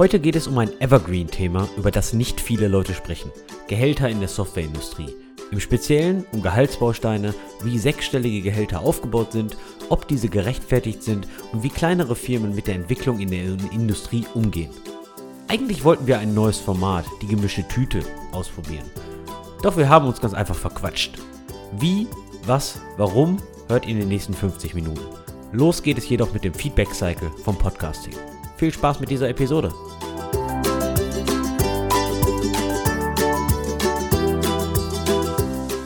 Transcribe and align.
Heute 0.00 0.18
geht 0.18 0.34
es 0.34 0.46
um 0.46 0.56
ein 0.56 0.70
Evergreen-Thema, 0.80 1.68
über 1.76 1.90
das 1.90 2.14
nicht 2.14 2.40
viele 2.40 2.68
Leute 2.68 2.94
sprechen. 2.94 3.30
Gehälter 3.68 4.08
in 4.08 4.20
der 4.20 4.30
Softwareindustrie. 4.30 5.14
Im 5.50 5.60
Speziellen 5.60 6.24
um 6.32 6.40
Gehaltsbausteine, 6.40 7.34
wie 7.62 7.78
sechsstellige 7.78 8.40
Gehälter 8.40 8.80
aufgebaut 8.80 9.32
sind, 9.32 9.58
ob 9.90 10.08
diese 10.08 10.30
gerechtfertigt 10.30 11.02
sind 11.02 11.28
und 11.52 11.64
wie 11.64 11.68
kleinere 11.68 12.16
Firmen 12.16 12.54
mit 12.54 12.66
der 12.66 12.76
Entwicklung 12.76 13.20
in 13.20 13.30
der 13.30 13.42
Industrie 13.72 14.24
umgehen. 14.32 14.70
Eigentlich 15.48 15.84
wollten 15.84 16.06
wir 16.06 16.18
ein 16.18 16.32
neues 16.32 16.56
Format, 16.56 17.04
die 17.20 17.26
gemischte 17.26 17.68
Tüte, 17.68 18.00
ausprobieren. 18.32 18.90
Doch 19.62 19.76
wir 19.76 19.90
haben 19.90 20.06
uns 20.06 20.22
ganz 20.22 20.32
einfach 20.32 20.56
verquatscht. 20.56 21.18
Wie, 21.78 22.06
was, 22.46 22.80
warum, 22.96 23.36
hört 23.68 23.84
ihr 23.84 23.92
in 23.92 24.00
den 24.00 24.08
nächsten 24.08 24.32
50 24.32 24.72
Minuten. 24.72 25.02
Los 25.52 25.82
geht 25.82 25.98
es 25.98 26.08
jedoch 26.08 26.32
mit 26.32 26.42
dem 26.44 26.54
Feedback-Cycle 26.54 27.30
vom 27.44 27.58
Podcasting. 27.58 28.14
Viel 28.60 28.74
Spaß 28.74 29.00
mit 29.00 29.08
dieser 29.08 29.30
Episode. 29.30 29.72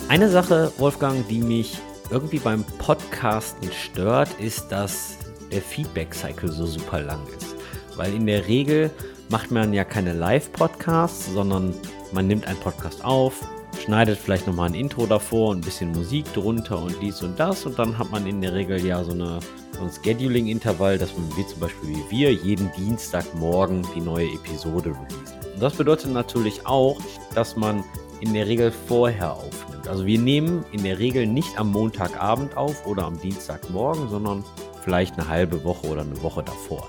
Eine 0.08 0.28
Sache, 0.28 0.72
Wolfgang, 0.78 1.24
die 1.28 1.40
mich 1.40 1.78
irgendwie 2.10 2.40
beim 2.40 2.64
Podcasten 2.78 3.70
stört, 3.70 4.28
ist, 4.40 4.72
dass 4.72 5.18
der 5.52 5.62
Feedback-Cycle 5.62 6.50
so 6.50 6.66
super 6.66 7.00
lang 7.00 7.20
ist. 7.38 7.54
Weil 7.94 8.12
in 8.12 8.26
der 8.26 8.48
Regel 8.48 8.90
macht 9.28 9.52
man 9.52 9.72
ja 9.72 9.84
keine 9.84 10.12
Live-Podcasts, 10.12 11.32
sondern 11.32 11.74
man 12.10 12.26
nimmt 12.26 12.44
einen 12.48 12.58
Podcast 12.58 13.04
auf, 13.04 13.46
schneidet 13.84 14.18
vielleicht 14.18 14.48
nochmal 14.48 14.70
ein 14.70 14.74
Intro 14.74 15.06
davor, 15.06 15.54
ein 15.54 15.60
bisschen 15.60 15.92
Musik 15.92 16.24
drunter 16.34 16.82
und 16.82 16.96
dies 17.00 17.22
und 17.22 17.38
das 17.38 17.66
und 17.66 17.78
dann 17.78 17.96
hat 17.96 18.10
man 18.10 18.26
in 18.26 18.40
der 18.40 18.52
Regel 18.52 18.84
ja 18.84 19.04
so, 19.04 19.12
eine, 19.12 19.38
so 19.74 19.82
ein 19.82 19.90
Scheduling-Intervall, 19.90 20.98
dass 20.98 21.16
man 21.16 21.36
wie 21.36 21.46
zum 21.46 21.60
Beispiel 21.60 21.90
wie 21.90 22.10
wir 22.10 22.32
jeden 22.32 22.70
Dienstagmorgen 22.72 23.86
die 23.94 24.00
neue 24.00 24.26
Episode 24.26 24.90
releasen. 24.90 25.38
Und 25.54 25.62
das 25.62 25.74
bedeutet 25.74 26.12
natürlich 26.12 26.66
auch, 26.66 27.00
dass 27.34 27.56
man 27.56 27.84
in 28.20 28.32
der 28.32 28.46
Regel 28.46 28.70
vorher 28.70 29.34
aufnimmt. 29.34 29.88
Also 29.88 30.06
wir 30.06 30.18
nehmen 30.18 30.64
in 30.72 30.82
der 30.82 30.98
Regel 30.98 31.26
nicht 31.26 31.58
am 31.58 31.70
Montagabend 31.72 32.56
auf 32.56 32.86
oder 32.86 33.04
am 33.04 33.20
Dienstagmorgen, 33.20 34.08
sondern 34.08 34.44
vielleicht 34.82 35.18
eine 35.18 35.28
halbe 35.28 35.62
Woche 35.64 35.86
oder 35.88 36.02
eine 36.02 36.22
Woche 36.22 36.42
davor. 36.42 36.88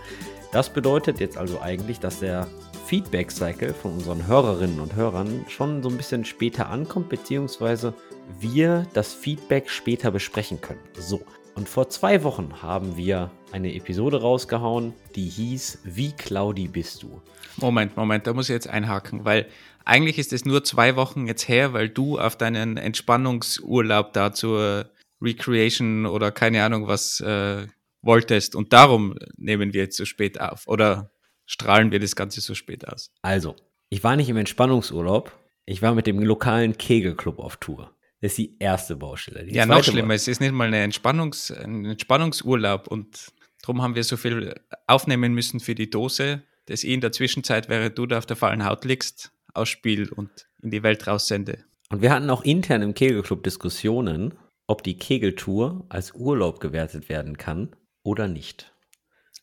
Das 0.52 0.70
bedeutet 0.70 1.20
jetzt 1.20 1.38
also 1.38 1.60
eigentlich, 1.62 2.00
dass 2.00 2.20
der 2.20 2.48
Feedback-Cycle 2.86 3.74
von 3.74 3.94
unseren 3.94 4.28
Hörerinnen 4.28 4.80
und 4.80 4.96
Hörern 4.96 5.46
schon 5.50 5.82
so 5.82 5.90
ein 5.90 5.98
bisschen 5.98 6.24
später 6.24 6.70
ankommt, 6.70 7.10
beziehungsweise 7.10 7.94
wir 8.40 8.86
das 8.94 9.14
Feedback 9.14 9.70
später 9.70 10.12
besprechen 10.12 10.62
können. 10.62 10.80
So, 10.98 11.22
und 11.56 11.70
vor 11.70 11.90
zwei 11.90 12.24
Wochen 12.24 12.62
haben 12.62 12.98
wir 12.98 13.32
eine 13.52 13.74
Episode 13.74 14.22
rausgehauen, 14.22 14.94
die 15.16 15.30
hieß 15.30 15.80
Wie 15.86 16.12
Claudi 16.12 16.68
bist 16.68 17.02
du? 17.02 17.22
Moment, 17.58 17.96
Moment, 17.96 18.28
da 18.28 18.34
muss 18.34 18.50
ich 18.50 18.54
jetzt 18.54 18.68
einhaken, 18.68 19.24
weil 19.24 19.48
eigentlich 19.86 20.18
ist 20.20 20.34
es 20.34 20.44
nur 20.44 20.66
zwei 20.66 20.98
Wochen 20.98 21.28
jetzt 21.28 21.48
her, 21.48 21.72
weil 21.72 21.88
du 21.88 22.20
auf 22.20 22.36
deinen 22.36 22.76
Entspannungsurlaub 22.76 24.12
da 24.12 24.34
zur 24.34 24.90
Recreation 25.22 26.06
oder 26.06 26.32
keine 26.32 26.64
Ahnung 26.64 26.88
was 26.88 27.22
äh, 27.22 27.68
wolltest 28.02 28.56
und 28.56 28.74
darum 28.74 29.16
nehmen 29.38 29.74
wir 29.74 29.84
jetzt 29.84 29.98
so 29.98 30.04
spät 30.04 30.42
auf. 30.42 30.68
Oder 30.68 31.12
strahlen 31.46 31.92
wir 31.92 32.00
das 32.00 32.18
Ganze 32.18 32.42
so 32.42 32.54
spät 32.54 32.88
aus? 32.88 33.12
Also, 33.22 33.56
ich 33.90 34.04
war 34.04 34.18
nicht 34.18 34.28
im 34.28 34.38
Entspannungsurlaub. 34.38 35.32
Ich 35.66 35.82
war 35.82 35.96
mit 35.96 36.06
dem 36.06 36.20
lokalen 36.20 36.78
Kegelclub 36.78 37.40
auf 37.40 37.58
Tour. 37.58 37.95
Das 38.22 38.32
ist 38.32 38.38
die 38.38 38.56
erste 38.60 38.96
Baustelle. 38.96 39.46
Die 39.46 39.54
ja, 39.54 39.66
noch 39.66 39.84
schlimmer. 39.84 40.14
Es 40.14 40.28
ist 40.28 40.40
nicht 40.40 40.54
mal 40.54 40.68
eine 40.68 40.84
Entspannungs-, 40.84 41.54
ein 41.54 41.86
Entspannungsurlaub 41.86 42.88
und 42.88 43.34
darum 43.62 43.82
haben 43.82 43.96
wir 43.96 44.04
so 44.04 44.18
viel 44.18 44.56
aufnehmen 44.88 45.34
müssen 45.34 45.60
für 45.60 45.76
die 45.76 45.90
Dose, 45.90 46.44
dass 46.66 46.84
ich 46.84 46.92
in 46.92 47.02
der 47.02 47.12
Zwischenzeit, 47.12 47.70
während 47.70 47.98
du 47.98 48.06
da 48.06 48.18
auf 48.18 48.26
der 48.26 48.36
faulen 48.36 48.66
Haut 48.66 48.86
liegst, 48.86 49.32
ausspiele 49.54 50.10
und 50.14 50.30
in 50.62 50.72
die 50.72 50.84
Welt 50.84 51.06
raussende. 51.08 51.64
Und 51.90 52.02
wir 52.02 52.12
hatten 52.12 52.30
auch 52.30 52.44
intern 52.44 52.82
im 52.82 52.94
Kegelclub 52.94 53.44
Diskussionen, 53.44 54.34
ob 54.68 54.84
die 54.84 54.98
Kegeltour 54.98 55.86
als 55.90 56.14
Urlaub 56.14 56.60
gewertet 56.60 57.10
werden 57.10 57.38
kann 57.38 57.76
oder 58.04 58.28
nicht. 58.28 58.74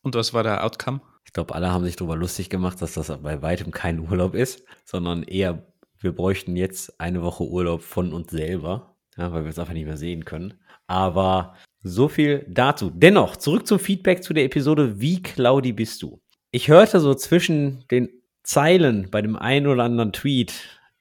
Und 0.02 0.14
was 0.14 0.34
war 0.34 0.42
der 0.42 0.64
Outcome? 0.64 1.00
Ich 1.24 1.32
glaube, 1.32 1.54
alle 1.54 1.70
haben 1.70 1.84
sich 1.84 1.96
darüber 1.96 2.16
lustig 2.16 2.50
gemacht, 2.50 2.82
dass 2.82 2.94
das 2.94 3.08
bei 3.22 3.40
weitem 3.40 3.70
kein 3.70 4.00
Urlaub 4.00 4.34
ist, 4.34 4.64
sondern 4.84 5.22
eher, 5.22 5.64
wir 6.02 6.12
bräuchten 6.12 6.56
jetzt 6.56 7.00
eine 7.00 7.22
Woche 7.22 7.44
Urlaub 7.44 7.82
von 7.82 8.12
uns 8.12 8.30
selber, 8.30 8.96
ja, 9.16 9.32
weil 9.32 9.44
wir 9.44 9.50
es 9.50 9.58
einfach 9.58 9.72
nicht 9.72 9.86
mehr 9.86 9.96
sehen 9.96 10.24
können. 10.24 10.54
Aber 10.86 11.56
so 11.82 12.08
viel 12.08 12.44
dazu. 12.48 12.90
Dennoch, 12.94 13.36
zurück 13.36 13.66
zum 13.66 13.78
Feedback 13.78 14.22
zu 14.22 14.32
der 14.32 14.44
Episode 14.44 15.00
Wie 15.00 15.22
Claudi 15.22 15.72
bist 15.72 16.02
du? 16.02 16.20
Ich 16.50 16.68
hörte 16.68 17.00
so 17.00 17.14
zwischen 17.14 17.84
den 17.90 18.08
Zeilen 18.42 19.08
bei 19.10 19.22
dem 19.22 19.36
einen 19.36 19.66
oder 19.66 19.84
anderen 19.84 20.12
Tweet, 20.12 20.52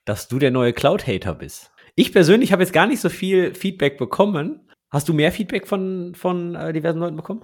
dass 0.06 0.28
du 0.28 0.40
der 0.40 0.52
neue 0.52 0.74
Cloud-Hater 0.74 1.36
bist. 1.36 1.72
Ich 1.96 2.12
persönlich 2.12 2.52
habe 2.52 2.64
jetzt 2.64 2.74
gar 2.74 2.88
nicht 2.88 3.02
so 3.02 3.10
viel 3.10 3.54
Feedback 3.54 3.98
bekommen. 3.98 4.68
Hast 4.90 5.10
du 5.10 5.14
mehr 5.14 5.32
Feedback 5.32 5.68
von, 5.68 6.16
von 6.16 6.56
äh, 6.56 6.74
diversen 6.74 7.00
Leuten 7.00 7.16
bekommen? 7.16 7.44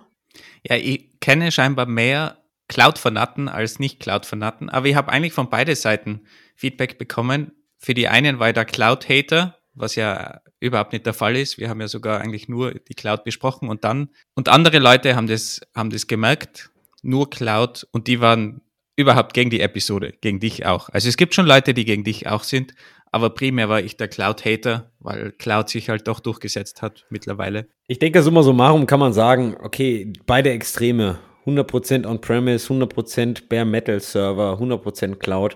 Ja, 0.63 0.75
ich 0.75 1.19
kenne 1.19 1.51
scheinbar 1.51 1.85
mehr 1.85 2.37
Cloud-Fanaten 2.67 3.47
als 3.49 3.79
Nicht-Cloud-Fanaten. 3.79 4.69
Aber 4.69 4.87
ich 4.87 4.95
habe 4.95 5.11
eigentlich 5.11 5.33
von 5.33 5.49
beiden 5.49 5.75
Seiten 5.75 6.21
Feedback 6.57 6.97
bekommen. 6.97 7.51
Für 7.77 7.93
die 7.93 8.07
einen 8.07 8.39
war 8.39 8.51
der 8.51 8.65
Cloud-Hater, 8.65 9.57
was 9.73 9.95
ja 9.95 10.41
überhaupt 10.59 10.91
nicht 10.91 11.05
der 11.05 11.13
Fall 11.13 11.37
ist. 11.37 11.57
Wir 11.57 11.69
haben 11.69 11.79
ja 11.79 11.87
sogar 11.87 12.19
eigentlich 12.19 12.49
nur 12.49 12.73
die 12.73 12.95
Cloud 12.95 13.23
besprochen 13.23 13.69
und 13.69 13.83
dann, 13.83 14.09
und 14.35 14.49
andere 14.49 14.79
Leute 14.79 15.15
haben 15.15 15.27
das, 15.27 15.61
haben 15.75 15.91
das 15.91 16.07
gemerkt, 16.07 16.71
nur 17.03 17.29
Cloud 17.29 17.87
und 17.91 18.07
die 18.07 18.19
waren 18.19 18.61
überhaupt 18.95 19.35
gegen 19.35 19.51
die 19.51 19.61
Episode, 19.61 20.13
gegen 20.19 20.39
dich 20.39 20.65
auch. 20.65 20.89
Also 20.89 21.07
es 21.07 21.17
gibt 21.17 21.35
schon 21.35 21.45
Leute, 21.45 21.75
die 21.75 21.85
gegen 21.85 22.03
dich 22.03 22.27
auch 22.27 22.43
sind, 22.43 22.73
aber 23.11 23.29
primär 23.29 23.69
war 23.69 23.79
ich 23.81 23.95
der 23.95 24.07
Cloud-Hater, 24.07 24.91
weil 24.99 25.31
Cloud 25.33 25.69
sich 25.69 25.89
halt 25.89 26.07
doch 26.07 26.19
durchgesetzt 26.19 26.81
hat 26.81 27.05
mittlerweile. 27.11 27.67
Ich 27.87 27.99
denke, 27.99 28.23
summa 28.23 28.41
summarum 28.41 28.87
kann 28.87 28.99
man 28.99 29.13
sagen, 29.13 29.55
okay, 29.61 30.11
beide 30.25 30.49
Extreme 30.49 31.19
100% 31.45 32.05
On-Premise, 32.05 32.73
100% 32.73 33.47
Bare 33.47 33.65
Metal 33.65 33.99
Server, 33.99 34.59
100% 34.59 35.15
Cloud. 35.15 35.55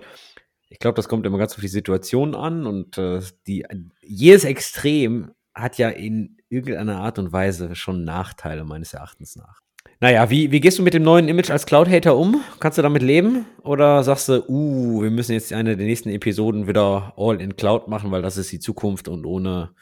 Ich 0.72 0.78
glaube, 0.78 0.96
das 0.96 1.08
kommt 1.08 1.26
immer 1.26 1.36
ganz 1.36 1.54
auf 1.54 1.60
die 1.60 1.68
Situation 1.68 2.34
an 2.34 2.66
und 2.66 2.96
äh, 2.96 3.20
die, 3.46 3.66
jedes 4.00 4.44
Extrem 4.44 5.32
hat 5.54 5.76
ja 5.76 5.90
in 5.90 6.38
irgendeiner 6.48 6.96
Art 6.96 7.18
und 7.18 7.30
Weise 7.30 7.74
schon 7.74 8.04
Nachteile, 8.04 8.64
meines 8.64 8.94
Erachtens 8.94 9.36
nach. 9.36 9.60
Naja, 10.00 10.30
wie, 10.30 10.50
wie 10.50 10.60
gehst 10.60 10.78
du 10.78 10.82
mit 10.82 10.94
dem 10.94 11.02
neuen 11.02 11.28
Image 11.28 11.50
als 11.50 11.66
Cloud-Hater 11.66 12.16
um? 12.16 12.42
Kannst 12.58 12.78
du 12.78 12.82
damit 12.82 13.02
leben? 13.02 13.44
Oder 13.62 14.02
sagst 14.02 14.30
du, 14.30 14.42
uh, 14.48 15.02
wir 15.02 15.10
müssen 15.10 15.32
jetzt 15.32 15.52
eine 15.52 15.76
der 15.76 15.86
nächsten 15.86 16.08
Episoden 16.08 16.66
wieder 16.66 17.12
all 17.16 17.40
in 17.40 17.54
Cloud 17.54 17.86
machen, 17.88 18.10
weil 18.10 18.22
das 18.22 18.38
ist 18.38 18.50
die 18.50 18.58
Zukunft 18.58 19.08
und 19.08 19.26
ohne. 19.26 19.74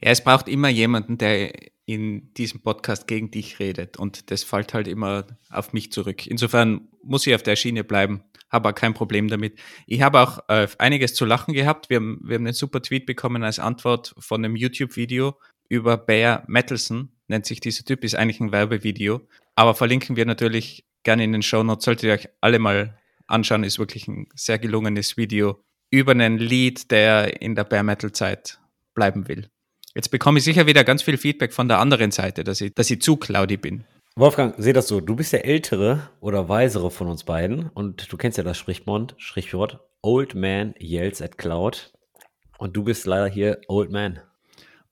Ja, 0.00 0.10
es 0.10 0.22
braucht 0.22 0.48
immer 0.48 0.68
jemanden, 0.68 1.18
der 1.18 1.52
in 1.86 2.32
diesem 2.34 2.60
Podcast 2.60 3.08
gegen 3.08 3.30
dich 3.30 3.58
redet. 3.58 3.96
Und 3.96 4.30
das 4.30 4.44
fällt 4.44 4.74
halt 4.74 4.86
immer 4.86 5.26
auf 5.50 5.72
mich 5.72 5.90
zurück. 5.90 6.26
Insofern 6.26 6.88
muss 7.02 7.26
ich 7.26 7.34
auf 7.34 7.42
der 7.42 7.56
Schiene 7.56 7.82
bleiben, 7.82 8.22
habe 8.48 8.68
auch 8.68 8.74
kein 8.74 8.94
Problem 8.94 9.28
damit. 9.28 9.58
Ich 9.86 10.02
habe 10.02 10.20
auch 10.20 10.38
äh, 10.48 10.68
einiges 10.78 11.14
zu 11.14 11.24
lachen 11.24 11.52
gehabt. 11.52 11.90
Wir 11.90 11.96
haben, 11.96 12.20
wir 12.22 12.36
haben 12.36 12.46
einen 12.46 12.54
super 12.54 12.80
Tweet 12.80 13.06
bekommen 13.06 13.42
als 13.42 13.58
Antwort 13.58 14.14
von 14.18 14.44
einem 14.44 14.56
YouTube-Video 14.56 15.36
über 15.68 15.96
Bear 15.96 16.44
Metalson, 16.46 17.10
nennt 17.28 17.46
sich 17.46 17.60
dieser 17.60 17.84
Typ, 17.84 18.04
ist 18.04 18.14
eigentlich 18.14 18.40
ein 18.40 18.52
Werbevideo. 18.52 19.22
Aber 19.54 19.74
verlinken 19.74 20.16
wir 20.16 20.26
natürlich 20.26 20.86
gerne 21.02 21.24
in 21.24 21.32
den 21.32 21.42
Show 21.42 21.62
Notes. 21.62 21.84
Solltet 21.84 22.04
ihr 22.04 22.12
euch 22.12 22.28
alle 22.40 22.58
mal 22.58 22.98
anschauen, 23.26 23.64
ist 23.64 23.78
wirklich 23.78 24.08
ein 24.08 24.28
sehr 24.34 24.58
gelungenes 24.58 25.16
Video 25.16 25.62
über 25.90 26.12
einen 26.12 26.38
Lied, 26.38 26.90
der 26.90 27.40
in 27.42 27.54
der 27.54 27.64
Bear 27.64 27.82
Metal 27.82 28.12
Zeit 28.12 28.60
bleiben 28.94 29.28
will. 29.28 29.48
Jetzt 29.94 30.10
bekomme 30.10 30.38
ich 30.38 30.44
sicher 30.44 30.66
wieder 30.66 30.84
ganz 30.84 31.02
viel 31.02 31.16
Feedback 31.16 31.52
von 31.52 31.66
der 31.68 31.78
anderen 31.78 32.12
Seite, 32.12 32.44
dass 32.44 32.60
ich, 32.60 32.74
dass 32.74 32.90
ich 32.90 33.02
zu 33.02 33.16
cloudy 33.16 33.56
bin. 33.56 33.84
Wolfgang, 34.16 34.54
seh 34.58 34.72
das 34.72 34.86
so. 34.86 35.00
Du 35.00 35.16
bist 35.16 35.32
der 35.32 35.44
ältere 35.44 36.10
oder 36.20 36.48
weisere 36.48 36.90
von 36.90 37.08
uns 37.08 37.24
beiden 37.24 37.68
und 37.68 38.12
du 38.12 38.16
kennst 38.16 38.38
ja 38.38 38.44
das 38.44 38.58
Sprichwort, 38.58 39.14
Sprichwort 39.18 39.80
Old 40.02 40.34
Man 40.34 40.74
yells 40.80 41.20
at 41.20 41.38
Cloud 41.38 41.92
und 42.58 42.76
du 42.76 42.84
bist 42.84 43.06
leider 43.06 43.26
hier 43.26 43.60
Old 43.68 43.90
Man. 43.90 44.20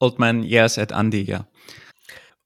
Old 0.01 0.19
Man 0.19 0.43
yells 0.43 0.79
at 0.79 0.93
Andy, 0.93 1.23
ja. 1.23 1.47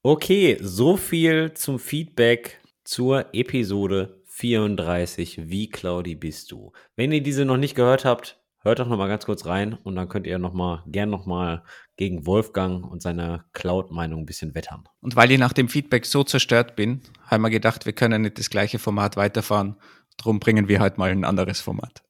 Okay, 0.03 0.57
so 0.61 0.97
viel 0.97 1.53
zum 1.53 1.79
Feedback 1.79 2.59
zur 2.83 3.33
Episode 3.33 4.21
34. 4.27 5.49
Wie 5.49 5.69
cloudy 5.69 6.15
bist 6.15 6.51
du? 6.51 6.73
Wenn 6.95 7.11
ihr 7.11 7.23
diese 7.23 7.45
noch 7.45 7.57
nicht 7.57 7.75
gehört 7.75 8.03
habt, 8.03 8.39
hört 8.59 8.79
doch 8.79 8.87
noch 8.87 8.97
mal 8.97 9.07
ganz 9.07 9.25
kurz 9.25 9.45
rein 9.45 9.73
und 9.73 9.95
dann 9.95 10.09
könnt 10.09 10.27
ihr 10.27 10.39
noch 10.39 10.53
mal 10.53 10.83
gern 10.87 11.09
noch 11.09 11.25
mal 11.25 11.63
gegen 11.95 12.25
Wolfgang 12.25 12.89
und 12.89 13.01
seine 13.01 13.45
Cloud-Meinung 13.53 14.21
ein 14.21 14.25
bisschen 14.25 14.55
wettern. 14.55 14.87
Und 15.01 15.15
weil 15.15 15.31
ich 15.31 15.39
nach 15.39 15.53
dem 15.53 15.69
Feedback 15.69 16.05
so 16.05 16.23
zerstört 16.23 16.75
bin, 16.75 17.01
haben 17.27 17.43
wir 17.43 17.49
gedacht, 17.49 17.85
wir 17.85 17.93
können 17.93 18.23
nicht 18.23 18.39
das 18.39 18.49
gleiche 18.49 18.79
Format 18.79 19.15
weiterfahren. 19.15 19.77
Darum 20.17 20.39
bringen 20.39 20.67
wir 20.67 20.79
halt 20.79 20.97
mal 20.97 21.11
ein 21.11 21.25
anderes 21.25 21.61
Format. 21.61 22.03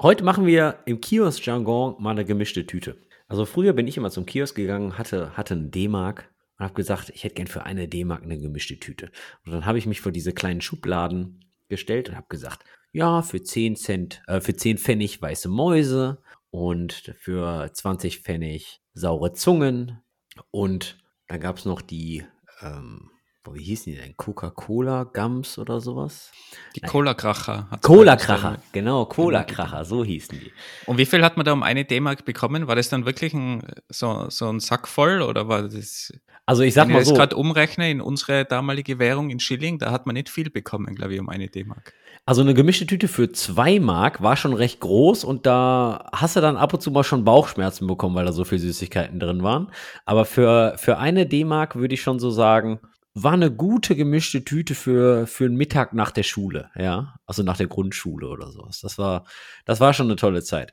Heute 0.00 0.22
machen 0.22 0.46
wir 0.46 0.78
im 0.86 1.00
Kiosk-Jargon 1.00 1.96
mal 1.98 2.12
eine 2.12 2.24
gemischte 2.24 2.66
Tüte. 2.66 2.96
Also 3.26 3.44
früher 3.44 3.72
bin 3.72 3.88
ich 3.88 3.96
immer 3.96 4.10
zum 4.10 4.26
Kiosk 4.26 4.54
gegangen, 4.54 4.96
hatte, 4.96 5.36
hatte 5.36 5.54
einen 5.54 5.70
D-Mark 5.70 6.30
und 6.56 6.64
habe 6.64 6.74
gesagt, 6.74 7.10
ich 7.10 7.24
hätte 7.24 7.34
gern 7.34 7.46
für 7.46 7.64
eine 7.64 7.88
D-Mark 7.88 8.22
eine 8.22 8.38
gemischte 8.38 8.78
Tüte. 8.78 9.10
Und 9.44 9.52
dann 9.52 9.66
habe 9.66 9.78
ich 9.78 9.86
mich 9.86 10.00
vor 10.00 10.12
diese 10.12 10.32
kleinen 10.32 10.60
Schubladen 10.60 11.44
gestellt 11.68 12.08
und 12.08 12.16
habe 12.16 12.28
gesagt, 12.28 12.64
ja, 12.92 13.22
für 13.22 13.42
10 13.42 13.76
Cent, 13.76 14.22
äh, 14.26 14.40
für 14.40 14.54
10 14.54 14.78
Pfennig 14.78 15.20
weiße 15.20 15.48
Mäuse 15.48 16.22
und 16.50 17.14
für 17.18 17.70
20 17.72 18.20
Pfennig 18.20 18.80
saure 18.98 19.32
Zungen. 19.32 20.02
Und 20.50 20.98
dann 21.28 21.40
gab 21.40 21.58
es 21.58 21.64
noch 21.64 21.80
die, 21.80 22.24
ähm, 22.60 23.10
boah, 23.42 23.54
wie 23.54 23.62
hießen 23.62 23.92
die 23.92 23.98
denn? 23.98 24.16
Coca-Cola 24.16 25.04
Gums 25.04 25.58
oder 25.58 25.80
sowas? 25.80 26.30
Die 26.76 26.80
Cola-Kracher. 26.80 27.68
Cola-Kracher, 27.82 28.48
bei 28.50 28.54
uns 28.56 28.72
genau, 28.72 29.04
Cola-Kracher, 29.06 29.84
so 29.84 30.04
hießen 30.04 30.38
die. 30.38 30.52
Und 30.86 30.98
wie 30.98 31.06
viel 31.06 31.24
hat 31.24 31.36
man 31.36 31.46
da 31.46 31.52
um 31.52 31.62
eine 31.62 31.84
D-Mark 31.84 32.24
bekommen? 32.24 32.66
War 32.66 32.76
das 32.76 32.88
dann 32.88 33.06
wirklich 33.06 33.32
ein, 33.34 33.62
so, 33.88 34.26
so 34.28 34.48
ein 34.48 34.60
Sack 34.60 34.86
voll 34.88 35.22
oder 35.22 35.48
war 35.48 35.62
das, 35.62 36.12
Also 36.46 36.62
ich 36.62 36.74
sag 36.74 36.84
wenn 36.84 36.90
ich 36.90 36.94
mal 36.94 36.98
das 37.00 37.08
so, 37.08 37.14
gerade 37.14 37.36
umrechne 37.36 37.90
in 37.90 38.00
unsere 38.00 38.44
damalige 38.44 38.98
Währung 38.98 39.30
in 39.30 39.40
Schilling, 39.40 39.78
da 39.78 39.90
hat 39.90 40.06
man 40.06 40.14
nicht 40.14 40.28
viel 40.28 40.50
bekommen, 40.50 40.94
glaube 40.94 41.14
ich, 41.14 41.20
um 41.20 41.28
eine 41.28 41.48
D-Mark. 41.48 41.94
also 42.26 42.42
eine 42.42 42.52
gemischte 42.54 42.86
Tüte 42.86 43.08
für 43.08 43.32
2 43.32 43.80
Mark 43.80 44.22
war 44.22 44.36
schon 44.36 44.52
recht 44.52 44.80
groß 44.80 45.24
und 45.24 45.46
da 45.46 46.08
hast 46.12 46.36
du 46.36 46.40
dann 46.40 46.56
ab 46.58 46.74
und 46.74 46.80
zu 46.82 46.90
mal 46.90 47.04
schon 47.04 47.24
Bauchschmerzen 47.24 47.86
bekommen, 47.86 48.14
weil 48.14 48.26
da 48.26 48.32
so 48.32 48.44
viel 48.44 48.58
Süßigkeiten 48.58 49.18
drin 49.18 49.42
waren. 49.42 49.70
Aber 50.04 50.24
für, 50.26 50.74
für 50.76 50.98
eine 50.98 51.24
D-Mark 51.26 51.76
würde 51.76 51.94
ich 51.94 52.02
schon 52.02 52.18
so 52.18 52.30
sagen, 52.30 52.80
war 53.22 53.32
eine 53.32 53.50
gute 53.50 53.96
gemischte 53.96 54.44
Tüte 54.44 54.74
für, 54.74 55.26
für 55.26 55.44
einen 55.46 55.56
Mittag 55.56 55.94
nach 55.94 56.10
der 56.10 56.22
Schule, 56.22 56.70
ja. 56.76 57.16
Also 57.26 57.42
nach 57.42 57.56
der 57.56 57.66
Grundschule 57.66 58.28
oder 58.28 58.50
sowas. 58.50 58.80
Das 58.80 58.98
war, 58.98 59.24
das 59.64 59.80
war 59.80 59.92
schon 59.92 60.06
eine 60.06 60.16
tolle 60.16 60.42
Zeit. 60.42 60.72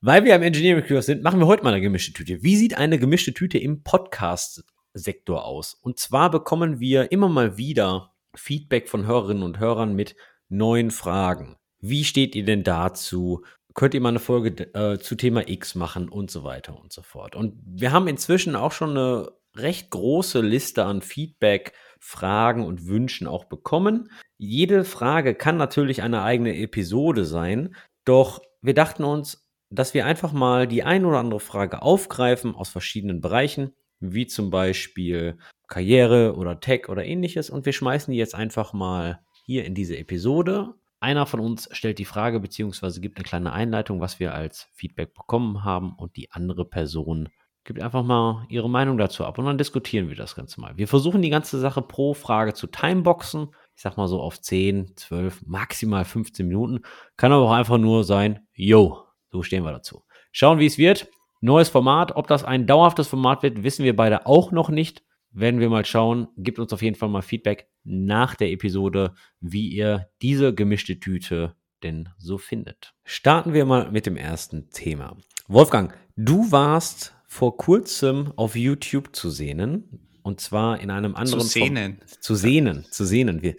Weil 0.00 0.24
wir 0.24 0.34
am 0.34 0.42
Engineering 0.42 0.86
Kurs 0.86 1.06
sind, 1.06 1.22
machen 1.22 1.40
wir 1.40 1.46
heute 1.46 1.62
mal 1.62 1.74
eine 1.74 1.82
gemischte 1.82 2.12
Tüte. 2.12 2.42
Wie 2.42 2.56
sieht 2.56 2.76
eine 2.78 2.98
gemischte 2.98 3.34
Tüte 3.34 3.58
im 3.58 3.82
Podcast-Sektor 3.82 5.44
aus? 5.44 5.74
Und 5.74 5.98
zwar 5.98 6.30
bekommen 6.30 6.80
wir 6.80 7.12
immer 7.12 7.28
mal 7.28 7.58
wieder 7.58 8.14
Feedback 8.34 8.88
von 8.88 9.06
Hörerinnen 9.06 9.42
und 9.42 9.58
Hörern 9.58 9.94
mit 9.94 10.16
neuen 10.48 10.90
Fragen. 10.90 11.56
Wie 11.80 12.04
steht 12.04 12.34
ihr 12.34 12.44
denn 12.44 12.64
dazu? 12.64 13.44
Könnt 13.74 13.94
ihr 13.94 14.00
mal 14.00 14.08
eine 14.08 14.20
Folge 14.20 14.74
äh, 14.74 14.98
zu 14.98 15.16
Thema 15.16 15.48
X 15.48 15.74
machen 15.74 16.08
und 16.08 16.30
so 16.30 16.44
weiter 16.44 16.80
und 16.80 16.92
so 16.92 17.02
fort. 17.02 17.36
Und 17.36 17.60
wir 17.64 17.92
haben 17.92 18.08
inzwischen 18.08 18.56
auch 18.56 18.72
schon 18.72 18.90
eine 18.90 19.30
recht 19.56 19.90
große 19.90 20.40
Liste 20.40 20.84
an 20.84 21.02
Feedback, 21.02 21.72
Fragen 21.98 22.64
und 22.64 22.86
Wünschen 22.86 23.26
auch 23.26 23.44
bekommen. 23.44 24.10
Jede 24.38 24.84
Frage 24.84 25.34
kann 25.34 25.56
natürlich 25.56 26.02
eine 26.02 26.22
eigene 26.22 26.56
Episode 26.56 27.24
sein, 27.24 27.74
doch 28.04 28.40
wir 28.62 28.74
dachten 28.74 29.04
uns, 29.04 29.46
dass 29.70 29.94
wir 29.94 30.06
einfach 30.06 30.32
mal 30.32 30.66
die 30.66 30.82
ein 30.82 31.04
oder 31.04 31.18
andere 31.18 31.40
Frage 31.40 31.82
aufgreifen 31.82 32.54
aus 32.54 32.68
verschiedenen 32.68 33.20
Bereichen, 33.20 33.72
wie 34.00 34.26
zum 34.26 34.50
Beispiel 34.50 35.38
Karriere 35.68 36.34
oder 36.34 36.58
Tech 36.60 36.88
oder 36.88 37.04
ähnliches, 37.04 37.50
und 37.50 37.66
wir 37.66 37.72
schmeißen 37.72 38.10
die 38.12 38.18
jetzt 38.18 38.34
einfach 38.34 38.72
mal 38.72 39.20
hier 39.44 39.64
in 39.64 39.74
diese 39.74 39.96
Episode. 39.96 40.74
Einer 40.98 41.26
von 41.26 41.40
uns 41.40 41.68
stellt 41.72 41.98
die 41.98 42.04
Frage 42.04 42.40
beziehungsweise 42.40 43.00
gibt 43.00 43.18
eine 43.18 43.24
kleine 43.24 43.52
Einleitung, 43.52 44.00
was 44.00 44.18
wir 44.20 44.34
als 44.34 44.68
Feedback 44.72 45.14
bekommen 45.14 45.64
haben, 45.64 45.94
und 45.96 46.16
die 46.16 46.30
andere 46.32 46.64
Person 46.64 47.28
gibt 47.64 47.82
einfach 47.82 48.02
mal 48.02 48.46
ihre 48.48 48.70
Meinung 48.70 48.98
dazu 48.98 49.24
ab 49.24 49.38
und 49.38 49.44
dann 49.44 49.58
diskutieren 49.58 50.08
wir 50.08 50.16
das 50.16 50.34
Ganze 50.34 50.60
mal. 50.60 50.76
Wir 50.76 50.88
versuchen 50.88 51.22
die 51.22 51.30
ganze 51.30 51.58
Sache 51.58 51.82
pro 51.82 52.14
Frage 52.14 52.54
zu 52.54 52.66
timeboxen. 52.66 53.54
Ich 53.76 53.82
sag 53.82 53.96
mal 53.96 54.08
so 54.08 54.20
auf 54.20 54.40
10, 54.40 54.96
12, 54.96 55.46
maximal 55.46 56.04
15 56.04 56.46
Minuten. 56.46 56.80
Kann 57.16 57.32
aber 57.32 57.44
auch 57.44 57.52
einfach 57.52 57.78
nur 57.78 58.04
sein, 58.04 58.40
yo, 58.54 59.04
so 59.30 59.42
stehen 59.42 59.64
wir 59.64 59.72
dazu. 59.72 60.04
Schauen, 60.32 60.58
wie 60.58 60.66
es 60.66 60.78
wird. 60.78 61.08
Neues 61.40 61.68
Format. 61.68 62.16
Ob 62.16 62.26
das 62.26 62.44
ein 62.44 62.66
dauerhaftes 62.66 63.08
Format 63.08 63.42
wird, 63.42 63.62
wissen 63.62 63.84
wir 63.84 63.96
beide 63.96 64.26
auch 64.26 64.52
noch 64.52 64.68
nicht. 64.68 65.02
Werden 65.30 65.60
wir 65.60 65.70
mal 65.70 65.84
schauen. 65.84 66.28
Gebt 66.36 66.58
uns 66.58 66.72
auf 66.72 66.82
jeden 66.82 66.96
Fall 66.96 67.08
mal 67.08 67.22
Feedback 67.22 67.68
nach 67.84 68.34
der 68.34 68.50
Episode, 68.50 69.14
wie 69.40 69.68
ihr 69.68 70.08
diese 70.22 70.54
gemischte 70.54 70.98
Tüte 70.98 71.54
denn 71.82 72.10
so 72.18 72.36
findet. 72.36 72.94
Starten 73.04 73.54
wir 73.54 73.64
mal 73.64 73.90
mit 73.90 74.06
dem 74.06 74.16
ersten 74.16 74.70
Thema. 74.70 75.16
Wolfgang, 75.48 75.94
du 76.16 76.52
warst 76.52 77.14
vor 77.30 77.56
kurzem 77.56 78.32
auf 78.36 78.56
YouTube 78.56 79.14
zu 79.14 79.30
sehen. 79.30 80.08
Und 80.22 80.40
zwar 80.40 80.80
in 80.80 80.90
einem 80.90 81.14
anderen. 81.14 81.40
Zu 81.40 81.46
sehnen. 81.46 81.96
Form- 81.98 82.20
Zu 82.20 82.34
sehnen. 82.34 82.84
Zu 82.90 83.04
sehnen. 83.06 83.40
Wir, 83.40 83.54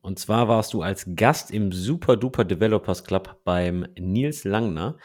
und 0.00 0.18
zwar 0.18 0.48
warst 0.48 0.72
du 0.72 0.82
als 0.82 1.04
Gast 1.16 1.50
im 1.50 1.72
Super 1.72 2.16
Duper 2.16 2.44
Developers 2.44 3.04
Club 3.04 3.40
beim 3.44 3.86
Nils 3.98 4.44
Langner 4.44 4.96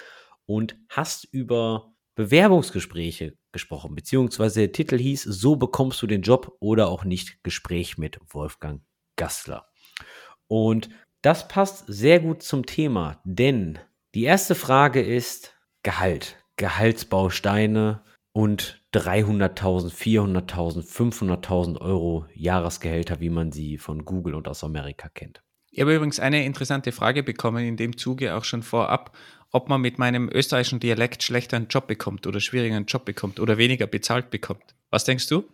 und 0.45 0.77
hast 0.87 1.25
über 1.31 1.93
Bewerbungsgespräche 2.15 3.35
gesprochen, 3.51 3.95
beziehungsweise 3.95 4.61
der 4.61 4.71
Titel 4.71 4.99
hieß 4.99 5.23
So 5.23 5.55
bekommst 5.55 6.01
du 6.01 6.07
den 6.07 6.21
Job 6.21 6.55
oder 6.59 6.89
auch 6.89 7.03
nicht 7.03 7.43
Gespräch 7.43 7.97
mit 7.97 8.19
Wolfgang 8.29 8.81
Gassler. 9.15 9.67
Und 10.47 10.89
das 11.23 11.47
passt 11.47 11.85
sehr 11.87 12.19
gut 12.19 12.43
zum 12.43 12.65
Thema, 12.67 13.19
denn 13.23 13.79
die 14.13 14.23
erste 14.23 14.53
Frage 14.53 15.01
ist 15.01 15.55
Gehalt, 15.83 16.37
Gehaltsbausteine 16.57 18.03
und 18.33 18.81
300.000, 18.93 19.91
400.000, 19.91 20.85
500.000 20.85 21.81
Euro 21.81 22.25
Jahresgehälter, 22.33 23.19
wie 23.19 23.29
man 23.29 23.51
sie 23.51 23.77
von 23.77 24.05
Google 24.05 24.35
und 24.35 24.47
aus 24.47 24.63
Amerika 24.63 25.09
kennt. 25.09 25.41
Ich 25.71 25.79
habe 25.79 25.95
übrigens 25.95 26.19
eine 26.19 26.45
interessante 26.45 26.91
Frage 26.91 27.23
bekommen, 27.23 27.65
in 27.65 27.77
dem 27.77 27.97
Zuge 27.97 28.35
auch 28.35 28.43
schon 28.43 28.63
vorab, 28.63 29.17
ob 29.51 29.69
man 29.69 29.81
mit 29.81 29.99
meinem 29.99 30.29
österreichischen 30.29 30.79
Dialekt 30.79 31.23
schlechter 31.23 31.57
einen 31.57 31.67
Job 31.67 31.87
bekommt 31.87 32.27
oder 32.27 32.39
schwieriger 32.39 32.75
einen 32.75 32.85
Job 32.85 33.05
bekommt 33.05 33.39
oder 33.39 33.57
weniger 33.57 33.87
bezahlt 33.87 34.31
bekommt. 34.31 34.75
Was 34.89 35.05
denkst 35.05 35.27
du? 35.27 35.45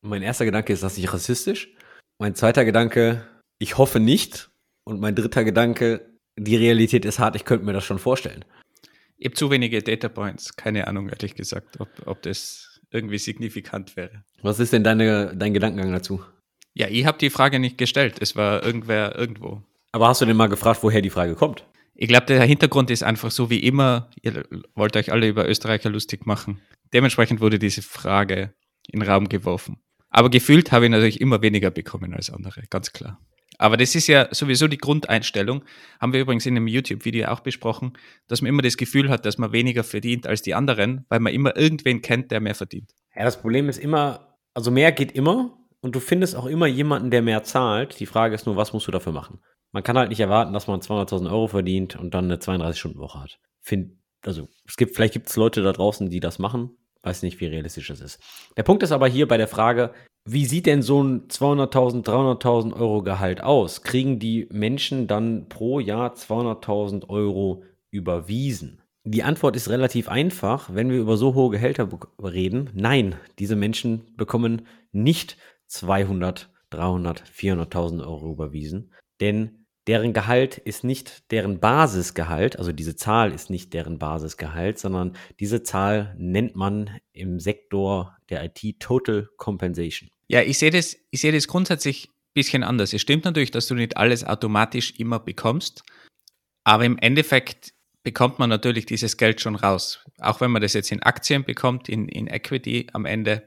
Mein 0.00 0.22
erster 0.22 0.44
Gedanke 0.44 0.72
ist 0.72 0.82
das 0.82 0.96
nicht 0.96 1.12
rassistisch. 1.12 1.72
Mein 2.18 2.34
zweiter 2.34 2.64
Gedanke, 2.64 3.26
ich 3.58 3.78
hoffe 3.78 4.00
nicht. 4.00 4.50
Und 4.84 5.00
mein 5.00 5.14
dritter 5.14 5.44
Gedanke, 5.44 6.08
die 6.36 6.56
Realität 6.56 7.04
ist 7.04 7.18
hart, 7.18 7.36
ich 7.36 7.44
könnte 7.44 7.66
mir 7.66 7.72
das 7.72 7.84
schon 7.84 7.98
vorstellen. 7.98 8.44
Ich 9.18 9.26
habe 9.26 9.34
zu 9.34 9.50
wenige 9.50 9.82
Data 9.82 10.08
Points, 10.08 10.56
keine 10.56 10.86
Ahnung, 10.86 11.08
ehrlich 11.08 11.34
gesagt, 11.34 11.80
ob, 11.80 11.88
ob 12.06 12.22
das 12.22 12.80
irgendwie 12.90 13.18
signifikant 13.18 13.96
wäre. 13.96 14.24
Was 14.42 14.60
ist 14.60 14.72
denn 14.72 14.84
deine, 14.84 15.34
dein 15.36 15.52
Gedankengang 15.52 15.92
dazu? 15.92 16.22
Ja, 16.72 16.86
ich 16.88 17.04
habe 17.04 17.18
die 17.18 17.30
Frage 17.30 17.58
nicht 17.58 17.78
gestellt. 17.78 18.16
Es 18.20 18.36
war 18.36 18.64
irgendwer 18.64 19.16
irgendwo. 19.18 19.62
Aber 19.90 20.08
hast 20.08 20.20
du 20.20 20.26
denn 20.26 20.36
mal 20.36 20.48
gefragt, 20.48 20.82
woher 20.82 21.02
die 21.02 21.10
Frage 21.10 21.34
kommt? 21.34 21.64
Ich 21.94 22.06
glaube, 22.06 22.26
der 22.26 22.44
Hintergrund 22.44 22.90
ist 22.90 23.02
einfach 23.02 23.32
so 23.32 23.50
wie 23.50 23.58
immer, 23.58 24.08
ihr 24.22 24.44
wollt 24.76 24.96
euch 24.96 25.10
alle 25.10 25.28
über 25.28 25.48
Österreicher 25.48 25.90
lustig 25.90 26.24
machen. 26.24 26.60
Dementsprechend 26.92 27.40
wurde 27.40 27.58
diese 27.58 27.82
Frage 27.82 28.54
in 28.86 29.00
den 29.00 29.08
Raum 29.08 29.28
geworfen. 29.28 29.80
Aber 30.08 30.30
gefühlt 30.30 30.70
habe 30.70 30.84
ich 30.84 30.90
natürlich 30.92 31.20
immer 31.20 31.42
weniger 31.42 31.72
bekommen 31.72 32.14
als 32.14 32.30
andere, 32.30 32.62
ganz 32.70 32.92
klar. 32.92 33.18
Aber 33.58 33.76
das 33.76 33.94
ist 33.94 34.06
ja 34.06 34.32
sowieso 34.32 34.68
die 34.68 34.78
Grundeinstellung, 34.78 35.64
haben 36.00 36.12
wir 36.12 36.20
übrigens 36.20 36.46
in 36.46 36.56
einem 36.56 36.68
YouTube-Video 36.68 37.28
auch 37.28 37.40
besprochen, 37.40 37.92
dass 38.28 38.40
man 38.40 38.48
immer 38.48 38.62
das 38.62 38.76
Gefühl 38.76 39.10
hat, 39.10 39.26
dass 39.26 39.36
man 39.36 39.52
weniger 39.52 39.82
verdient 39.84 40.26
als 40.26 40.42
die 40.42 40.54
anderen, 40.54 41.04
weil 41.08 41.20
man 41.20 41.34
immer 41.34 41.56
irgendwen 41.56 42.00
kennt, 42.00 42.30
der 42.30 42.40
mehr 42.40 42.54
verdient. 42.54 42.94
Ja, 43.14 43.24
das 43.24 43.40
Problem 43.40 43.68
ist 43.68 43.78
immer, 43.78 44.36
also 44.54 44.70
mehr 44.70 44.92
geht 44.92 45.12
immer 45.12 45.58
und 45.80 45.96
du 45.96 46.00
findest 46.00 46.36
auch 46.36 46.46
immer 46.46 46.66
jemanden, 46.66 47.10
der 47.10 47.20
mehr 47.20 47.42
zahlt. 47.42 47.98
Die 47.98 48.06
Frage 48.06 48.34
ist 48.34 48.46
nur, 48.46 48.56
was 48.56 48.72
musst 48.72 48.86
du 48.86 48.92
dafür 48.92 49.12
machen? 49.12 49.40
Man 49.72 49.82
kann 49.82 49.98
halt 49.98 50.08
nicht 50.08 50.20
erwarten, 50.20 50.52
dass 50.52 50.66
man 50.66 50.80
200.000 50.80 51.26
Euro 51.26 51.48
verdient 51.48 51.96
und 51.96 52.14
dann 52.14 52.24
eine 52.26 52.36
32-Stunden-Woche 52.36 53.20
hat. 53.20 53.40
Find, 53.60 53.98
also 54.24 54.48
es 54.66 54.76
gibt, 54.76 54.94
vielleicht 54.94 55.12
gibt 55.12 55.28
es 55.28 55.36
Leute 55.36 55.62
da 55.62 55.72
draußen, 55.72 56.08
die 56.08 56.20
das 56.20 56.38
machen. 56.38 56.70
Weiß 57.02 57.22
nicht, 57.22 57.40
wie 57.40 57.46
realistisch 57.46 57.88
das 57.88 58.00
ist. 58.00 58.20
Der 58.56 58.62
Punkt 58.62 58.82
ist 58.82 58.92
aber 58.92 59.08
hier 59.08 59.28
bei 59.28 59.36
der 59.36 59.48
Frage, 59.48 59.92
wie 60.24 60.44
sieht 60.44 60.66
denn 60.66 60.82
so 60.82 61.02
ein 61.02 61.28
200.000, 61.28 62.04
300.000 62.04 62.74
Euro 62.74 63.02
Gehalt 63.02 63.42
aus? 63.42 63.82
Kriegen 63.82 64.18
die 64.18 64.46
Menschen 64.50 65.06
dann 65.06 65.48
pro 65.48 65.80
Jahr 65.80 66.14
200.000 66.14 67.08
Euro 67.08 67.62
überwiesen? 67.90 68.82
Die 69.04 69.22
Antwort 69.22 69.56
ist 69.56 69.70
relativ 69.70 70.08
einfach, 70.08 70.74
wenn 70.74 70.90
wir 70.90 70.98
über 70.98 71.16
so 71.16 71.34
hohe 71.34 71.50
Gehälter 71.50 71.88
reden. 72.22 72.68
Nein, 72.74 73.14
diese 73.38 73.56
Menschen 73.56 74.14
bekommen 74.16 74.66
nicht 74.92 75.38
200, 75.68 76.50
300, 76.70 77.22
400.000 77.22 78.06
Euro 78.06 78.30
überwiesen, 78.30 78.92
denn 79.20 79.64
deren 79.88 80.12
Gehalt 80.12 80.58
ist 80.58 80.84
nicht 80.84 81.30
deren 81.32 81.60
Basisgehalt, 81.60 82.58
also 82.58 82.72
diese 82.72 82.94
Zahl 82.94 83.32
ist 83.32 83.48
nicht 83.48 83.72
deren 83.72 83.98
Basisgehalt, 83.98 84.78
sondern 84.78 85.16
diese 85.40 85.62
Zahl 85.62 86.14
nennt 86.18 86.54
man 86.54 87.00
im 87.12 87.40
Sektor 87.40 88.16
der 88.28 88.44
IT 88.44 88.80
Total 88.80 89.28
Compensation. 89.38 90.10
Ja, 90.28 90.42
ich 90.42 90.58
sehe 90.58 90.70
das, 90.70 90.94
ich 91.10 91.22
sehe 91.22 91.32
das 91.32 91.48
grundsätzlich 91.48 92.08
ein 92.08 92.12
bisschen 92.34 92.62
anders. 92.62 92.92
Es 92.92 93.00
stimmt 93.00 93.24
natürlich, 93.24 93.50
dass 93.50 93.66
du 93.66 93.74
nicht 93.74 93.96
alles 93.96 94.24
automatisch 94.24 94.92
immer 94.98 95.18
bekommst, 95.18 95.82
aber 96.64 96.84
im 96.84 96.98
Endeffekt 96.98 97.72
bekommt 98.02 98.38
man 98.38 98.50
natürlich 98.50 98.84
dieses 98.84 99.16
Geld 99.16 99.40
schon 99.40 99.56
raus. 99.56 100.04
Auch 100.18 100.42
wenn 100.42 100.50
man 100.50 100.60
das 100.60 100.74
jetzt 100.74 100.92
in 100.92 101.02
Aktien 101.02 101.44
bekommt, 101.44 101.88
in, 101.88 102.08
in 102.08 102.26
Equity 102.26 102.88
am 102.92 103.06
Ende. 103.06 103.46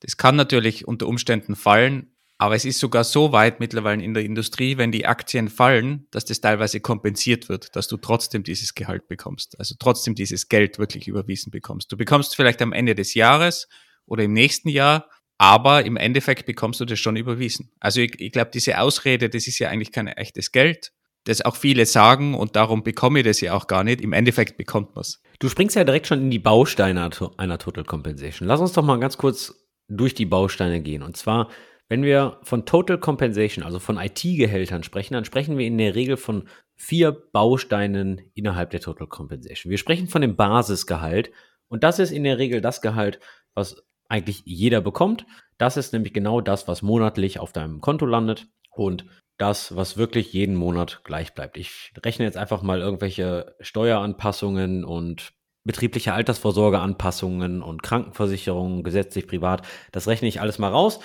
Das 0.00 0.18
kann 0.18 0.36
natürlich 0.36 0.86
unter 0.86 1.06
Umständen 1.06 1.56
fallen, 1.56 2.09
aber 2.40 2.54
es 2.54 2.64
ist 2.64 2.78
sogar 2.78 3.04
so 3.04 3.32
weit 3.32 3.60
mittlerweile 3.60 4.02
in 4.02 4.14
der 4.14 4.24
Industrie, 4.24 4.78
wenn 4.78 4.90
die 4.90 5.04
Aktien 5.04 5.50
fallen, 5.50 6.06
dass 6.10 6.24
das 6.24 6.40
teilweise 6.40 6.80
kompensiert 6.80 7.50
wird, 7.50 7.76
dass 7.76 7.86
du 7.86 7.98
trotzdem 7.98 8.44
dieses 8.44 8.74
Gehalt 8.74 9.08
bekommst. 9.08 9.58
Also 9.58 9.74
trotzdem 9.78 10.14
dieses 10.14 10.48
Geld 10.48 10.78
wirklich 10.78 11.06
überwiesen 11.06 11.50
bekommst. 11.50 11.92
Du 11.92 11.98
bekommst 11.98 12.34
vielleicht 12.34 12.62
am 12.62 12.72
Ende 12.72 12.94
des 12.94 13.12
Jahres 13.12 13.68
oder 14.06 14.24
im 14.24 14.32
nächsten 14.32 14.70
Jahr, 14.70 15.10
aber 15.36 15.84
im 15.84 15.98
Endeffekt 15.98 16.46
bekommst 16.46 16.80
du 16.80 16.86
das 16.86 16.98
schon 16.98 17.16
überwiesen. 17.16 17.72
Also 17.78 18.00
ich, 18.00 18.18
ich 18.18 18.32
glaube, 18.32 18.52
diese 18.54 18.80
Ausrede, 18.80 19.28
das 19.28 19.46
ist 19.46 19.58
ja 19.58 19.68
eigentlich 19.68 19.92
kein 19.92 20.06
echtes 20.06 20.50
Geld, 20.50 20.92
das 21.24 21.42
auch 21.42 21.56
viele 21.56 21.84
sagen 21.84 22.32
und 22.32 22.56
darum 22.56 22.82
bekomme 22.82 23.18
ich 23.18 23.26
das 23.26 23.42
ja 23.42 23.52
auch 23.52 23.66
gar 23.66 23.84
nicht. 23.84 24.00
Im 24.00 24.14
Endeffekt 24.14 24.56
bekommt 24.56 24.94
man 24.94 25.02
es. 25.02 25.20
Du 25.40 25.50
springst 25.50 25.76
ja 25.76 25.84
direkt 25.84 26.06
schon 26.06 26.22
in 26.22 26.30
die 26.30 26.38
Bausteine 26.38 27.10
einer 27.36 27.58
Total 27.58 27.84
Compensation. 27.84 28.48
Lass 28.48 28.60
uns 28.60 28.72
doch 28.72 28.82
mal 28.82 28.98
ganz 28.98 29.18
kurz 29.18 29.54
durch 29.88 30.14
die 30.14 30.24
Bausteine 30.24 30.80
gehen. 30.80 31.02
Und 31.02 31.18
zwar, 31.18 31.50
wenn 31.90 32.04
wir 32.04 32.38
von 32.44 32.64
Total 32.64 32.98
Compensation, 32.98 33.64
also 33.64 33.80
von 33.80 33.98
IT-Gehältern 33.98 34.84
sprechen, 34.84 35.14
dann 35.14 35.24
sprechen 35.24 35.58
wir 35.58 35.66
in 35.66 35.76
der 35.76 35.96
Regel 35.96 36.16
von 36.16 36.48
vier 36.76 37.10
Bausteinen 37.10 38.20
innerhalb 38.34 38.70
der 38.70 38.80
Total 38.80 39.08
Compensation. 39.08 39.70
Wir 39.72 39.76
sprechen 39.76 40.06
von 40.06 40.22
dem 40.22 40.36
Basisgehalt 40.36 41.32
und 41.68 41.82
das 41.82 41.98
ist 41.98 42.12
in 42.12 42.22
der 42.22 42.38
Regel 42.38 42.60
das 42.60 42.80
Gehalt, 42.80 43.18
was 43.54 43.84
eigentlich 44.08 44.42
jeder 44.44 44.80
bekommt. 44.80 45.26
Das 45.58 45.76
ist 45.76 45.92
nämlich 45.92 46.14
genau 46.14 46.40
das, 46.40 46.68
was 46.68 46.80
monatlich 46.80 47.40
auf 47.40 47.52
deinem 47.52 47.80
Konto 47.80 48.06
landet 48.06 48.46
und 48.70 49.04
das, 49.36 49.74
was 49.74 49.96
wirklich 49.96 50.32
jeden 50.32 50.54
Monat 50.54 51.00
gleich 51.02 51.34
bleibt. 51.34 51.56
Ich 51.56 51.92
rechne 52.04 52.24
jetzt 52.24 52.36
einfach 52.36 52.62
mal 52.62 52.78
irgendwelche 52.78 53.56
Steueranpassungen 53.60 54.84
und 54.84 55.32
betriebliche 55.64 56.12
Altersvorsorgeanpassungen 56.12 57.62
und 57.62 57.82
Krankenversicherungen, 57.82 58.84
gesetzlich, 58.84 59.26
privat. 59.26 59.66
Das 59.90 60.06
rechne 60.06 60.28
ich 60.28 60.40
alles 60.40 60.58
mal 60.58 60.70
raus. 60.70 61.00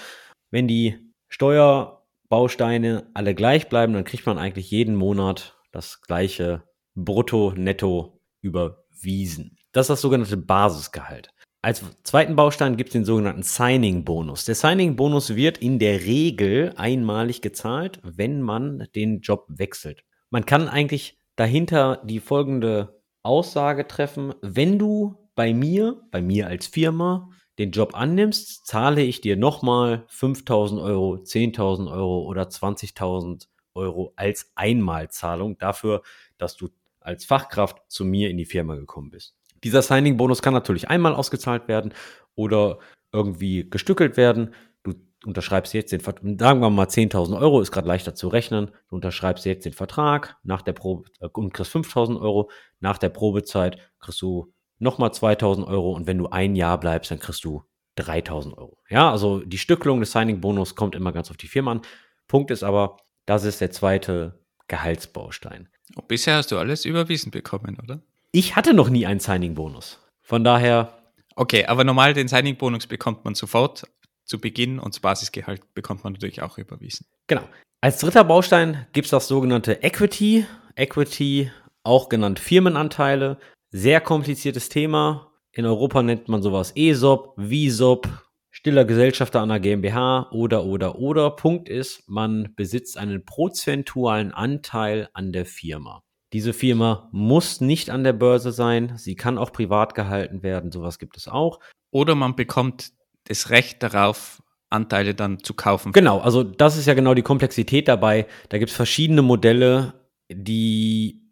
Wenn 0.52 0.68
die 0.68 0.98
Steuerbausteine 1.28 3.10
alle 3.14 3.36
gleich 3.36 3.70
bleiben, 3.70 3.94
dann 3.94 4.04
kriegt 4.04 4.26
man 4.26 4.38
eigentlich 4.38 4.72
jeden 4.72 4.96
Monat 4.96 5.58
das 5.72 6.02
gleiche 6.02 6.64
Brutto, 6.96 7.54
Netto 7.56 8.22
überwiesen. 8.42 9.58
Das 9.72 9.86
ist 9.86 9.90
das 9.90 10.02
sogenannte 10.02 10.38
Basisgehalt. 10.38 11.30
Als 11.62 11.84
zweiten 12.04 12.36
Baustein 12.36 12.78
gibt 12.78 12.90
es 12.90 12.94
den 12.94 13.06
sogenannten 13.06 13.42
Signing-Bonus. 13.42 14.46
Der 14.46 14.54
Signing-Bonus 14.54 15.36
wird 15.36 15.58
in 15.58 15.80
der 15.80 16.02
Regel 16.02 16.72
einmalig 16.76 17.42
gezahlt, 17.42 18.00
wenn 18.04 18.42
man 18.42 18.88
den 18.96 19.22
Job 19.22 19.48
wechselt. 19.50 20.04
Man 20.30 20.46
kann 20.46 20.70
eigentlich 20.70 21.18
dahinter 21.36 22.04
die 22.06 22.20
folgende 22.20 23.02
Aussage 23.24 23.88
treffen, 23.88 24.36
wenn 24.42 24.78
du 24.78 25.16
bei 25.34 25.56
mir, 25.56 26.02
bei 26.12 26.22
mir 26.22 26.48
als 26.48 26.68
Firma, 26.68 27.30
den 27.58 27.72
Job 27.72 27.96
annimmst, 27.96 28.68
zahle 28.68 29.02
ich 29.02 29.22
dir 29.22 29.38
nochmal 29.38 30.04
5000 30.08 30.82
Euro, 30.82 31.16
10.000 31.16 31.92
Euro 31.92 32.24
oder 32.24 32.44
20.000 32.44 33.48
Euro 33.76 34.14
als 34.16 34.52
Einmalzahlung 34.56 35.58
dafür, 35.58 36.02
dass 36.38 36.56
du 36.56 36.70
als 37.00 37.26
Fachkraft 37.26 37.78
zu 37.88 38.04
mir 38.04 38.30
in 38.30 38.38
die 38.38 38.46
Firma 38.46 38.76
gekommen 38.76 39.12
bist. 39.12 39.36
Dieser 39.64 39.82
Signing-Bonus 39.82 40.42
kann 40.42 40.54
natürlich 40.54 40.90
einmal 40.90 41.16
ausgezahlt 41.16 41.68
werden 41.68 41.94
oder 42.36 42.80
irgendwie 43.12 43.70
gestückelt 43.70 44.18
werden. 44.18 44.54
Du 44.84 44.94
unterschreibst 45.26 45.74
jetzt 45.74 45.92
den 45.92 46.02
Vertrag, 46.02 46.24
sagen 46.40 46.60
wir 46.60 46.70
mal 46.70 46.88
10.000 46.88 47.40
Euro, 47.40 47.62
ist 47.62 47.72
gerade 47.72 47.88
leichter 47.88 48.16
zu 48.16 48.28
rechnen. 48.28 48.72
Du 48.90 48.96
unterschreibst 48.96 49.46
jetzt 49.46 49.66
den 49.66 49.74
Vertrag 49.74 50.38
nach 50.44 50.62
der 50.62 50.74
Probe 50.74 51.10
äh, 51.20 51.28
und 51.28 51.54
kriegst 51.54 51.74
5.000 51.74 52.20
Euro. 52.20 52.50
Nach 52.80 52.98
der 52.98 53.10
Probezeit 53.10 53.78
kriegst 54.00 54.22
du 54.22 54.54
nochmal 54.80 55.10
2.000 55.10 55.66
Euro 55.68 55.92
und 55.92 56.08
wenn 56.08 56.18
du 56.18 56.28
ein 56.28 56.56
Jahr 56.56 56.80
bleibst, 56.80 57.12
dann 57.12 57.20
kriegst 57.20 57.44
du 57.44 57.64
3.000 57.98 58.58
Euro. 58.58 58.78
Ja, 58.90 59.12
also 59.12 59.40
die 59.40 59.58
Stückelung 59.58 60.00
des 60.00 60.12
Signing-Bonus 60.12 60.76
kommt 60.76 60.96
immer 60.96 61.12
ganz 61.12 61.30
auf 61.32 61.38
die 61.38 61.48
Firma 61.48 61.72
an. 61.72 61.82
Punkt 62.28 62.52
ist 62.52 62.64
aber, 62.64 62.98
das 63.26 63.44
ist 63.44 63.62
der 63.62 63.72
zweite 63.72 64.40
Gehaltsbaustein. 64.68 65.70
Und 65.96 66.08
bisher 66.08 66.36
hast 66.36 66.52
du 66.52 66.58
alles 66.58 66.86
überwiesen 66.86 67.32
bekommen, 67.32 67.78
oder? 67.82 68.02
Ich 68.32 68.56
hatte 68.56 68.74
noch 68.74 68.90
nie 68.90 69.06
einen 69.06 69.20
Signing-Bonus. 69.20 70.00
Von 70.22 70.44
daher. 70.44 70.94
Okay, 71.36 71.66
aber 71.66 71.84
normal 71.84 72.14
den 72.14 72.28
Signing-Bonus 72.28 72.88
bekommt 72.88 73.24
man 73.26 73.36
sofort 73.36 73.84
zu 74.24 74.40
Beginn 74.40 74.80
und 74.80 74.96
das 74.96 75.00
Basisgehalt 75.00 75.74
bekommt 75.74 76.04
man 76.04 76.14
natürlich 76.14 76.42
auch 76.42 76.58
überwiesen. 76.58 77.06
Genau. 77.28 77.44
Als 77.82 78.00
dritter 78.00 78.24
Baustein 78.24 78.88
gibt 78.94 79.06
es 79.06 79.12
das 79.12 79.28
sogenannte 79.28 79.84
Equity. 79.84 80.46
Equity, 80.76 81.52
auch 81.84 82.10
genannt 82.10 82.40
Firmenanteile. 82.40 83.38
Sehr 83.78 84.00
kompliziertes 84.00 84.70
Thema. 84.70 85.34
In 85.52 85.66
Europa 85.66 86.02
nennt 86.02 86.30
man 86.30 86.42
sowas 86.42 86.72
ESOP, 86.78 87.36
VSOP, 87.38 88.08
stiller 88.50 88.86
Gesellschafter 88.86 89.42
einer 89.42 89.60
GmbH 89.60 90.30
oder, 90.32 90.64
oder, 90.64 90.98
oder. 90.98 91.32
Punkt 91.32 91.68
ist, 91.68 92.08
man 92.08 92.54
besitzt 92.56 92.98
einen 92.98 93.26
prozentualen 93.26 94.32
Anteil 94.32 95.10
an 95.12 95.34
der 95.34 95.46
Firma. 95.46 96.04
Diese 96.32 96.54
Firma 96.54 97.10
muss 97.12 97.60
nicht 97.60 97.90
an 97.90 98.06
der 98.06 98.14
Börse 98.14 98.54
sein, 98.54 98.94
sie 98.96 99.16
kann 99.16 99.38
auch 99.38 99.52
privat 99.52 99.94
gehalten 99.94 100.42
werden, 100.42 100.72
sowas 100.72 100.98
gibt 100.98 101.18
es 101.18 101.28
auch. 101.28 101.60
Oder 101.92 102.16
man 102.16 102.38
bekommt 102.38 102.94
das 103.26 103.50
Recht 103.50 103.84
darauf, 103.84 104.42
Anteile 104.70 105.16
dann 105.16 105.44
zu 105.44 105.54
kaufen. 105.54 105.92
Genau, 105.92 106.20
also 106.20 106.44
das 106.44 106.78
ist 106.78 106.86
ja 106.86 106.94
genau 106.94 107.14
die 107.14 107.24
Komplexität 107.24 107.90
dabei. 107.90 108.26
Da 108.48 108.58
gibt 108.58 108.70
es 108.70 108.76
verschiedene 108.78 109.22
Modelle, 109.22 109.96
die, 110.32 111.25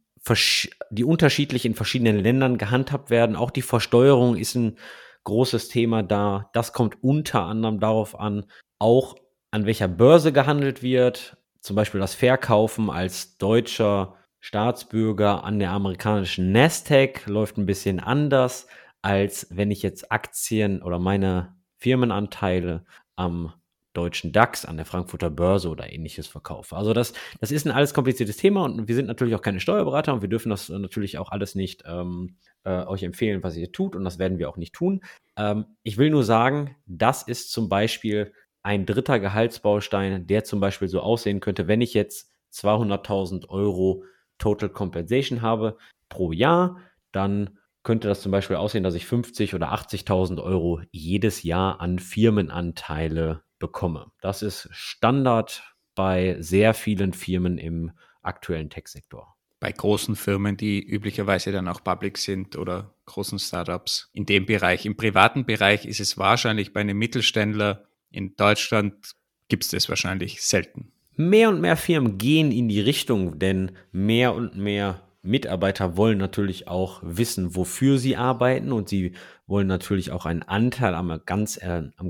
die 0.90 1.04
unterschiedlich 1.04 1.66
in 1.66 1.76
verschiedenen 1.76 2.20
Ländern 2.20 2.58
gehandhabt 2.58 3.10
werden. 3.10 3.36
Auch 3.36 3.52
die 3.52 3.62
Versteuerung 3.62 4.36
ist 4.36 4.56
ein 4.56 4.78
großes 5.24 5.70
Thema 5.70 6.04
da. 6.04 6.50
Das 6.54 6.74
kommt 6.74 7.04
unter 7.04 7.44
anderem 7.44 7.80
darauf 7.80 8.20
an, 8.20 8.46
auch 8.80 9.16
an 9.52 9.66
welcher 9.66 9.88
Börse 9.88 10.32
gehandelt 10.32 10.82
wird. 10.82 11.38
Zum 11.60 11.76
Beispiel 11.76 12.00
das 12.00 12.16
Verkaufen 12.16 12.90
als 12.90 13.38
deutscher 13.38 14.16
Staatsbürger 14.40 15.44
an 15.44 15.60
der 15.60 15.72
amerikanischen 15.72 16.52
Nasdaq 16.52 17.26
läuft 17.28 17.58
ein 17.58 17.66
bisschen 17.66 18.02
anders, 18.02 18.68
als 19.02 19.48
wenn 19.50 19.72
ich 19.72 19.82
jetzt 19.82 20.12
Aktien 20.12 20.82
oder 20.82 21.00
meine 21.00 21.56
Firmenanteile 21.78 22.86
am 23.16 23.54
deutschen 23.94 24.32
DAX, 24.32 24.66
an 24.66 24.78
der 24.78 24.86
Frankfurter 24.86 25.30
Börse 25.30 25.70
oder 25.70 25.92
ähnliches 25.92 26.28
verkaufe. 26.28 26.76
Also 26.76 26.94
das, 26.94 27.14
das 27.40 27.52
ist 27.52 27.66
ein 27.66 27.72
alles 27.72 27.94
kompliziertes 27.94 28.38
Thema 28.38 28.64
und 28.64 28.88
wir 28.88 28.96
sind 28.96 29.08
natürlich 29.08 29.36
auch 29.36 29.42
keine 29.42 29.60
Steuerberater 29.60 30.14
und 30.14 30.22
wir 30.22 30.30
dürfen 30.30 30.50
das 30.50 30.70
natürlich 30.70 31.18
auch 31.18 31.32
alles 31.32 31.56
nicht 31.56 31.84
ähm, 31.86 32.36
äh, 32.64 32.84
euch 32.86 33.04
empfehlen, 33.04 33.44
was 33.44 33.56
ihr 33.56 33.72
tut 33.72 33.96
und 33.96 34.04
das 34.04 34.20
werden 34.20 34.40
wir 34.40 34.50
auch 34.50 34.58
nicht 34.58 34.74
tun. 34.74 35.02
Ähm, 35.38 35.66
ich 35.84 35.98
will 35.98 36.10
nur 36.10 36.24
sagen, 36.24 36.76
das 36.86 37.24
ist 37.24 37.52
zum 37.52 37.70
Beispiel 37.70 38.34
ein 38.64 38.86
dritter 38.86 39.20
Gehaltsbaustein, 39.20 40.26
der 40.26 40.44
zum 40.44 40.60
Beispiel 40.60 40.88
so 40.88 41.02
aussehen 41.02 41.40
könnte, 41.40 41.68
wenn 41.68 41.82
ich 41.82 41.94
jetzt 41.94 42.32
200.000 42.54 43.50
Euro 43.50 44.04
Total 44.38 44.70
Compensation 44.70 45.42
habe 45.42 45.78
pro 46.10 46.32
Jahr, 46.32 46.80
dann 47.12 47.58
könnte 47.84 48.08
das 48.08 48.22
zum 48.22 48.32
Beispiel 48.32 48.56
aussehen, 48.56 48.84
dass 48.84 48.96
ich 48.96 49.06
50 49.06 49.54
oder 49.54 49.74
80.000 49.74 50.42
Euro 50.42 50.82
jedes 50.92 51.44
Jahr 51.44 51.82
an 51.82 52.00
Firmenanteile 52.00 53.44
bekomme. 53.64 54.12
Das 54.22 54.42
ist 54.42 54.68
Standard 54.72 55.64
bei 55.96 56.36
sehr 56.40 56.74
vielen 56.74 57.14
Firmen 57.14 57.58
im 57.58 57.92
aktuellen 58.22 58.70
Tech-Sektor. 58.70 59.36
Bei 59.60 59.72
großen 59.72 60.16
Firmen, 60.16 60.58
die 60.58 60.86
üblicherweise 60.86 61.52
dann 61.52 61.68
auch 61.68 61.84
public 61.84 62.18
sind 62.18 62.58
oder 62.58 62.94
großen 63.06 63.40
Startups 63.40 64.10
in 64.14 64.26
dem 64.26 64.46
Bereich. 64.46 64.86
Im 64.86 64.98
privaten 64.98 65.46
Bereich 65.46 65.86
ist 65.86 66.02
es 66.02 66.18
wahrscheinlich 66.18 66.74
bei 66.74 66.82
einem 66.82 66.98
Mittelständler 66.98 67.86
in 68.12 68.36
Deutschland 68.36 69.16
gibt 69.48 69.64
es 69.64 69.72
das 69.72 69.90
wahrscheinlich 69.90 70.42
selten 70.42 70.94
mehr 71.16 71.50
und 71.50 71.62
mehr 71.62 71.78
Firmen 71.78 72.18
gehen 72.18 72.52
in 72.52 72.68
die 72.68 72.82
Richtung, 72.82 73.40
denn 73.40 73.72
mehr 73.92 74.34
und 74.34 74.56
mehr 74.58 75.02
Mitarbeiter 75.22 75.96
wollen 75.96 76.18
natürlich 76.18 76.68
auch 76.68 77.00
wissen, 77.04 77.56
wofür 77.56 77.98
sie 77.98 78.18
arbeiten 78.18 78.72
und 78.72 78.90
sie 78.90 79.14
wollen 79.48 79.68
natürlich 79.68 80.12
auch 80.12 80.26
einen 80.26 80.44
Anteil 80.44 80.96
am, 80.96 81.22
ganz, 81.26 81.58
äh, 81.58 81.84
am 81.96 82.08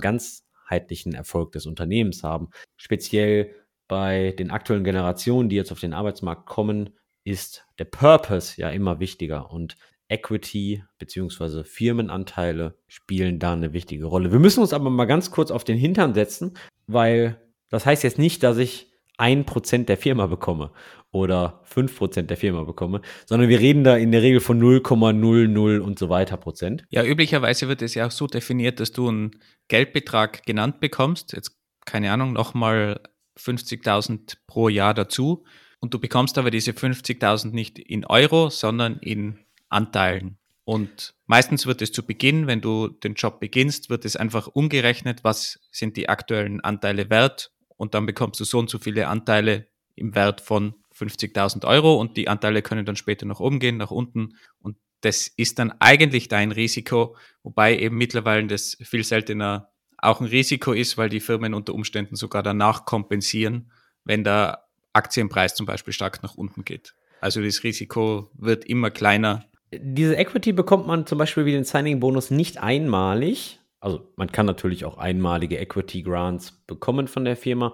ganzheitlichen 0.73 1.13
Erfolg 1.13 1.51
des 1.51 1.65
Unternehmens 1.65 2.23
haben. 2.23 2.49
Speziell 2.77 3.51
bei 3.87 4.33
den 4.37 4.51
aktuellen 4.51 4.83
Generationen, 4.83 5.49
die 5.49 5.55
jetzt 5.55 5.71
auf 5.71 5.79
den 5.79 5.93
Arbeitsmarkt 5.93 6.45
kommen, 6.45 6.91
ist 7.23 7.65
der 7.79 7.85
Purpose 7.85 8.59
ja 8.59 8.69
immer 8.69 8.99
wichtiger 8.99 9.51
und 9.51 9.75
Equity 10.09 10.83
bzw. 10.99 11.63
Firmenanteile 11.63 12.77
spielen 12.87 13.39
da 13.39 13.53
eine 13.53 13.73
wichtige 13.73 14.05
Rolle. 14.05 14.31
Wir 14.31 14.39
müssen 14.39 14.61
uns 14.61 14.73
aber 14.73 14.89
mal 14.89 15.05
ganz 15.05 15.31
kurz 15.31 15.49
auf 15.51 15.63
den 15.63 15.77
Hintern 15.77 16.13
setzen, 16.13 16.53
weil 16.87 17.41
das 17.69 17.85
heißt 17.85 18.03
jetzt 18.03 18.19
nicht, 18.19 18.43
dass 18.43 18.57
ich 18.57 18.91
ein 19.17 19.45
Prozent 19.45 19.89
der 19.89 19.97
Firma 19.97 20.27
bekomme 20.27 20.71
oder 21.13 21.61
fünf 21.63 21.95
Prozent 21.95 22.29
der 22.29 22.37
Firma 22.37 22.63
bekomme, 22.63 23.01
sondern 23.25 23.47
wir 23.47 23.59
reden 23.59 23.83
da 23.83 23.95
in 23.95 24.11
der 24.11 24.23
Regel 24.23 24.41
von 24.41 24.59
0,00 24.61 25.79
und 25.79 25.99
so 25.99 26.09
weiter 26.09 26.35
Prozent. 26.37 26.83
Ja, 26.89 27.05
üblicherweise 27.05 27.69
wird 27.69 27.81
es 27.81 27.93
ja 27.93 28.07
auch 28.07 28.11
so 28.11 28.27
definiert, 28.27 28.79
dass 28.79 28.91
du 28.91 29.07
einen 29.07 29.31
Geldbetrag 29.67 30.43
genannt 30.45 30.79
bekommst, 30.81 31.33
jetzt 31.33 31.55
keine 31.85 32.11
Ahnung, 32.11 32.33
nochmal 32.33 32.99
50.000 33.37 34.37
pro 34.47 34.69
Jahr 34.69 34.93
dazu 34.93 35.45
und 35.79 35.93
du 35.93 35.99
bekommst 35.99 36.37
aber 36.37 36.49
diese 36.49 36.71
50.000 36.71 37.51
nicht 37.51 37.77
in 37.77 38.05
Euro, 38.05 38.49
sondern 38.49 38.97
in 38.97 39.39
Anteilen. 39.69 40.37
Und 40.65 41.13
meistens 41.27 41.67
wird 41.67 41.81
es 41.81 41.91
zu 41.91 42.05
Beginn, 42.05 42.47
wenn 42.47 42.61
du 42.61 42.87
den 42.87 43.15
Job 43.15 43.39
beginnst, 43.39 43.89
wird 43.89 44.05
es 44.05 44.15
einfach 44.15 44.47
umgerechnet, 44.47 45.23
was 45.23 45.59
sind 45.71 45.95
die 45.97 46.09
aktuellen 46.09 46.61
Anteile 46.61 47.09
wert 47.09 47.51
und 47.75 47.93
dann 47.93 48.05
bekommst 48.05 48.39
du 48.39 48.45
so 48.45 48.59
und 48.59 48.69
so 48.69 48.79
viele 48.79 49.07
Anteile 49.07 49.67
im 49.95 50.15
Wert 50.15 50.41
von 50.41 50.73
50.000 51.03 51.65
Euro 51.65 51.95
und 51.95 52.17
die 52.17 52.27
Anteile 52.27 52.61
können 52.61 52.85
dann 52.85 52.95
später 52.95 53.25
nach 53.25 53.39
oben 53.39 53.59
gehen, 53.59 53.77
nach 53.77 53.91
unten 53.91 54.35
und 54.59 54.77
das 55.01 55.27
ist 55.27 55.59
dann 55.59 55.73
eigentlich 55.79 56.29
dein 56.29 56.51
Risiko, 56.51 57.17
wobei 57.43 57.77
eben 57.77 57.97
mittlerweile 57.97 58.47
das 58.47 58.77
viel 58.81 59.03
seltener 59.03 59.69
auch 59.97 60.21
ein 60.21 60.27
Risiko 60.27 60.73
ist, 60.73 60.97
weil 60.97 61.09
die 61.09 61.19
Firmen 61.19 61.53
unter 61.53 61.73
Umständen 61.73 62.15
sogar 62.15 62.43
danach 62.43 62.85
kompensieren, 62.85 63.71
wenn 64.03 64.23
da 64.23 64.65
Aktienpreis 64.93 65.55
zum 65.55 65.65
Beispiel 65.65 65.93
stark 65.93 66.23
nach 66.23 66.35
unten 66.35 66.63
geht. 66.63 66.95
Also 67.21 67.41
das 67.41 67.63
Risiko 67.63 68.29
wird 68.33 68.65
immer 68.65 68.91
kleiner. 68.91 69.45
Diese 69.73 70.15
Equity 70.15 70.51
bekommt 70.51 70.87
man 70.87 71.05
zum 71.05 71.17
Beispiel 71.17 71.45
wie 71.45 71.53
den 71.53 71.63
Signing-Bonus 71.63 72.31
nicht 72.31 72.61
einmalig. 72.61 73.59
Also 73.79 74.11
man 74.17 74.31
kann 74.31 74.45
natürlich 74.45 74.85
auch 74.85 74.97
einmalige 74.97 75.57
Equity 75.57 76.03
Grants 76.03 76.51
bekommen 76.67 77.07
von 77.07 77.25
der 77.25 77.35
Firma. 77.35 77.73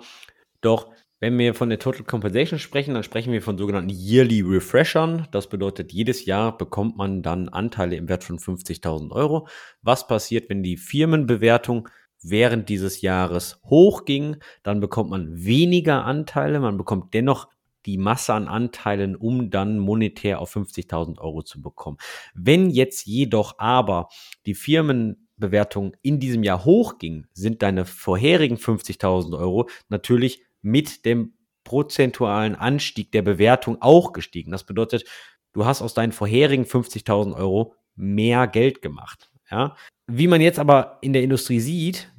Doch 0.62 0.92
wenn 1.20 1.38
wir 1.38 1.54
von 1.54 1.70
der 1.70 1.80
Total 1.80 2.04
Compensation 2.04 2.60
sprechen, 2.60 2.94
dann 2.94 3.04
sprechen 3.04 3.34
wir 3.34 3.42
von 3.42 3.58
sogenannten 3.58 3.90
Yearly 3.90 4.42
Refreshern. 4.42 5.28
Das 5.32 5.48
bedeutet, 5.48 5.92
jedes 5.92 6.26
Jahr 6.26 6.58
bekommt 6.58 6.98
man 6.98 7.22
dann 7.22 7.50
Anteile 7.50 7.98
im 7.98 8.08
Wert 8.08 8.24
von 8.24 8.40
50.000 8.40 9.12
Euro. 9.12 9.48
Was 9.82 10.08
passiert, 10.08 10.50
wenn 10.50 10.64
die 10.64 10.78
Firmenbewertung 10.78 11.90
während 12.22 12.70
dieses 12.70 13.02
Jahres 13.02 13.60
hochging? 13.66 14.38
Dann 14.64 14.80
bekommt 14.80 15.10
man 15.10 15.44
weniger 15.44 16.06
Anteile, 16.06 16.62
man 16.62 16.78
bekommt 16.78 17.14
dennoch 17.14 17.50
die 17.86 17.98
Masse 17.98 18.34
an 18.34 18.48
Anteilen, 18.48 19.16
um 19.16 19.50
dann 19.50 19.80
monetär 19.80 20.40
auf 20.40 20.56
50.000 20.56 21.18
Euro 21.20 21.42
zu 21.42 21.62
bekommen. 21.62 21.98
Wenn 22.34 22.70
jetzt 22.70 23.06
jedoch 23.06 23.58
aber 23.58 24.10
die 24.46 24.54
Firmenbewertung 24.54 25.96
in 26.02 26.20
diesem 26.20 26.44
Jahr 26.44 26.66
hochging, 26.66 27.26
sind 27.34 27.62
deine 27.62 27.86
vorherigen 27.86 28.58
50.000 28.58 29.38
Euro 29.38 29.70
natürlich 29.88 30.44
mit 30.62 31.06
dem 31.06 31.34
prozentualen 31.64 32.56
Anstieg 32.56 33.12
der 33.12 33.22
Bewertung 33.22 33.82
auch 33.82 34.14
gestiegen. 34.14 34.52
Das 34.52 34.64
bedeutet, 34.64 35.06
du 35.54 35.66
hast 35.66 35.82
aus 35.82 35.94
deinen 35.94 36.12
vorherigen 36.12 36.64
50.000 36.64 37.36
Euro 37.36 37.76
mehr 37.96 38.48
Geld 38.48 38.82
gemacht. 38.82 39.30
Ja? 39.52 39.76
Wie 40.08 40.28
man 40.28 40.42
jetzt 40.42 40.60
aber 40.60 40.98
in 41.02 41.14
der 41.14 41.24
Industrie 41.24 41.60
sieht, 41.60 42.12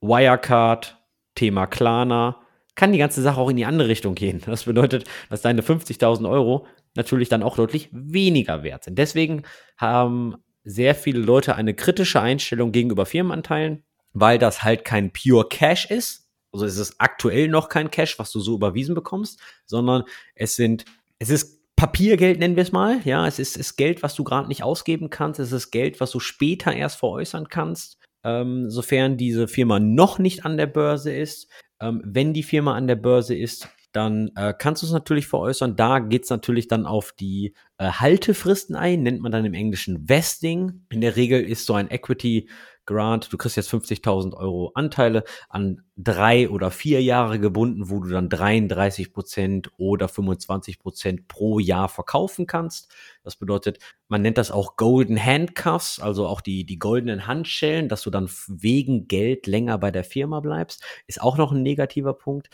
Wirecard, 0.00 0.98
Thema 1.34 1.66
Klarna, 1.66 2.40
kann 2.74 2.92
die 2.92 2.98
ganze 2.98 3.20
Sache 3.22 3.38
auch 3.38 3.50
in 3.50 3.56
die 3.56 3.66
andere 3.66 3.88
Richtung 3.88 4.14
gehen. 4.14 4.40
Das 4.46 4.64
bedeutet, 4.64 5.04
dass 5.28 5.42
deine 5.42 5.62
50.000 5.62 6.28
Euro 6.28 6.66
natürlich 6.94 7.28
dann 7.28 7.42
auch 7.42 7.56
deutlich 7.56 7.88
weniger 7.92 8.62
wert 8.62 8.84
sind. 8.84 8.98
Deswegen 8.98 9.42
haben 9.76 10.36
sehr 10.64 10.94
viele 10.94 11.20
Leute 11.20 11.56
eine 11.56 11.74
kritische 11.74 12.20
Einstellung 12.20 12.72
gegenüber 12.72 13.06
Firmenanteilen, 13.06 13.84
weil 14.12 14.38
das 14.38 14.62
halt 14.62 14.84
kein 14.84 15.12
Pure 15.12 15.48
Cash 15.48 15.86
ist, 15.90 16.21
also 16.52 16.66
es 16.66 16.76
ist 16.76 16.96
aktuell 16.98 17.48
noch 17.48 17.68
kein 17.68 17.90
Cash, 17.90 18.18
was 18.18 18.30
du 18.30 18.40
so 18.40 18.54
überwiesen 18.54 18.94
bekommst, 18.94 19.40
sondern 19.64 20.04
es 20.34 20.56
sind, 20.56 20.84
es 21.18 21.30
ist 21.30 21.62
Papiergeld, 21.76 22.38
nennen 22.38 22.54
wir 22.56 22.62
es 22.62 22.72
mal. 22.72 23.00
Ja, 23.04 23.26
es 23.26 23.38
ist, 23.38 23.56
ist 23.56 23.76
Geld, 23.76 24.02
was 24.02 24.14
du 24.14 24.22
gerade 24.22 24.48
nicht 24.48 24.62
ausgeben 24.62 25.10
kannst. 25.10 25.40
Es 25.40 25.50
ist 25.50 25.70
Geld, 25.70 26.00
was 26.00 26.10
du 26.10 26.20
später 26.20 26.72
erst 26.72 26.98
veräußern 26.98 27.48
kannst, 27.48 27.98
ähm, 28.22 28.70
sofern 28.70 29.16
diese 29.16 29.48
Firma 29.48 29.80
noch 29.80 30.18
nicht 30.18 30.44
an 30.44 30.56
der 30.56 30.66
Börse 30.66 31.12
ist. 31.12 31.48
Ähm, 31.80 32.00
wenn 32.04 32.34
die 32.34 32.44
Firma 32.44 32.74
an 32.74 32.86
der 32.86 32.96
Börse 32.96 33.34
ist, 33.34 33.68
dann 33.92 34.30
äh, 34.36 34.54
kannst 34.56 34.82
du 34.82 34.86
es 34.86 34.92
natürlich 34.92 35.26
veräußern. 35.26 35.76
Da 35.76 35.98
geht 35.98 36.24
es 36.24 36.30
natürlich 36.30 36.68
dann 36.68 36.86
auf 36.86 37.12
die 37.12 37.54
äh, 37.78 37.90
Haltefristen 37.90 38.76
ein, 38.76 39.02
nennt 39.02 39.20
man 39.20 39.32
dann 39.32 39.44
im 39.44 39.54
Englischen 39.54 40.08
Vesting. 40.08 40.86
In 40.90 41.00
der 41.00 41.16
Regel 41.16 41.42
ist 41.42 41.66
so 41.66 41.74
ein 41.74 41.90
Equity 41.90 42.48
Grant, 42.84 43.32
du 43.32 43.36
kriegst 43.36 43.56
jetzt 43.56 43.72
50.000 43.72 44.34
Euro 44.34 44.72
Anteile 44.74 45.24
an 45.48 45.82
drei 45.96 46.48
oder 46.48 46.70
vier 46.70 47.02
Jahre 47.02 47.38
gebunden, 47.38 47.90
wo 47.90 48.00
du 48.00 48.08
dann 48.10 48.28
33 48.28 49.12
Prozent 49.12 49.70
oder 49.76 50.08
25 50.08 50.78
Prozent 50.78 51.28
pro 51.28 51.58
Jahr 51.58 51.88
verkaufen 51.88 52.46
kannst. 52.46 52.92
Das 53.22 53.36
bedeutet, 53.36 53.78
man 54.08 54.22
nennt 54.22 54.38
das 54.38 54.50
auch 54.50 54.76
Golden 54.76 55.22
Handcuffs, 55.22 56.00
also 56.00 56.26
auch 56.26 56.40
die, 56.40 56.64
die 56.64 56.78
goldenen 56.78 57.26
Handschellen, 57.26 57.88
dass 57.88 58.02
du 58.02 58.10
dann 58.10 58.28
wegen 58.48 59.06
Geld 59.06 59.46
länger 59.46 59.78
bei 59.78 59.90
der 59.90 60.04
Firma 60.04 60.40
bleibst, 60.40 60.84
ist 61.06 61.20
auch 61.20 61.36
noch 61.36 61.52
ein 61.52 61.62
negativer 61.62 62.14
Punkt. 62.14 62.48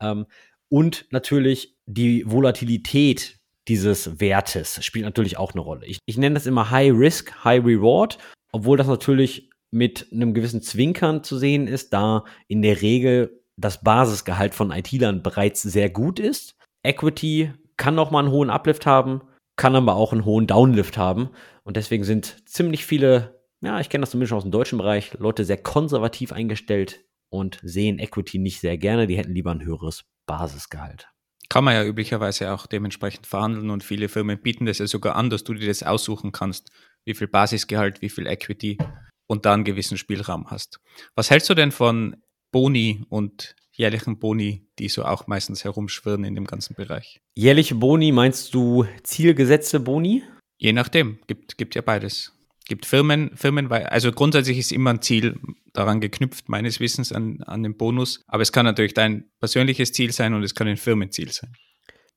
Ähm, 0.00 0.26
und 0.68 1.06
natürlich 1.10 1.76
die 1.86 2.24
Volatilität 2.30 3.38
dieses 3.68 4.20
Wertes 4.20 4.84
spielt 4.84 5.04
natürlich 5.04 5.38
auch 5.38 5.52
eine 5.52 5.60
Rolle. 5.60 5.86
Ich, 5.86 5.98
ich 6.06 6.18
nenne 6.18 6.34
das 6.34 6.46
immer 6.46 6.70
High 6.70 6.92
Risk, 6.92 7.44
High 7.44 7.64
Reward, 7.64 8.18
obwohl 8.52 8.76
das 8.76 8.86
natürlich 8.86 9.50
mit 9.74 10.06
einem 10.12 10.34
gewissen 10.34 10.62
Zwinkern 10.62 11.24
zu 11.24 11.36
sehen 11.36 11.66
ist, 11.66 11.92
da 11.92 12.24
in 12.46 12.62
der 12.62 12.80
Regel 12.80 13.42
das 13.56 13.82
Basisgehalt 13.82 14.54
von 14.54 14.70
IT-Lern 14.70 15.22
bereits 15.22 15.62
sehr 15.62 15.90
gut 15.90 16.20
ist. 16.20 16.56
Equity 16.84 17.52
kann 17.76 17.96
noch 17.96 18.10
mal 18.10 18.20
einen 18.20 18.30
hohen 18.30 18.50
Uplift 18.50 18.86
haben, 18.86 19.22
kann 19.56 19.74
aber 19.74 19.96
auch 19.96 20.12
einen 20.12 20.24
hohen 20.24 20.46
Downlift 20.46 20.96
haben. 20.96 21.30
Und 21.64 21.76
deswegen 21.76 22.04
sind 22.04 22.48
ziemlich 22.48 22.86
viele, 22.86 23.40
ja, 23.62 23.80
ich 23.80 23.88
kenne 23.88 24.02
das 24.02 24.10
zumindest 24.10 24.32
aus 24.32 24.44
dem 24.44 24.52
deutschen 24.52 24.78
Bereich, 24.78 25.14
Leute 25.18 25.44
sehr 25.44 25.56
konservativ 25.56 26.32
eingestellt 26.32 27.04
und 27.28 27.58
sehen 27.62 27.98
Equity 27.98 28.38
nicht 28.38 28.60
sehr 28.60 28.78
gerne. 28.78 29.08
Die 29.08 29.16
hätten 29.16 29.34
lieber 29.34 29.50
ein 29.50 29.64
höheres 29.64 30.04
Basisgehalt. 30.26 31.08
Kann 31.48 31.64
man 31.64 31.74
ja 31.74 31.84
üblicherweise 31.84 32.52
auch 32.52 32.66
dementsprechend 32.66 33.26
verhandeln 33.26 33.70
und 33.70 33.82
viele 33.82 34.08
Firmen 34.08 34.40
bieten 34.40 34.66
das 34.66 34.78
ja 34.78 34.86
sogar 34.86 35.16
an, 35.16 35.30
dass 35.30 35.44
du 35.44 35.54
dir 35.54 35.66
das 35.66 35.82
aussuchen 35.82 36.32
kannst, 36.32 36.70
wie 37.04 37.14
viel 37.14 37.28
Basisgehalt, 37.28 38.02
wie 38.02 38.08
viel 38.08 38.26
Equity 38.26 38.78
und 39.26 39.46
da 39.46 39.54
einen 39.54 39.64
gewissen 39.64 39.98
Spielraum 39.98 40.50
hast. 40.50 40.80
Was 41.14 41.30
hältst 41.30 41.48
du 41.50 41.54
denn 41.54 41.72
von 41.72 42.16
Boni 42.52 43.04
und 43.08 43.56
jährlichen 43.72 44.18
Boni, 44.18 44.66
die 44.78 44.88
so 44.88 45.04
auch 45.04 45.26
meistens 45.26 45.64
herumschwirren 45.64 46.24
in 46.24 46.34
dem 46.34 46.46
ganzen 46.46 46.74
Bereich? 46.74 47.20
Jährliche 47.34 47.74
Boni 47.74 48.12
meinst 48.12 48.54
du 48.54 48.86
zielgesetzte 49.02 49.80
Boni? 49.80 50.22
Je 50.56 50.72
nachdem, 50.72 51.18
gibt, 51.26 51.58
gibt 51.58 51.74
ja 51.74 51.82
beides. 51.82 52.32
Gibt 52.66 52.86
Firmen, 52.86 53.36
Firmen, 53.36 53.70
also 53.70 54.10
grundsätzlich 54.10 54.58
ist 54.58 54.72
immer 54.72 54.90
ein 54.90 55.02
Ziel 55.02 55.38
daran 55.74 56.00
geknüpft, 56.00 56.48
meines 56.48 56.80
Wissens, 56.80 57.12
an, 57.12 57.42
an 57.42 57.62
den 57.62 57.76
Bonus. 57.76 58.22
Aber 58.26 58.42
es 58.42 58.52
kann 58.52 58.64
natürlich 58.64 58.94
dein 58.94 59.30
persönliches 59.38 59.92
Ziel 59.92 60.12
sein 60.12 60.32
und 60.32 60.42
es 60.42 60.54
kann 60.54 60.68
ein 60.68 60.78
Firmenziel 60.78 61.30
sein. 61.30 61.52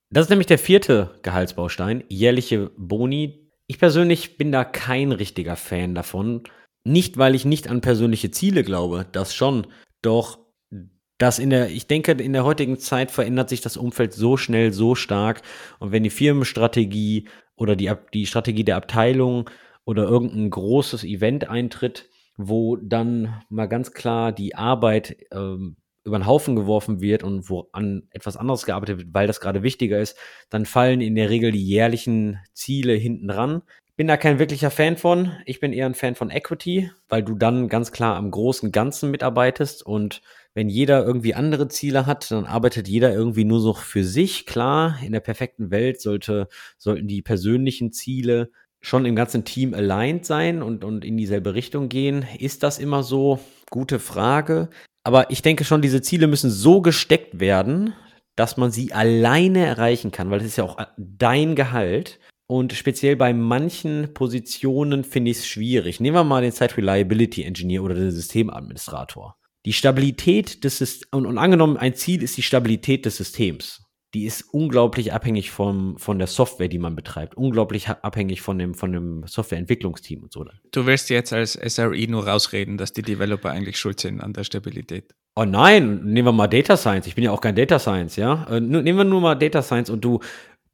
Das 0.10 0.26
ist 0.26 0.30
nämlich 0.30 0.48
der 0.48 0.60
vierte 0.60 1.20
Gehaltsbaustein, 1.24 2.06
jährliche 2.08 2.72
Boni. 2.78 3.52
Ich 3.66 3.78
persönlich 3.78 4.38
bin 4.38 4.54
da 4.54 4.64
kein 4.64 5.12
richtiger 5.12 5.58
Fan 5.58 5.96
davon, 5.96 6.44
nicht, 6.88 7.18
weil 7.18 7.36
ich 7.36 7.46
nicht 7.46 7.70
an 7.70 7.82
persönliche 7.82 8.32
Ziele 8.32 8.64
glaube, 8.64 9.06
das 9.12 9.36
schon. 9.36 9.68
Doch 10.02 10.40
das 11.18 11.40
in 11.40 11.50
der, 11.50 11.70
ich 11.70 11.88
denke, 11.88 12.12
in 12.12 12.34
der 12.34 12.44
heutigen 12.44 12.78
Zeit 12.78 13.12
verändert 13.12 13.50
sich 13.50 13.62
das 13.62 13.78
Umfeld 13.78 14.14
so 14.14 14.38
schnell, 14.38 14.72
so 14.72 14.96
stark. 14.96 15.42
Und 15.80 15.92
wenn 15.92 16.04
die 16.04 16.10
Firmenstrategie 16.10 17.28
oder 17.56 17.76
die, 17.76 17.92
die 18.14 18.28
Strategie 18.28 18.64
der 18.64 18.78
Abteilung 18.78 19.50
oder 19.84 20.04
irgendein 20.04 20.50
großes 20.50 21.04
Event 21.04 21.50
eintritt, 21.50 22.08
wo 22.38 22.76
dann 22.76 23.42
mal 23.50 23.66
ganz 23.66 23.94
klar 23.94 24.32
die 24.32 24.54
Arbeit 24.54 25.18
ähm, 25.32 25.78
über 26.04 26.20
den 26.20 26.28
Haufen 26.28 26.56
geworfen 26.56 27.02
wird 27.02 27.24
und 27.24 27.50
wo 27.50 27.68
an 27.74 28.04
etwas 28.12 28.38
anderes 28.38 28.66
gearbeitet 28.66 29.00
wird, 29.00 29.14
weil 29.14 29.28
das 29.28 29.40
gerade 29.42 29.64
wichtiger 29.64 30.00
ist, 30.00 30.16
dann 30.50 30.66
fallen 30.66 31.02
in 31.02 31.16
der 31.16 31.32
Regel 31.32 31.52
die 31.52 31.66
jährlichen 31.66 32.40
Ziele 32.54 32.94
hinten 32.94 33.28
dran 33.28 33.64
bin 33.98 34.08
da 34.08 34.16
kein 34.16 34.38
wirklicher 34.38 34.70
Fan 34.70 34.96
von. 34.96 35.32
Ich 35.46 35.60
bin 35.60 35.74
eher 35.74 35.88
ein 35.88 35.96
Fan 35.96 36.14
von 36.14 36.30
Equity, 36.30 36.92
weil 37.10 37.24
du 37.24 37.34
dann 37.34 37.68
ganz 37.68 37.92
klar 37.92 38.16
am 38.16 38.30
großen 38.30 38.72
Ganzen 38.72 39.10
mitarbeitest 39.10 39.84
und 39.84 40.22
wenn 40.54 40.70
jeder 40.70 41.04
irgendwie 41.04 41.34
andere 41.34 41.68
Ziele 41.68 42.06
hat, 42.06 42.32
dann 42.32 42.46
arbeitet 42.46 42.88
jeder 42.88 43.14
irgendwie 43.14 43.44
nur 43.44 43.60
so 43.60 43.74
für 43.74 44.04
sich. 44.04 44.46
Klar, 44.46 44.98
in 45.04 45.12
der 45.12 45.20
perfekten 45.20 45.72
Welt 45.72 46.00
sollte, 46.00 46.48
sollten 46.78 47.08
die 47.08 47.22
persönlichen 47.22 47.92
Ziele 47.92 48.52
schon 48.82 49.06
im 49.06 49.16
ganzen 49.16 49.46
Team 49.46 49.74
aligned 49.74 50.26
sein 50.26 50.62
und, 50.62 50.84
und 50.84 51.04
in 51.04 51.18
dieselbe 51.18 51.54
Richtung 51.56 51.90
gehen. 51.90 52.26
Ist 52.40 52.64
das 52.64 52.80
immer 52.80 53.04
so? 53.04 53.40
Gute 53.70 54.00
Frage. 54.00 54.70
Aber 55.04 55.30
ich 55.32 55.42
denke 55.42 55.64
schon, 55.64 55.82
diese 55.82 56.02
Ziele 56.02 56.28
müssen 56.28 56.50
so 56.50 56.82
gesteckt 56.82 57.40
werden, 57.40 57.94
dass 58.36 58.58
man 58.58 58.72
sie 58.72 58.94
alleine 58.94 59.66
erreichen 59.66 60.12
kann, 60.12 60.30
weil 60.30 60.40
das 60.40 60.48
ist 60.48 60.58
ja 60.58 60.64
auch 60.64 60.78
dein 60.98 61.56
Gehalt. 61.56 62.20
Und 62.48 62.72
speziell 62.72 63.18
bei 63.18 63.34
manchen 63.34 64.14
Positionen 64.14 65.04
finde 65.04 65.32
ich 65.32 65.40
es 65.40 65.48
schwierig. 65.48 66.00
Nehmen 66.00 66.16
wir 66.16 66.24
mal 66.24 66.42
den 66.42 66.54
Site 66.54 66.78
Reliability 66.78 67.44
Engineer 67.44 67.84
oder 67.84 67.96
den 67.96 68.12
Systemadministrator. 68.12 69.36
Die 69.66 69.74
Stabilität 69.74 70.64
des 70.64 70.78
Systems, 70.78 71.10
und, 71.12 71.26
und, 71.26 71.38
angenommen, 71.38 71.76
ein 71.76 71.94
Ziel 71.94 72.24
ist 72.24 72.38
die 72.38 72.42
Stabilität 72.42 73.06
des 73.06 73.18
Systems. 73.18 73.84
Die 74.14 74.24
ist 74.24 74.46
unglaublich 74.54 75.12
abhängig 75.12 75.52
vom, 75.52 75.98
von 75.98 76.18
der 76.18 76.28
Software, 76.28 76.70
die 76.70 76.80
man 76.80 76.96
betreibt. 76.96 77.36
Unglaublich 77.36 77.90
abhängig 77.90 78.42
von 78.42 78.58
dem, 78.58 78.74
von 78.74 78.94
dem 78.94 79.24
Softwareentwicklungsteam 79.28 80.24
und 80.24 80.32
so. 80.32 80.46
Du 80.72 80.86
willst 80.86 81.10
jetzt 81.10 81.34
als 81.34 81.54
SRE 81.54 82.08
nur 82.08 82.26
rausreden, 82.26 82.78
dass 82.78 82.94
die 82.94 83.02
Developer 83.02 83.50
eigentlich 83.52 83.78
schuld 83.78 84.00
sind 84.00 84.22
an 84.22 84.32
der 84.32 84.46
Stabilität. 84.46 85.14
Oh 85.36 85.44
nein, 85.44 86.06
nehmen 86.06 86.30
wir 86.30 86.32
mal 86.32 86.48
Data 86.48 86.78
Science. 86.78 87.06
Ich 87.06 87.16
bin 87.16 87.26
ja 87.26 87.32
auch 87.32 87.42
kein 87.42 87.56
Data 87.56 87.78
Science, 87.78 88.16
ja. 88.16 88.48
Äh, 88.50 88.62
nehmen 88.62 88.98
wir 88.98 89.04
nur 89.04 89.20
mal 89.20 89.36
Data 89.36 89.62
Science 89.62 89.90
und 89.90 90.00
du 90.00 90.22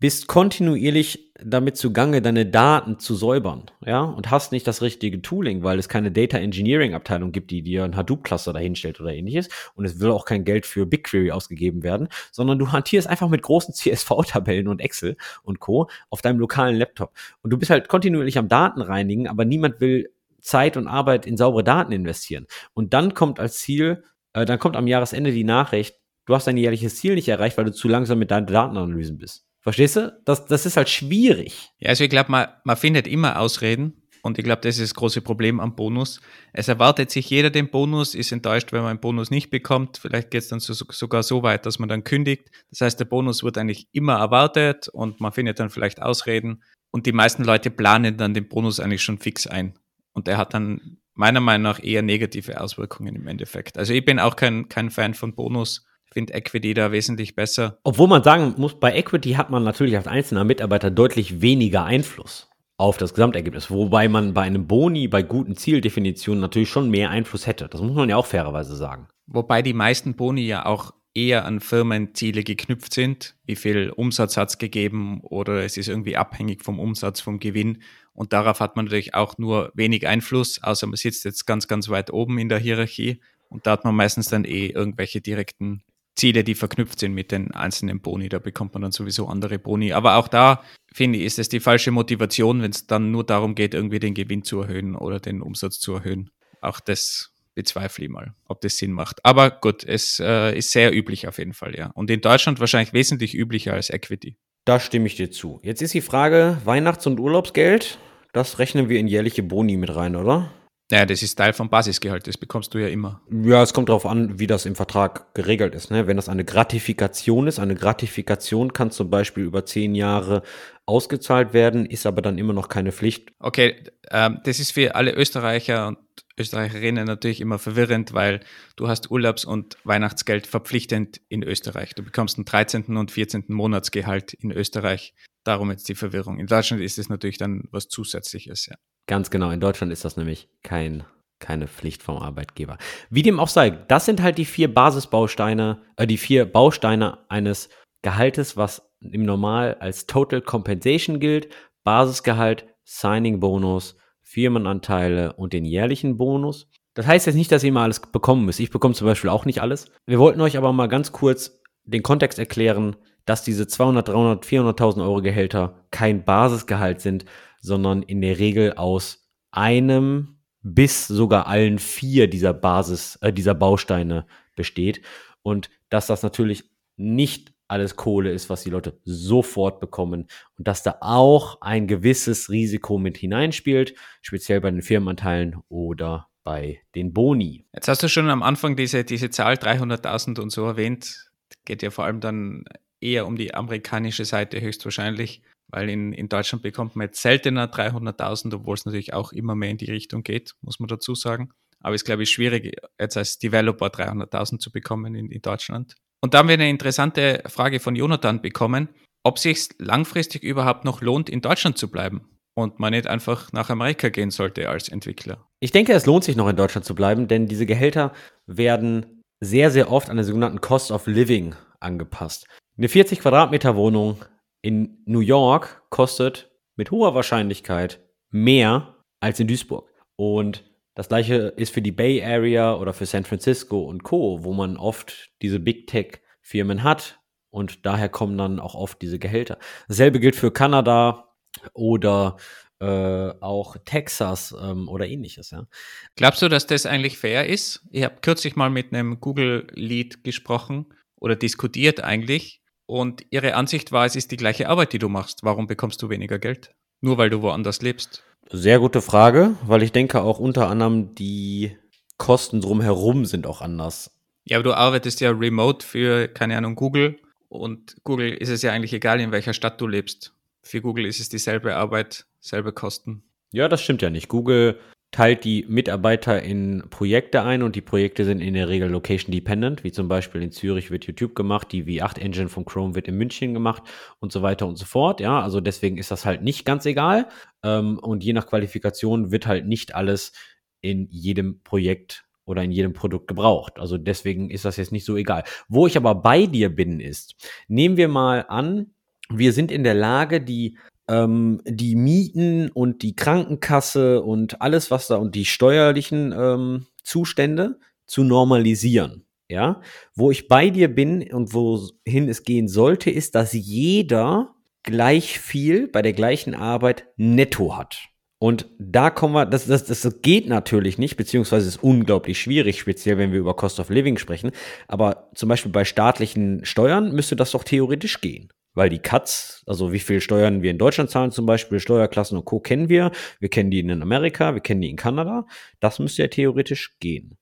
bist 0.04 0.28
kontinuierlich 0.28 1.32
damit 1.42 1.78
zugange, 1.78 2.22
deine 2.22 2.46
Daten 2.46 3.00
zu 3.00 3.16
säubern, 3.16 3.72
ja, 3.86 4.02
und 4.02 4.32
hast 4.32 4.52
nicht 4.52 4.68
das 4.68 4.82
richtige 4.82 5.22
Tooling, 5.22 5.63
weil 5.63 5.80
es 5.80 5.88
keine 5.88 6.12
Data 6.12 6.38
Engineering 6.38 6.94
Abteilung 6.94 7.32
gibt, 7.32 7.52
die 7.52 7.62
dir 7.62 7.86
ein 7.86 7.96
Hadoop 7.96 8.26
Cluster 8.26 8.52
dahinstellt 8.52 9.00
oder 9.00 9.13
ähnliches, 9.13 9.48
und 9.76 9.86
es 9.86 10.02
will 10.02 10.12
auch 10.12 10.26
kein 10.26 10.44
Geld 10.44 10.66
für 10.66 10.86
BigQuery 10.86 11.32
ausgegeben 11.32 11.84
werden, 11.84 12.10
sondern 12.34 12.60
du 12.60 12.74
hantierst 12.74 13.08
einfach 13.08 13.30
mit 13.30 13.44
großen 13.44 13.74
CSV-Tabellen 13.76 14.68
und 14.68 14.82
Excel 14.82 15.16
und 15.42 15.62
Co. 15.62 15.88
auf 16.10 16.22
deinem 16.22 16.38
lokalen 16.38 16.76
Laptop. 16.76 17.13
Und 17.42 17.52
du 17.52 17.58
bist 17.58 17.72
halt 17.72 17.88
kontinuierlich 17.88 18.38
am 18.38 18.50
Daten 18.50 18.82
reinigen, 18.82 19.30
aber 19.30 19.46
niemand 19.46 19.80
will 19.80 20.12
Zeit 20.42 20.76
und 20.76 20.89
Arbeit 20.89 21.26
in 21.26 21.38
saubere 21.38 21.63
Daten 21.63 21.94
investieren. 21.94 22.46
Und 22.74 22.94
dann 22.94 23.13
kommt 23.13 23.39
als 23.39 23.60
Ziel, 23.60 24.04
äh, 24.34 24.44
dann 24.44 24.60
kommt 24.60 24.76
am 24.76 24.88
Jahresende 24.88 25.32
die 25.32 25.46
Nachricht, 25.46 25.96
du 26.26 26.36
hast 26.36 26.46
dein 26.46 26.58
jährliches 26.58 26.98
Ziel 26.98 27.16
nicht 27.16 27.30
erreicht, 27.30 27.58
weil 27.58 27.63
du 27.63 27.72
zu 27.72 27.88
langsam 27.88 28.20
mit 28.20 28.32
deinen 28.32 28.48
Datenanalysen 28.48 29.18
bist. 29.18 29.46
Verstehst 29.63 29.95
du? 29.95 30.21
Das, 30.26 30.45
das 30.45 30.65
ist 30.65 30.78
halt 30.78 30.89
schwierig. 30.89 31.71
Ja, 31.80 31.89
also 31.89 32.04
ich 32.04 32.10
glaube, 32.10 32.32
man, 32.32 32.47
man 32.65 32.78
findet 32.78 33.08
immer 33.08 33.39
Ausreden. 33.39 34.04
Und 34.21 34.38
ich 34.38 34.45
glaube, 34.45 34.62
das 34.62 34.78
ist 34.78 34.91
das 34.91 34.93
große 34.93 35.21
Problem 35.21 35.60
am 35.60 35.76
Bonus. 35.76 36.21
Es 36.54 36.69
erwartet 36.69 37.12
sich 37.12 37.30
jeder 37.30 37.49
den 37.49 37.69
Bonus, 37.69 38.15
ist 38.15 38.32
enttäuscht, 38.32 38.71
wenn 38.71 38.82
man 38.82 38.91
einen 38.91 38.99
Bonus 39.02 39.32
nicht 39.32 39.49
bekommt. 39.49 39.97
Vielleicht 39.97 40.32
geht 40.32 40.43
es 40.43 40.47
dann 40.47 40.62
so, 40.62 40.73
sogar 40.73 41.23
so 41.23 41.43
weit, 41.43 41.65
dass 41.65 41.78
man 41.78 41.89
dann 41.89 42.06
kündigt. 42.06 42.49
Das 42.69 42.80
heißt, 42.82 42.99
der 42.99 43.06
Bonus 43.06 43.43
wird 43.43 43.58
eigentlich 43.58 43.89
immer 43.91 44.15
erwartet 44.19 44.88
und 44.88 45.19
man 45.19 45.34
findet 45.34 45.60
dann 45.60 45.69
vielleicht 45.69 46.02
Ausreden. 46.02 46.63
Und 46.91 47.06
die 47.06 47.12
meisten 47.12 47.43
Leute 47.43 47.69
planen 47.69 48.15
dann 48.15 48.34
den 48.34 48.47
Bonus 48.47 48.80
eigentlich 48.80 49.04
schon 49.04 49.17
fix 49.17 49.45
ein. 49.45 49.73
Und 50.13 50.28
der 50.28 50.38
hat 50.38 50.54
dann 50.54 50.99
meiner 51.15 51.41
Meinung 51.41 51.63
nach 51.63 51.84
eher 51.84 52.02
negative 52.02 52.62
Auswirkungen 52.62 53.15
im 53.15 53.28
Endeffekt. 53.28 53.78
Also 53.78 53.93
ich 53.93 54.06
bin 54.06 54.19
auch 54.19 54.38
kein, 54.38 54.69
kein 54.69 54.89
Fan 54.89 55.13
von 55.15 55.36
Bonus. 55.36 55.86
Finde 56.13 56.34
Equity 56.34 56.73
da 56.73 56.91
wesentlich 56.91 57.36
besser. 57.36 57.80
Obwohl 57.84 58.08
man 58.08 58.23
sagen 58.23 58.54
muss, 58.58 58.80
bei 58.80 58.95
Equity 58.95 59.32
hat 59.32 59.49
man 59.49 59.63
natürlich 59.63 59.97
als 59.97 60.08
einzelner 60.08 60.43
Mitarbeiter 60.43 60.91
deutlich 60.91 61.41
weniger 61.41 61.86
Einfluss 61.86 62.49
auf 62.78 62.97
das 62.97 63.13
Gesamtergebnis. 63.13 63.71
Wobei 63.71 64.08
man 64.08 64.34
bei 64.34 64.43
einem 64.43 64.67
Boni, 64.67 65.08
bei 65.08 65.23
guten 65.23 65.56
Zieldefinitionen 65.56 66.41
natürlich 66.41 66.69
schon 66.69 66.89
mehr 66.89 67.10
Einfluss 67.10 67.47
hätte. 67.47 67.67
Das 67.67 67.82
muss 67.82 67.93
man 67.93 68.10
ja 68.10 68.17
auch 68.17 68.26
fairerweise 68.26 68.76
sagen. 68.76 69.08
Wobei 69.26 69.62
die 69.62 69.73
meisten 69.73 70.15
Boni 70.15 70.45
ja 70.45 70.65
auch 70.65 70.93
eher 71.15 71.45
an 71.45 71.60
Firmenziele 71.60 72.43
geknüpft 72.43 72.93
sind. 72.93 73.36
Wie 73.45 73.56
viel 73.56 73.91
Umsatz 73.91 74.38
hat 74.38 74.49
es 74.49 74.58
gegeben 74.58 75.21
oder 75.21 75.63
es 75.63 75.78
ist 75.78 75.88
irgendwie 75.88 76.17
abhängig 76.17 76.63
vom 76.63 76.80
Umsatz, 76.80 77.21
vom 77.21 77.39
Gewinn. 77.39 77.82
Und 78.13 78.34
darauf 78.34 78.60
hat 78.60 78.76
man 78.76 78.86
natürlich 78.86 79.13
auch 79.13 79.38
nur 79.38 79.71
wenig 79.76 80.08
Einfluss, 80.08 80.62
außer 80.62 80.88
man 80.88 80.95
sitzt 80.95 81.26
jetzt 81.26 81.45
ganz, 81.45 81.67
ganz 81.67 81.89
weit 81.89 82.12
oben 82.12 82.38
in 82.38 82.49
der 82.49 82.60
Hierarchie. 82.60 83.21
Und 83.49 83.67
da 83.67 83.71
hat 83.71 83.86
man 83.86 83.95
meistens 83.95 84.30
dann 84.30 84.45
eh 84.45 84.67
irgendwelche 84.67 85.21
direkten 85.21 85.84
Ziele, 86.15 86.43
die 86.43 86.56
verknüpft 86.56 86.99
sind 86.99 87.13
mit 87.13 87.32
den 87.32 87.52
einzelnen 87.52 87.99
Boni. 87.99 88.30
Da 88.30 88.39
bekommt 88.39 88.73
man 88.73 88.84
dann 88.84 88.91
sowieso 88.91 89.28
andere 89.28 89.60
Boni. 89.60 89.93
Aber 89.93 90.15
auch 90.15 90.28
da, 90.28 90.63
finde 90.93 91.19
ich, 91.19 91.26
ist 91.26 91.39
es 91.39 91.49
die 91.49 91.60
falsche 91.60 91.91
Motivation, 91.91 92.62
wenn 92.62 92.71
es 92.71 92.88
dann 92.88 93.12
nur 93.12 93.26
darum 93.26 93.56
geht, 93.56 93.73
irgendwie 93.73 93.99
den 93.99 94.13
Gewinn 94.13 94.43
zu 94.43 94.62
erhöhen 94.62 94.95
oder 94.95 95.19
den 95.19 95.41
Umsatz 95.41 95.80
zu 95.80 95.93
erhöhen. 95.93 96.30
Auch 96.62 96.80
das 96.80 97.34
bezweifle 97.56 98.06
ich 98.06 98.12
mal, 98.12 98.34
ob 98.47 98.62
das 98.62 98.78
Sinn 98.78 98.91
macht. 98.91 99.23
Aber 99.23 99.52
gut, 99.52 99.84
es 99.84 100.19
äh, 100.19 100.58
ist 100.58 100.71
sehr 100.71 100.95
üblich 100.95 101.28
auf 101.28 101.38
jeden 101.38 101.54
Fall, 101.54 101.76
ja. 101.76 101.91
Und 101.93 102.10
in 102.10 102.21
Deutschland 102.21 102.60
wahrscheinlich 102.60 102.93
wesentlich 102.93 103.36
üblicher 103.36 103.73
als 103.73 103.89
Equity. 103.89 104.38
Da 104.65 104.80
stimme 104.80 105.08
ich 105.08 105.15
dir 105.15 105.30
zu. 105.30 105.60
Jetzt 105.62 105.82
ist 105.82 105.93
die 105.93 106.02
Frage, 106.02 106.58
Weihnachts- 106.63 107.06
und 107.06 107.19
Urlaubsgeld, 107.19 107.99
das 108.32 108.60
rechnen 108.60 108.89
wir 108.89 108.99
in 108.99 109.08
jährliche 109.08 109.43
Boni 109.43 109.78
mit 109.78 109.93
rein, 109.95 110.15
oder? 110.15 110.52
Naja, 110.94 111.08
das 111.08 111.24
ist 111.24 111.34
Teil 111.34 111.54
vom 111.54 111.72
Basisgehalt, 111.72 112.28
das 112.28 112.38
bekommst 112.38 112.72
du 112.76 112.78
ja 112.78 112.88
immer. 112.88 113.20
Ja, 113.32 113.64
es 113.64 113.74
kommt 113.74 113.90
darauf 113.90 114.06
an, 114.06 114.38
wie 114.38 114.46
das 114.46 114.68
im 114.68 114.76
Vertrag 114.76 115.34
geregelt 115.34 115.74
ist. 115.74 115.90
Ne? 115.90 116.06
Wenn 116.06 116.18
das 116.18 116.30
eine 116.30 116.46
Gratifikation 116.46 117.48
ist, 117.48 117.58
eine 117.58 117.74
Gratifikation 117.74 118.74
kann 118.74 118.92
zum 118.92 119.10
Beispiel 119.10 119.44
über 119.44 119.66
zehn 119.66 119.96
Jahre 119.96 120.44
ausgezahlt 120.86 121.52
werden, 121.52 121.88
ist 121.88 122.06
aber 122.06 122.22
dann 122.22 122.38
immer 122.38 122.54
noch 122.54 122.70
keine 122.70 122.92
Pflicht. 122.92 123.32
Okay, 123.40 123.84
ähm, 124.12 124.40
das 124.44 124.60
ist 124.60 124.74
für 124.74 124.94
alle 124.94 125.16
Österreicher 125.16 125.88
und 125.88 125.98
Österreicherinnen 126.38 127.08
natürlich 127.08 127.42
immer 127.42 127.58
verwirrend, 127.58 128.14
weil 128.14 128.42
du 128.76 128.88
hast 128.88 129.10
Urlaubs- 129.10 129.46
und 129.46 129.78
Weihnachtsgeld 129.86 130.46
verpflichtend 130.46 131.22
in 131.28 131.42
Österreich. 131.42 131.96
Du 131.96 132.04
bekommst 132.04 132.38
einen 132.38 132.46
13. 132.46 132.98
und 132.98 133.10
14. 133.10 133.46
Monatsgehalt 133.48 134.34
in 134.36 134.52
Österreich. 134.52 135.16
Darum 135.44 135.72
jetzt 135.72 135.90
die 135.90 135.96
Verwirrung. 135.96 136.38
In 136.38 136.46
Deutschland 136.46 136.84
ist 136.84 137.00
es 137.00 137.10
natürlich 137.10 137.40
dann 137.40 137.64
was 137.72 137.88
Zusätzliches, 137.88 138.68
ja. 138.68 138.76
Ganz 139.08 139.30
genau, 139.30 139.52
in 139.52 139.60
Deutschland 139.60 139.92
ist 139.92 140.06
das 140.06 140.18
nämlich 140.18 140.50
kein, 140.63 141.04
keine 141.39 141.68
Pflicht 141.68 142.04
vom 142.04 142.18
Arbeitgeber. 142.18 142.78
Wie 143.10 143.22
dem 143.22 143.39
auch 143.39 143.50
sei, 143.50 143.70
das 143.70 144.06
sind 144.06 144.22
halt 144.22 144.38
die 144.38 144.46
vier 144.46 144.74
Basisbausteine, 144.74 145.82
äh, 145.98 146.08
die 146.08 146.18
vier 146.18 146.46
Bausteine 146.46 147.20
eines 147.30 147.70
Gehaltes, 148.02 148.58
was 148.58 148.89
im 149.00 149.26
Normal 149.26 149.76
als 149.80 150.06
Total 150.06 150.42
Compensation 150.42 151.20
gilt. 151.20 151.50
Basisgehalt, 151.84 152.66
Signing 152.86 153.39
Bonus, 153.39 153.98
Firmenanteile 154.22 155.34
und 155.34 155.54
den 155.54 155.66
jährlichen 155.66 156.18
Bonus. 156.18 156.70
Das 156.94 157.08
heißt 157.08 157.26
jetzt 157.26 157.36
nicht, 157.36 157.52
dass 157.52 157.63
ihr 157.63 157.70
immer 157.70 157.82
alles 157.82 158.00
bekommen 158.00 158.46
müsst. 158.46 158.60
Ich 158.60 158.72
bekomme 158.72 158.94
zum 158.94 159.08
Beispiel 159.08 159.30
auch 159.30 159.46
nicht 159.46 159.62
alles. 159.62 159.88
Wir 160.06 160.20
wollten 160.20 160.42
euch 160.42 160.58
aber 160.58 160.72
mal 160.74 160.88
ganz 160.88 161.12
kurz 161.12 161.60
den 161.86 162.04
Kontext 162.04 162.39
erklären, 162.39 162.96
dass 163.26 163.44
diese 163.44 163.68
200, 163.68 164.08
300, 164.08 164.46
400.000 164.46 165.02
Euro 165.02 165.22
Gehälter 165.22 165.86
kein 165.92 166.24
Basisgehalt 166.24 167.02
sind, 167.02 167.26
sondern 167.63 168.04
in 168.04 168.21
der 168.21 168.38
Regel 168.39 168.73
aus 168.73 169.26
einem 169.52 170.38
bis 170.62 171.08
sogar 171.08 171.47
allen 171.47 171.80
vier 171.80 172.28
dieser 172.28 172.54
Basis, 172.54 173.17
äh, 173.21 173.32
dieser 173.32 173.56
Bausteine 173.56 174.28
besteht. 174.56 175.02
Und 175.41 175.69
dass 175.89 176.08
das 176.08 176.23
natürlich 176.23 176.65
nicht 176.97 177.54
alles 177.69 177.95
Kohle 177.95 178.32
ist, 178.32 178.49
was 178.49 178.63
die 178.63 178.69
Leute 178.69 178.99
sofort 179.06 179.80
bekommen 179.80 180.28
und 180.58 180.67
dass 180.67 180.84
da 180.84 180.97
auch 180.99 181.62
ein 181.62 181.88
gewisses 181.88 182.49
Risiko 182.49 182.97
mit 182.97 183.17
hineinspielt, 183.17 183.95
speziell 184.21 184.60
bei 184.62 184.69
den 184.69 184.82
Firmenanteilen 184.82 185.58
oder 185.69 186.28
bei 186.43 186.82
den 186.95 187.13
Boni. 187.13 187.65
Jetzt 187.73 187.88
hast 187.88 188.04
du 188.04 188.10
schon 188.10 188.30
am 188.30 188.43
Anfang 188.43 188.76
diese, 188.76 189.06
diese 189.06 189.30
Zahl 189.30 189.56
300.000 189.56 190.39
und 190.39 190.52
so 190.52 190.65
erwähnt. 190.65 191.32
Geht 191.65 191.82
ja 191.82 191.89
vor 191.89 192.04
allem 192.04 192.19
dann 192.19 192.65
eher 192.99 193.26
um 193.26 193.38
die 193.38 193.54
amerikanische 193.54 194.26
Seite 194.26 194.60
höchstwahrscheinlich, 194.60 195.41
weil 195.74 195.90
in, 195.90 196.14
in 196.14 196.30
Deutschland 196.30 196.62
bekommt 196.62 196.96
man 196.96 197.08
jetzt 197.08 197.22
seltener 197.22 197.66
300.000, 197.66 198.54
obwohl 198.54 198.76
es 198.76 198.86
natürlich 198.86 199.14
auch 199.14 199.32
immer 199.32 199.56
mehr 199.56 199.72
in 199.72 199.78
die 199.78 199.90
Richtung 199.90 200.22
geht, 200.22 200.54
muss 200.62 200.80
man 200.80 200.88
dazu 200.88 201.16
sagen. 201.16 201.50
Aber 201.82 201.96
es 201.96 202.02
ist, 202.02 202.06
glaube 202.06 202.24
ich, 202.24 202.30
schwierig, 202.30 202.80
jetzt 203.00 203.18
als 203.18 203.40
Developer 203.40 203.88
300.000 203.88 204.60
zu 204.60 204.72
bekommen 204.72 205.16
in, 205.16 205.32
in 205.32 205.42
Deutschland. 205.42 205.96
Und 206.22 206.34
da 206.34 206.38
haben 206.38 206.48
wir 206.48 206.54
eine 206.54 206.70
interessante 206.70 207.42
Frage 207.48 207.80
von 207.80 207.96
Jonathan 207.96 208.40
bekommen, 208.40 208.90
ob 209.24 209.40
sich 209.40 209.70
langfristig 209.80 210.44
überhaupt 210.44 210.86
noch 210.86 211.02
lohnt, 211.02 211.28
in 211.28 211.42
Deutschland 211.42 211.80
zu 211.80 211.90
bleiben 211.90 212.30
und 212.56 212.80
man 212.80 212.92
nicht 212.92 213.08
einfach 213.08 213.52
nach 213.52 213.72
Amerika 213.72 214.10
gehen 214.10 214.30
sollte 214.30 214.70
als 214.70 214.90
Entwickler. 214.90 215.48
Ich 215.60 215.72
denke, 215.72 215.94
es 215.94 216.06
lohnt 216.06 216.24
sich 216.24 216.36
noch 216.36 216.48
in 216.48 216.56
Deutschland 216.56 216.86
zu 216.86 216.94
bleiben, 216.94 217.28
denn 217.28 217.48
diese 217.48 217.66
Gehälter 217.66 218.14
werden 218.46 219.24
sehr, 219.42 219.72
sehr 219.72 219.92
oft 219.92 220.12
an 220.12 220.18
den 220.18 220.26
sogenannten 220.26 220.62
Cost 220.62 220.92
of 220.92 221.08
Living 221.08 221.56
angepasst. 221.80 222.46
Eine 222.78 222.90
40 222.90 223.20
Quadratmeter 223.20 223.76
Wohnung 223.76 224.24
in 224.63 224.97
New 225.06 225.19
York 225.19 225.84
kostet 225.89 226.49
mit 226.76 226.89
hoher 226.89 227.13
Wahrscheinlichkeit 227.13 227.99
mehr 228.32 228.95
als 229.19 229.39
in 229.39 229.47
Duisburg. 229.47 229.88
Und 230.15 230.63
das 230.95 231.10
gleiche 231.10 231.36
ist 231.36 231.73
für 231.73 231.82
die 231.82 231.91
Bay 231.91 232.23
Area 232.23 232.76
oder 232.76 232.93
für 232.93 233.06
San 233.06 233.26
Francisco 233.26 233.84
und 233.84 234.04
Co., 234.04 234.43
wo 234.43 234.54
man 234.54 234.78
oft 234.78 235.32
diese 235.41 235.60
Big 235.60 235.88
Tech 235.88 236.21
Firmen 236.41 236.84
hat 236.84 237.19
und 237.49 237.86
daher 237.86 238.10
kommen 238.10 238.38
dann 238.38 238.60
auch 238.60 238.76
oft 238.76 239.02
diese 239.02 239.19
Gehälter. 239.19 239.60
Dasselbe 239.88 240.19
gilt 240.19 240.36
für 240.36 240.52
Kanada 240.52 241.36
oder 241.73 242.38
äh, 242.80 243.30
auch 243.41 243.78
Texas 243.86 244.56
ähm, 244.60 244.88
oder 244.88 245.08
ähnliches. 245.08 245.52
Ja. 245.52 245.67
Glaubst 246.15 246.41
du, 246.41 246.49
dass 246.49 246.67
das 246.67 246.86
eigentlich 246.86 247.17
fair 247.17 247.47
ist? 247.47 247.86
Ich 247.91 248.04
habe 248.04 248.15
kürzlich 248.21 248.56
mal 248.56 248.69
mit 248.69 248.93
einem 248.93 249.19
Google-Lead 249.19 250.23
gesprochen 250.23 250.93
oder 251.15 251.36
diskutiert 251.36 252.04
eigentlich 252.04 252.62
und 252.86 253.26
ihre 253.30 253.56
Ansicht 253.56 253.91
war, 253.91 254.06
es 254.06 254.15
ist 254.15 254.32
die 254.32 254.38
gleiche 254.38 254.69
Arbeit, 254.69 254.93
die 254.93 255.00
du 255.00 255.10
machst. 255.10 255.43
Warum 255.43 255.67
bekommst 255.67 256.02
du 256.02 256.10
weniger 256.10 256.39
Geld? 256.39 256.74
Nur 257.02 257.17
weil 257.17 257.30
du 257.30 257.41
woanders 257.41 257.82
lebst. 257.82 258.24
Sehr 258.50 258.80
gute 258.80 259.02
Frage, 259.02 259.56
weil 259.65 259.84
ich 259.84 259.91
denke 259.91 260.22
auch 260.22 260.39
unter 260.39 260.69
anderem 260.69 261.15
die 261.15 261.78
Kosten 262.17 262.62
drumherum 262.62 263.26
sind 263.26 263.48
auch 263.48 263.62
anders. 263.62 264.12
Ja, 264.46 264.58
aber 264.58 264.63
du 264.63 264.74
arbeitest 264.74 265.22
ja 265.22 265.32
remote 265.32 265.86
für, 265.86 266.28
keine 266.28 266.58
Ahnung, 266.58 266.76
Google. 266.76 267.19
Und 267.50 267.96
Google 268.04 268.34
ist 268.34 268.50
es 268.50 268.62
ja 268.62 268.72
eigentlich 268.72 268.93
egal, 268.93 269.19
in 269.19 269.32
welcher 269.32 269.54
Stadt 269.54 269.80
du 269.80 269.88
lebst. 269.88 270.34
Für 270.62 270.82
Google 270.82 271.06
ist 271.06 271.19
es 271.19 271.30
dieselbe 271.30 271.76
Arbeit, 271.76 272.26
selbe 272.39 272.74
Kosten. 272.74 273.24
Ja, 273.52 273.67
das 273.67 273.82
stimmt 273.82 274.02
ja 274.02 274.10
nicht. 274.10 274.28
Google 274.28 274.80
teilt 275.13 275.43
die 275.43 275.63
Mitarbeiter 275.69 276.41
in 276.41 276.84
Projekte 276.89 277.43
ein 277.43 277.62
und 277.62 277.76
die 277.76 277.82
Projekte 277.82 278.26
sind 278.26 278.41
in 278.41 278.56
der 278.56 278.67
Regel 278.67 278.89
location 278.89 279.32
dependent, 279.32 279.84
wie 279.84 279.91
zum 279.91 280.08
Beispiel 280.08 280.41
in 280.41 280.52
Zürich 280.52 280.89
wird 280.89 281.06
YouTube 281.06 281.36
gemacht, 281.36 281.71
die 281.71 281.86
V8 281.86 282.19
Engine 282.19 282.49
von 282.49 282.65
Chrome 282.65 282.95
wird 282.95 283.08
in 283.08 283.15
München 283.15 283.54
gemacht 283.54 283.84
und 284.19 284.32
so 284.32 284.41
weiter 284.41 284.67
und 284.67 284.76
so 284.76 284.86
fort. 284.86 285.21
Ja, 285.21 285.39
also 285.39 285.62
deswegen 285.62 285.97
ist 285.97 286.10
das 286.10 286.26
halt 286.26 286.41
nicht 286.41 286.65
ganz 286.65 286.88
egal. 286.88 287.30
Ähm, 287.63 287.99
und 287.99 288.23
je 288.23 288.34
nach 288.34 288.47
Qualifikation 288.47 289.32
wird 289.32 289.45
halt 289.45 289.67
nicht 289.67 289.93
alles 289.93 290.34
in 290.82 291.08
jedem 291.12 291.62
Projekt 291.62 292.26
oder 292.45 292.63
in 292.63 292.71
jedem 292.71 292.93
Produkt 292.93 293.28
gebraucht. 293.28 293.78
Also 293.78 293.99
deswegen 293.99 294.49
ist 294.49 294.65
das 294.65 294.78
jetzt 294.78 294.91
nicht 294.91 295.06
so 295.06 295.15
egal. 295.15 295.43
Wo 295.67 295.86
ich 295.86 295.95
aber 295.95 296.15
bei 296.15 296.47
dir 296.47 296.76
bin, 296.76 296.99
ist, 296.99 297.36
nehmen 297.67 297.97
wir 297.97 298.08
mal 298.08 298.45
an, 298.49 298.95
wir 299.30 299.54
sind 299.54 299.71
in 299.71 299.84
der 299.84 299.93
Lage, 299.93 300.41
die 300.41 300.78
ähm, 301.08 301.62
die 301.66 301.96
Mieten 301.96 302.70
und 302.70 303.02
die 303.02 303.16
Krankenkasse 303.16 304.22
und 304.22 304.62
alles, 304.62 304.92
was 304.92 305.08
da 305.08 305.16
und 305.16 305.36
die 305.36 305.46
steuerlichen 305.46 306.34
ähm, 306.38 306.86
Zustände 307.04 307.80
zu 308.06 308.24
normalisieren. 308.24 309.26
Ja, 309.50 309.82
wo 310.16 310.32
ich 310.32 310.48
bei 310.48 310.70
dir 310.70 310.94
bin 310.94 311.32
und 311.32 311.54
wohin 311.54 312.30
es 312.30 312.44
gehen 312.44 312.68
sollte, 312.68 313.12
ist, 313.12 313.36
dass 313.36 313.54
jeder 313.54 314.56
gleich 314.84 315.39
viel 315.39 315.88
bei 315.88 316.02
der 316.02 316.13
gleichen 316.13 316.56
Arbeit 316.56 317.06
netto 317.18 317.78
hat. 317.78 318.10
Und 318.39 318.68
da 318.78 319.10
kommen 319.10 319.36
wir, 319.36 319.46
das, 319.46 319.68
das, 319.68 319.86
das 319.86 320.22
geht 320.22 320.48
natürlich 320.50 320.98
nicht, 320.98 321.16
beziehungsweise 321.16 321.68
ist 321.68 321.82
unglaublich 321.82 322.42
schwierig, 322.42 322.80
speziell 322.80 323.18
wenn 323.18 323.32
wir 323.32 323.39
über 323.39 323.56
Cost 323.56 323.80
of 323.80 323.89
Living 323.89 324.18
sprechen. 324.18 324.52
Aber 324.88 325.30
zum 325.34 325.48
Beispiel 325.48 325.72
bei 325.72 325.86
staatlichen 325.86 326.66
Steuern 326.66 327.13
müsste 327.13 327.38
das 327.38 327.52
doch 327.52 327.63
theoretisch 327.63 328.20
gehen. 328.20 328.50
Weil 328.74 328.90
die 328.90 329.00
Cuts, 329.00 329.64
also 329.68 329.92
wie 329.92 330.00
viel 330.00 330.20
Steuern 330.20 330.64
wir 330.64 330.72
in 330.72 330.78
Deutschland 330.78 331.10
zahlen 331.10 331.32
zum 331.32 331.46
Beispiel, 331.46 331.80
Steuerklassen 331.80 332.38
und 332.38 332.46
Co. 332.46 332.60
kennen 332.60 332.90
wir. 332.90 333.12
Wir 333.40 333.50
kennen 333.50 333.70
die 333.72 333.80
in 333.80 334.02
Amerika, 334.02 334.54
wir 334.54 334.62
kennen 334.62 334.82
die 334.82 334.90
in 334.90 334.96
Kanada. 334.96 335.46
Das 335.80 336.00
müsste 336.00 336.24
ja 336.24 336.28
theoretisch 336.28 336.96
gehen. 337.00 337.38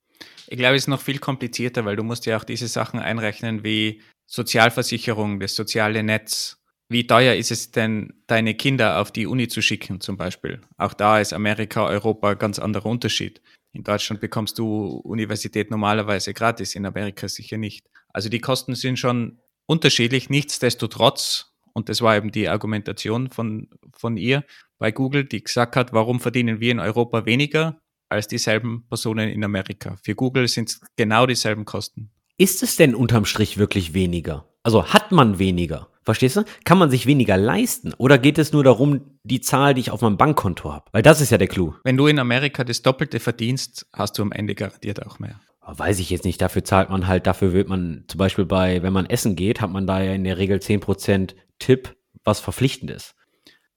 Ich 0.46 0.58
glaube, 0.58 0.76
es 0.76 0.82
ist 0.82 0.88
noch 0.88 1.00
viel 1.00 1.18
komplizierter, 1.18 1.84
weil 1.84 1.96
du 1.96 2.02
musst 2.02 2.26
ja 2.26 2.36
auch 2.36 2.44
diese 2.44 2.68
Sachen 2.68 3.00
einrechnen 3.00 3.64
wie 3.64 4.02
Sozialversicherung, 4.26 5.40
das 5.40 5.56
soziale 5.56 6.02
Netz, 6.02 6.58
wie 6.88 7.06
teuer 7.06 7.34
ist 7.34 7.50
es 7.50 7.70
denn, 7.70 8.12
deine 8.26 8.54
Kinder 8.54 9.00
auf 9.00 9.10
die 9.10 9.26
Uni 9.26 9.48
zu 9.48 9.62
schicken, 9.62 10.00
zum 10.00 10.18
Beispiel? 10.18 10.60
Auch 10.76 10.92
da 10.92 11.20
ist 11.20 11.32
Amerika, 11.32 11.86
Europa 11.86 12.34
ganz 12.34 12.58
anderer 12.58 12.86
Unterschied. 12.86 13.40
In 13.72 13.82
Deutschland 13.82 14.20
bekommst 14.20 14.58
du 14.58 15.00
Universität 15.04 15.70
normalerweise 15.70 16.34
gratis, 16.34 16.74
in 16.74 16.84
Amerika 16.84 17.28
sicher 17.28 17.56
nicht. 17.56 17.86
Also 18.12 18.28
die 18.28 18.40
Kosten 18.40 18.74
sind 18.74 18.98
schon 18.98 19.38
unterschiedlich. 19.66 20.30
Nichtsdestotrotz, 20.30 21.54
und 21.72 21.88
das 21.88 22.00
war 22.00 22.16
eben 22.16 22.32
die 22.32 22.48
Argumentation 22.48 23.30
von, 23.30 23.68
von 23.92 24.16
ihr 24.16 24.44
bei 24.78 24.90
Google, 24.92 25.24
die 25.24 25.42
gesagt 25.42 25.76
hat, 25.76 25.92
warum 25.92 26.20
verdienen 26.20 26.60
wir 26.60 26.72
in 26.72 26.80
Europa 26.80 27.24
weniger 27.26 27.80
als 28.08 28.28
dieselben 28.28 28.86
Personen 28.88 29.28
in 29.28 29.44
Amerika? 29.44 29.96
Für 30.02 30.14
Google 30.14 30.48
sind 30.48 30.70
es 30.70 30.80
genau 30.96 31.26
dieselben 31.26 31.64
Kosten. 31.64 32.10
Ist 32.36 32.62
es 32.62 32.76
denn 32.76 32.94
unterm 32.94 33.24
Strich 33.24 33.58
wirklich 33.58 33.94
weniger? 33.94 34.48
Also 34.62 34.86
hat 34.86 35.12
man 35.12 35.38
weniger? 35.38 35.88
Verstehst 36.04 36.36
du? 36.36 36.44
Kann 36.64 36.78
man 36.78 36.90
sich 36.90 37.06
weniger 37.06 37.36
leisten? 37.36 37.94
Oder 37.94 38.18
geht 38.18 38.38
es 38.38 38.52
nur 38.52 38.64
darum, 38.64 39.18
die 39.22 39.40
Zahl, 39.40 39.74
die 39.74 39.82
ich 39.82 39.90
auf 39.90 40.00
meinem 40.00 40.16
Bankkonto 40.16 40.72
habe? 40.72 40.86
Weil 40.90 41.02
das 41.02 41.20
ist 41.20 41.30
ja 41.30 41.38
der 41.38 41.46
Clou. 41.46 41.74
Wenn 41.84 41.96
du 41.96 42.08
in 42.08 42.18
Amerika 42.18 42.64
das 42.64 42.82
Doppelte 42.82 43.20
verdienst, 43.20 43.86
hast 43.92 44.18
du 44.18 44.22
am 44.22 44.32
Ende 44.32 44.54
garantiert 44.54 45.04
auch 45.06 45.20
mehr. 45.20 45.40
Weiß 45.64 46.00
ich 46.00 46.10
jetzt 46.10 46.24
nicht. 46.24 46.40
Dafür 46.40 46.64
zahlt 46.64 46.90
man 46.90 47.06
halt, 47.06 47.26
dafür 47.26 47.52
wird 47.52 47.68
man 47.68 48.04
zum 48.08 48.18
Beispiel 48.18 48.44
bei, 48.44 48.82
wenn 48.82 48.92
man 48.92 49.06
essen 49.06 49.36
geht, 49.36 49.60
hat 49.60 49.70
man 49.70 49.86
da 49.86 50.02
ja 50.02 50.12
in 50.12 50.24
der 50.24 50.38
Regel 50.38 50.58
10% 50.58 51.34
Tipp, 51.58 51.96
was 52.24 52.40
verpflichtend 52.40 52.90
ist. 52.90 53.14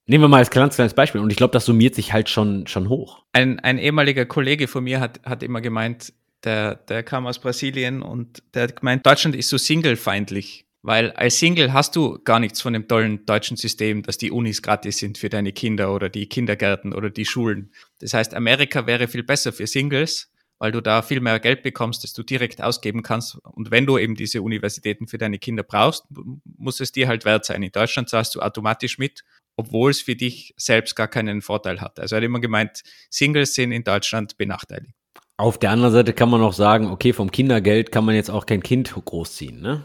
Nehmen 0.06 0.24
wir 0.24 0.28
mal 0.28 0.38
als 0.38 0.50
ganz 0.50 0.76
kleines 0.76 0.94
Beispiel. 0.94 1.20
Und 1.20 1.30
ich 1.30 1.36
glaube, 1.36 1.52
das 1.52 1.64
summiert 1.64 1.94
sich 1.94 2.12
halt 2.12 2.28
schon, 2.28 2.66
schon 2.66 2.88
hoch. 2.88 3.24
Ein, 3.32 3.60
ein 3.60 3.78
ehemaliger 3.78 4.26
Kollege 4.26 4.68
von 4.68 4.84
mir 4.84 5.00
hat, 5.00 5.20
hat 5.24 5.42
immer 5.42 5.60
gemeint, 5.60 6.12
der, 6.44 6.76
der 6.76 7.02
kam 7.02 7.26
aus 7.26 7.40
Brasilien 7.40 8.02
und 8.02 8.42
der 8.54 8.64
hat 8.64 8.76
gemeint, 8.80 9.06
Deutschland 9.06 9.34
ist 9.34 9.48
so 9.48 9.56
singlefeindlich. 9.56 10.64
Weil 10.82 11.10
als 11.12 11.40
Single 11.40 11.72
hast 11.72 11.96
du 11.96 12.20
gar 12.22 12.38
nichts 12.38 12.60
von 12.60 12.72
dem 12.72 12.86
tollen 12.86 13.26
deutschen 13.26 13.56
System, 13.56 14.04
dass 14.04 14.18
die 14.18 14.30
Unis 14.30 14.62
gratis 14.62 14.98
sind 14.98 15.18
für 15.18 15.28
deine 15.28 15.52
Kinder 15.52 15.92
oder 15.92 16.08
die 16.08 16.28
Kindergärten 16.28 16.92
oder 16.92 17.10
die 17.10 17.24
Schulen. 17.24 17.72
Das 17.98 18.14
heißt, 18.14 18.34
Amerika 18.34 18.86
wäre 18.86 19.08
viel 19.08 19.24
besser 19.24 19.52
für 19.52 19.66
Singles, 19.66 20.30
weil 20.58 20.72
du 20.72 20.80
da 20.80 21.02
viel 21.02 21.20
mehr 21.20 21.38
Geld 21.40 21.62
bekommst, 21.62 22.02
das 22.04 22.12
du 22.12 22.22
direkt 22.22 22.62
ausgeben 22.62 23.02
kannst. 23.02 23.36
Und 23.44 23.70
wenn 23.70 23.86
du 23.86 23.98
eben 23.98 24.14
diese 24.14 24.42
Universitäten 24.42 25.06
für 25.06 25.18
deine 25.18 25.38
Kinder 25.38 25.62
brauchst, 25.62 26.04
muss 26.44 26.80
es 26.80 26.92
dir 26.92 27.08
halt 27.08 27.24
wert 27.24 27.44
sein. 27.44 27.62
In 27.62 27.72
Deutschland 27.72 28.08
zahlst 28.08 28.34
du 28.34 28.40
automatisch 28.40 28.98
mit, 28.98 29.24
obwohl 29.56 29.90
es 29.90 30.02
für 30.02 30.16
dich 30.16 30.54
selbst 30.56 30.96
gar 30.96 31.08
keinen 31.08 31.42
Vorteil 31.42 31.80
hat. 31.80 31.98
Also 32.00 32.14
er 32.14 32.18
hat 32.18 32.24
immer 32.24 32.40
gemeint, 32.40 32.82
Singles 33.10 33.54
sind 33.54 33.72
in 33.72 33.84
Deutschland 33.84 34.36
benachteiligt. 34.36 34.94
Auf 35.38 35.58
der 35.58 35.70
anderen 35.70 35.92
Seite 35.92 36.14
kann 36.14 36.30
man 36.30 36.40
auch 36.40 36.54
sagen, 36.54 36.90
okay, 36.90 37.12
vom 37.12 37.30
Kindergeld 37.30 37.92
kann 37.92 38.04
man 38.04 38.14
jetzt 38.14 38.30
auch 38.30 38.46
kein 38.46 38.62
Kind 38.62 38.94
großziehen, 38.94 39.60
ne? 39.60 39.84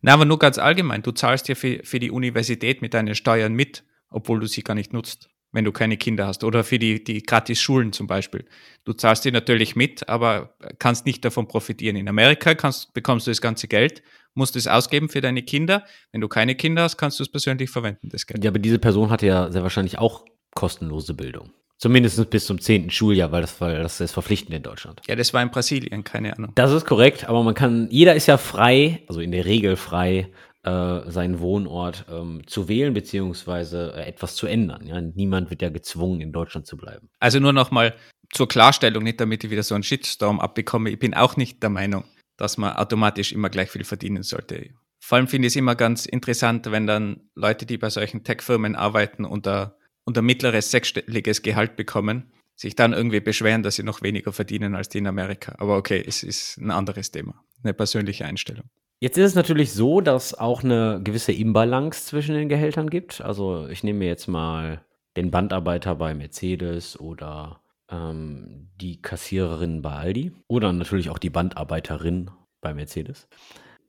Na, 0.00 0.14
aber 0.14 0.24
nur 0.24 0.38
ganz 0.38 0.58
allgemein. 0.58 1.02
Du 1.02 1.12
zahlst 1.12 1.48
ja 1.48 1.54
für, 1.54 1.80
für 1.84 2.00
die 2.00 2.10
Universität 2.10 2.82
mit 2.82 2.94
deinen 2.94 3.14
Steuern 3.14 3.52
mit, 3.52 3.84
obwohl 4.10 4.40
du 4.40 4.46
sie 4.46 4.62
gar 4.62 4.74
nicht 4.74 4.92
nutzt, 4.92 5.28
wenn 5.52 5.64
du 5.64 5.72
keine 5.72 5.96
Kinder 5.96 6.26
hast. 6.26 6.44
Oder 6.44 6.64
für 6.64 6.78
die, 6.78 7.02
die 7.02 7.22
Gratis-Schulen 7.22 7.92
zum 7.92 8.06
Beispiel. 8.06 8.44
Du 8.84 8.92
zahlst 8.92 9.24
die 9.24 9.30
natürlich 9.30 9.76
mit, 9.76 10.08
aber 10.08 10.54
kannst 10.78 11.06
nicht 11.06 11.24
davon 11.24 11.48
profitieren. 11.48 11.96
In 11.96 12.08
Amerika 12.08 12.54
kannst, 12.54 12.94
bekommst 12.94 13.26
du 13.26 13.30
das 13.30 13.40
ganze 13.40 13.68
Geld, 13.68 14.02
musst 14.34 14.56
es 14.56 14.66
ausgeben 14.66 15.08
für 15.08 15.20
deine 15.20 15.42
Kinder. 15.42 15.84
Wenn 16.12 16.20
du 16.20 16.28
keine 16.28 16.54
Kinder 16.54 16.82
hast, 16.82 16.96
kannst 16.96 17.18
du 17.18 17.22
es 17.22 17.30
persönlich 17.30 17.70
verwenden, 17.70 18.08
das 18.10 18.26
Geld. 18.26 18.44
Ja, 18.44 18.50
aber 18.50 18.58
diese 18.58 18.78
Person 18.78 19.10
hatte 19.10 19.26
ja 19.26 19.50
sehr 19.50 19.62
wahrscheinlich 19.62 19.98
auch 19.98 20.24
kostenlose 20.54 21.14
Bildung. 21.14 21.52
Zumindest 21.78 22.28
bis 22.30 22.44
zum 22.44 22.60
zehnten 22.60 22.90
Schuljahr, 22.90 23.30
weil 23.30 23.42
das, 23.42 23.60
weil 23.60 23.80
das 23.80 24.00
ist 24.00 24.10
verpflichtend 24.10 24.52
in 24.52 24.64
Deutschland. 24.64 25.00
Ja, 25.06 25.14
das 25.14 25.32
war 25.32 25.42
in 25.42 25.50
Brasilien, 25.50 26.02
keine 26.02 26.36
Ahnung. 26.36 26.50
Das 26.56 26.72
ist 26.72 26.84
korrekt, 26.84 27.28
aber 27.28 27.44
man 27.44 27.54
kann, 27.54 27.86
jeder 27.92 28.16
ist 28.16 28.26
ja 28.26 28.36
frei, 28.36 29.04
also 29.06 29.20
in 29.20 29.30
der 29.30 29.44
Regel 29.44 29.76
frei, 29.76 30.28
äh, 30.68 31.10
seinen 31.10 31.40
Wohnort 31.40 32.04
ähm, 32.10 32.42
zu 32.46 32.68
wählen, 32.68 32.92
beziehungsweise 32.92 33.94
äh, 33.96 34.06
etwas 34.06 34.34
zu 34.34 34.46
ändern. 34.46 34.86
Ja? 34.86 35.00
Niemand 35.00 35.48
wird 35.50 35.62
ja 35.62 35.70
gezwungen, 35.70 36.20
in 36.20 36.32
Deutschland 36.32 36.66
zu 36.66 36.76
bleiben. 36.76 37.08
Also 37.20 37.40
nur 37.40 37.52
nochmal 37.52 37.94
zur 38.30 38.48
Klarstellung, 38.48 39.02
nicht 39.02 39.20
damit 39.20 39.44
ich 39.44 39.50
wieder 39.50 39.62
so 39.62 39.74
einen 39.74 39.84
Shitstorm 39.84 40.40
abbekomme. 40.40 40.90
Ich 40.90 40.98
bin 40.98 41.14
auch 41.14 41.36
nicht 41.36 41.62
der 41.62 41.70
Meinung, 41.70 42.04
dass 42.36 42.58
man 42.58 42.76
automatisch 42.76 43.32
immer 43.32 43.48
gleich 43.48 43.70
viel 43.70 43.84
verdienen 43.84 44.22
sollte. 44.22 44.70
Vor 45.00 45.16
allem 45.16 45.28
finde 45.28 45.46
ich 45.46 45.52
es 45.52 45.56
immer 45.56 45.74
ganz 45.74 46.04
interessant, 46.04 46.70
wenn 46.70 46.86
dann 46.86 47.30
Leute, 47.34 47.64
die 47.64 47.78
bei 47.78 47.88
solchen 47.88 48.24
Tech-Firmen 48.24 48.76
arbeiten, 48.76 49.24
und 49.24 49.46
ein 49.46 50.24
mittleres 50.24 50.70
sechsstelliges 50.70 51.42
Gehalt 51.42 51.76
bekommen, 51.76 52.32
sich 52.56 52.74
dann 52.74 52.92
irgendwie 52.92 53.20
beschweren, 53.20 53.62
dass 53.62 53.76
sie 53.76 53.84
noch 53.84 54.02
weniger 54.02 54.32
verdienen 54.32 54.74
als 54.74 54.88
die 54.88 54.98
in 54.98 55.06
Amerika. 55.06 55.54
Aber 55.58 55.76
okay, 55.76 56.02
es 56.06 56.22
ist 56.22 56.58
ein 56.58 56.70
anderes 56.70 57.10
Thema, 57.10 57.42
eine 57.62 57.72
persönliche 57.72 58.26
Einstellung. 58.26 58.68
Jetzt 59.00 59.16
ist 59.16 59.26
es 59.26 59.34
natürlich 59.36 59.72
so, 59.72 60.00
dass 60.00 60.34
auch 60.34 60.64
eine 60.64 61.00
gewisse 61.04 61.32
Imbalance 61.32 62.06
zwischen 62.06 62.34
den 62.34 62.48
Gehältern 62.48 62.90
gibt. 62.90 63.20
Also 63.20 63.68
ich 63.68 63.84
nehme 63.84 64.04
jetzt 64.04 64.26
mal 64.26 64.84
den 65.16 65.30
Bandarbeiter 65.30 65.94
bei 65.94 66.14
Mercedes 66.14 66.98
oder 66.98 67.60
ähm, 67.90 68.70
die 68.80 69.00
Kassiererin 69.00 69.82
bei 69.82 69.92
Aldi 69.92 70.32
oder 70.48 70.72
natürlich 70.72 71.10
auch 71.10 71.18
die 71.18 71.30
Bandarbeiterin 71.30 72.30
bei 72.60 72.74
Mercedes. 72.74 73.28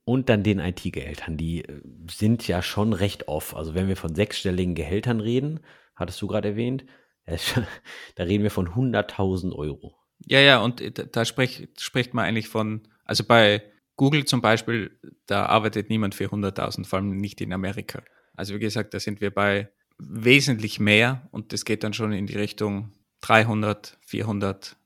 Und 0.05 0.29
dann 0.29 0.43
den 0.43 0.59
IT-Gehältern. 0.59 1.37
Die 1.37 1.65
äh, 1.65 1.81
sind 2.09 2.47
ja 2.47 2.61
schon 2.61 2.93
recht 2.93 3.27
off. 3.27 3.55
Also 3.55 3.73
wenn 3.73 3.87
wir 3.87 3.97
von 3.97 4.13
sechsstelligen 4.13 4.75
Gehältern 4.75 5.21
reden, 5.21 5.59
hattest 5.95 6.21
du 6.21 6.27
gerade 6.27 6.49
erwähnt. 6.49 6.85
Da 7.25 7.35
reden 8.23 8.43
wir 8.43 8.51
von 8.51 8.69
100.000 8.69 9.53
Euro. 9.53 9.95
Ja, 10.25 10.39
ja, 10.39 10.59
und 10.59 10.83
da 11.15 11.25
spricht, 11.25 11.81
spricht 11.81 12.13
man 12.13 12.25
eigentlich 12.25 12.49
von, 12.49 12.81
also 13.05 13.23
bei 13.23 13.63
Google 13.99 14.23
zum 14.25 14.41
Beispiel, 14.41 14.97
da 15.25 15.45
arbeitet 15.45 15.89
niemand 15.89 16.15
für 16.15 16.27
100.000, 16.27 16.85
vor 16.85 16.99
allem 16.99 17.17
nicht 17.17 17.41
in 17.41 17.51
Amerika. 17.51 18.01
Also 18.33 18.55
wie 18.55 18.59
gesagt, 18.59 18.93
da 18.93 18.99
sind 18.99 19.19
wir 19.19 19.29
bei 19.31 19.69
wesentlich 19.97 20.79
mehr 20.79 21.27
und 21.31 21.51
das 21.51 21.65
geht 21.65 21.83
dann 21.83 21.93
schon 21.93 22.13
in 22.13 22.25
die 22.25 22.37
Richtung 22.37 22.93
300, 23.21 23.97
400, 24.05 24.77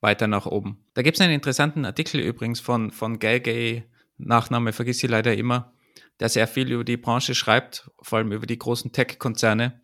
weiter 0.00 0.28
nach 0.28 0.46
oben. 0.46 0.84
Da 0.94 1.02
gibt 1.02 1.16
es 1.16 1.20
einen 1.20 1.32
interessanten 1.32 1.84
Artikel 1.84 2.20
übrigens 2.20 2.60
von, 2.60 2.92
von 2.92 3.18
Galgay, 3.18 3.82
Nachname 4.18 4.72
vergiss 4.72 5.02
ich 5.02 5.10
leider 5.10 5.34
immer, 5.34 5.72
der 6.20 6.28
sehr 6.28 6.46
viel 6.46 6.70
über 6.70 6.84
die 6.84 6.96
Branche 6.96 7.34
schreibt, 7.34 7.90
vor 8.00 8.18
allem 8.18 8.30
über 8.30 8.46
die 8.46 8.58
großen 8.58 8.92
Tech-Konzerne 8.92 9.80